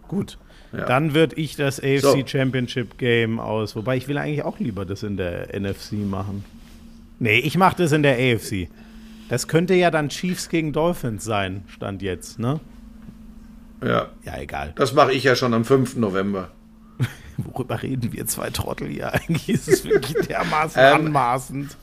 gut. 0.09 0.39
Ja. 0.73 0.87
Dann 0.87 1.15
würde 1.15 1.37
ich 1.37 1.57
das 1.57 1.79
AFC 1.79 2.01
So. 2.01 2.27
Championship 2.27 2.99
Game 2.99 3.39
aus. 3.39 3.77
Wobei 3.77 3.97
ich 3.97 4.09
will 4.09 4.19
eigentlich 4.19 4.43
auch 4.43 4.59
lieber 4.59 4.85
das 4.85 5.05
in 5.05 5.17
der 5.17 5.59
NFC 5.59 5.93
machen. 5.93 6.45
Nee, 7.19 7.39
ich 7.39 7.57
mache 7.57 7.77
das 7.79 7.93
in 7.93 8.03
der 8.03 8.17
AFC. 8.17 8.69
Das 9.29 9.49
könnte 9.49 9.75
ja 9.75 9.91
dann 9.91 10.09
Chiefs 10.09 10.49
gegen 10.49 10.73
Dolphins 10.73 11.25
sein, 11.25 11.65
stand 11.69 12.03
jetzt, 12.03 12.39
ne? 12.39 12.61
Ja, 13.85 14.09
Ja, 14.25 14.39
egal. 14.39 14.73
das 14.77 14.95
mache 14.95 15.13
ich 15.13 15.25
ja 15.25 15.37
schon 15.37 15.53
am 15.55 15.65
5. 15.65 15.97
November. 15.97 16.51
Worüber 17.37 17.83
reden 17.83 18.13
wir 18.13 18.27
zwei 18.27 18.51
Trottel 18.51 18.89
hier? 18.89 19.13
Eigentlich 19.15 19.49
ist 19.49 19.69
es 19.69 19.85
wirklich 19.85 20.27
dermaßen 20.27 20.81
Ähm, 20.83 21.07
anmaßend. 21.07 21.77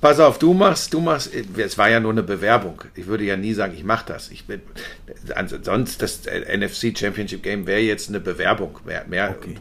Pass 0.00 0.20
auf, 0.20 0.38
du 0.38 0.52
machst, 0.52 0.92
du 0.92 1.00
machst, 1.00 1.32
es 1.34 1.78
war 1.78 1.88
ja 1.88 2.00
nur 2.00 2.12
eine 2.12 2.22
Bewerbung. 2.22 2.82
Ich 2.94 3.06
würde 3.06 3.24
ja 3.24 3.36
nie 3.36 3.54
sagen, 3.54 3.74
ich 3.74 3.82
mache 3.84 4.04
das. 4.06 4.30
Ich 4.30 4.44
bin, 4.44 4.60
also 5.34 5.56
sonst 5.62 6.02
das 6.02 6.22
NFC 6.26 6.96
Championship 6.96 7.42
Game 7.42 7.66
wäre 7.66 7.80
jetzt 7.80 8.08
eine 8.10 8.20
Bewerbung, 8.20 8.78
mehr, 8.84 9.04
mehr 9.08 9.34
Okay. 9.38 9.56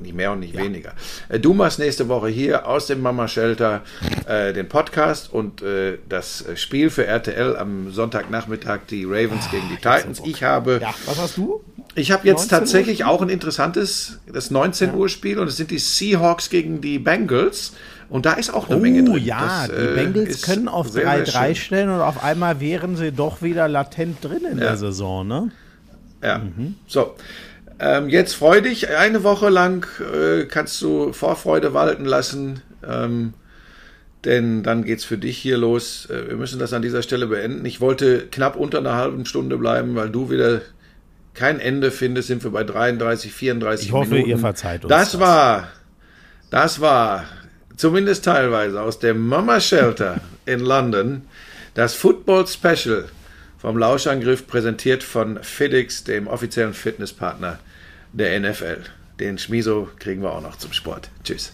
Nicht 0.00 0.14
mehr 0.14 0.32
und 0.32 0.40
nicht 0.40 0.56
weniger. 0.56 0.92
Äh, 1.28 1.38
Du 1.40 1.52
machst 1.54 1.78
nächste 1.78 2.08
Woche 2.08 2.28
hier 2.28 2.66
aus 2.66 2.86
dem 2.86 3.00
Mama 3.00 3.28
Shelter 3.28 3.82
äh, 4.26 4.52
den 4.52 4.68
Podcast 4.68 5.32
und 5.32 5.62
äh, 5.62 5.98
das 6.08 6.44
Spiel 6.56 6.90
für 6.90 7.06
RTL 7.06 7.56
am 7.56 7.92
Sonntagnachmittag 7.92 8.80
die 8.90 9.04
Ravens 9.04 9.50
gegen 9.50 9.68
die 9.68 9.76
Titans. 9.76 10.20
Ich 10.24 10.42
habe 10.42 10.78
Ja, 10.82 10.94
was 11.06 11.18
hast 11.20 11.36
du? 11.36 11.62
ich 11.94 12.12
habe 12.12 12.26
jetzt 12.26 12.50
19 12.50 12.54
Uhr 12.54 12.58
tatsächlich 12.60 13.04
auch 13.04 13.20
ein 13.22 13.28
interessantes, 13.28 14.20
das 14.32 14.50
19 14.50 14.94
Uhr 14.94 15.08
Spiel 15.08 15.38
und 15.38 15.48
es 15.48 15.56
sind 15.56 15.70
die 15.70 15.78
Seahawks 15.78 16.48
gegen 16.50 16.80
die 16.80 16.98
Bengals 16.98 17.72
und 18.08 18.26
da 18.26 18.34
ist 18.34 18.52
auch 18.54 18.68
eine 18.70 18.78
Menge 18.80 19.02
Oh 19.10 19.14
drin. 19.14 19.24
ja, 19.24 19.66
Das, 19.66 19.76
die 19.76 19.82
äh, 19.84 19.94
Bengals 19.94 20.42
können 20.42 20.68
auf 20.68 20.88
sehr, 20.88 21.24
sehr 21.24 21.26
3-3 21.26 21.46
schön. 21.46 21.54
stellen 21.56 21.90
und 21.90 22.00
auf 22.00 22.22
einmal 22.22 22.60
wären 22.60 22.96
sie 22.96 23.10
doch 23.12 23.42
wieder 23.42 23.66
latent 23.68 24.24
drin 24.24 24.42
in 24.50 24.58
Ja. 24.58 24.64
der 24.64 24.76
Saison, 24.76 25.26
ne? 25.26 25.50
Ja. 26.22 26.42
So. 26.86 27.14
Ähm, 27.80 28.08
jetzt 28.10 28.34
freu 28.34 28.60
dich. 28.60 28.90
Eine 28.90 29.22
Woche 29.24 29.48
lang 29.48 29.86
äh, 30.00 30.44
kannst 30.44 30.80
du 30.82 31.12
Vorfreude 31.12 31.72
walten 31.72 32.04
lassen. 32.04 32.60
Ähm, 32.86 33.32
denn 34.24 34.62
dann 34.62 34.84
geht's 34.84 35.04
für 35.04 35.16
dich 35.16 35.38
hier 35.38 35.56
los. 35.56 36.06
Äh, 36.10 36.28
wir 36.28 36.36
müssen 36.36 36.58
das 36.58 36.74
an 36.74 36.82
dieser 36.82 37.02
Stelle 37.02 37.26
beenden. 37.26 37.64
Ich 37.64 37.80
wollte 37.80 38.26
knapp 38.30 38.56
unter 38.56 38.78
einer 38.78 38.94
halben 38.96 39.24
Stunde 39.24 39.56
bleiben, 39.56 39.94
weil 39.96 40.10
du 40.10 40.30
wieder 40.30 40.60
kein 41.32 41.58
Ende 41.58 41.90
findest. 41.90 42.28
Sind 42.28 42.44
wir 42.44 42.50
bei 42.50 42.64
33, 42.64 43.32
34 43.32 43.86
Ich 43.86 43.92
hoffe, 43.92 44.10
Minuten. 44.10 44.28
ihr 44.30 44.38
verzeiht 44.38 44.84
uns 44.84 44.90
Das, 44.90 45.12
das. 45.12 45.20
war, 45.20 45.68
das 46.50 46.80
war 46.82 47.24
zumindest 47.76 48.26
teilweise 48.26 48.82
aus 48.82 48.98
dem 48.98 49.26
Mama 49.26 49.58
Shelter 49.58 50.20
in 50.44 50.60
London 50.60 51.22
das 51.72 51.94
Football 51.94 52.46
Special 52.46 53.06
vom 53.58 53.78
Lauschangriff 53.78 54.46
präsentiert 54.46 55.02
von 55.02 55.38
FedEx, 55.42 56.04
dem 56.04 56.26
offiziellen 56.26 56.74
Fitnesspartner 56.74 57.58
der 58.12 58.38
NFL. 58.40 58.84
Den 59.18 59.38
Schmiso 59.38 59.88
kriegen 59.98 60.22
wir 60.22 60.32
auch 60.32 60.40
noch 60.40 60.56
zum 60.56 60.72
Sport. 60.72 61.10
Tschüss. 61.24 61.52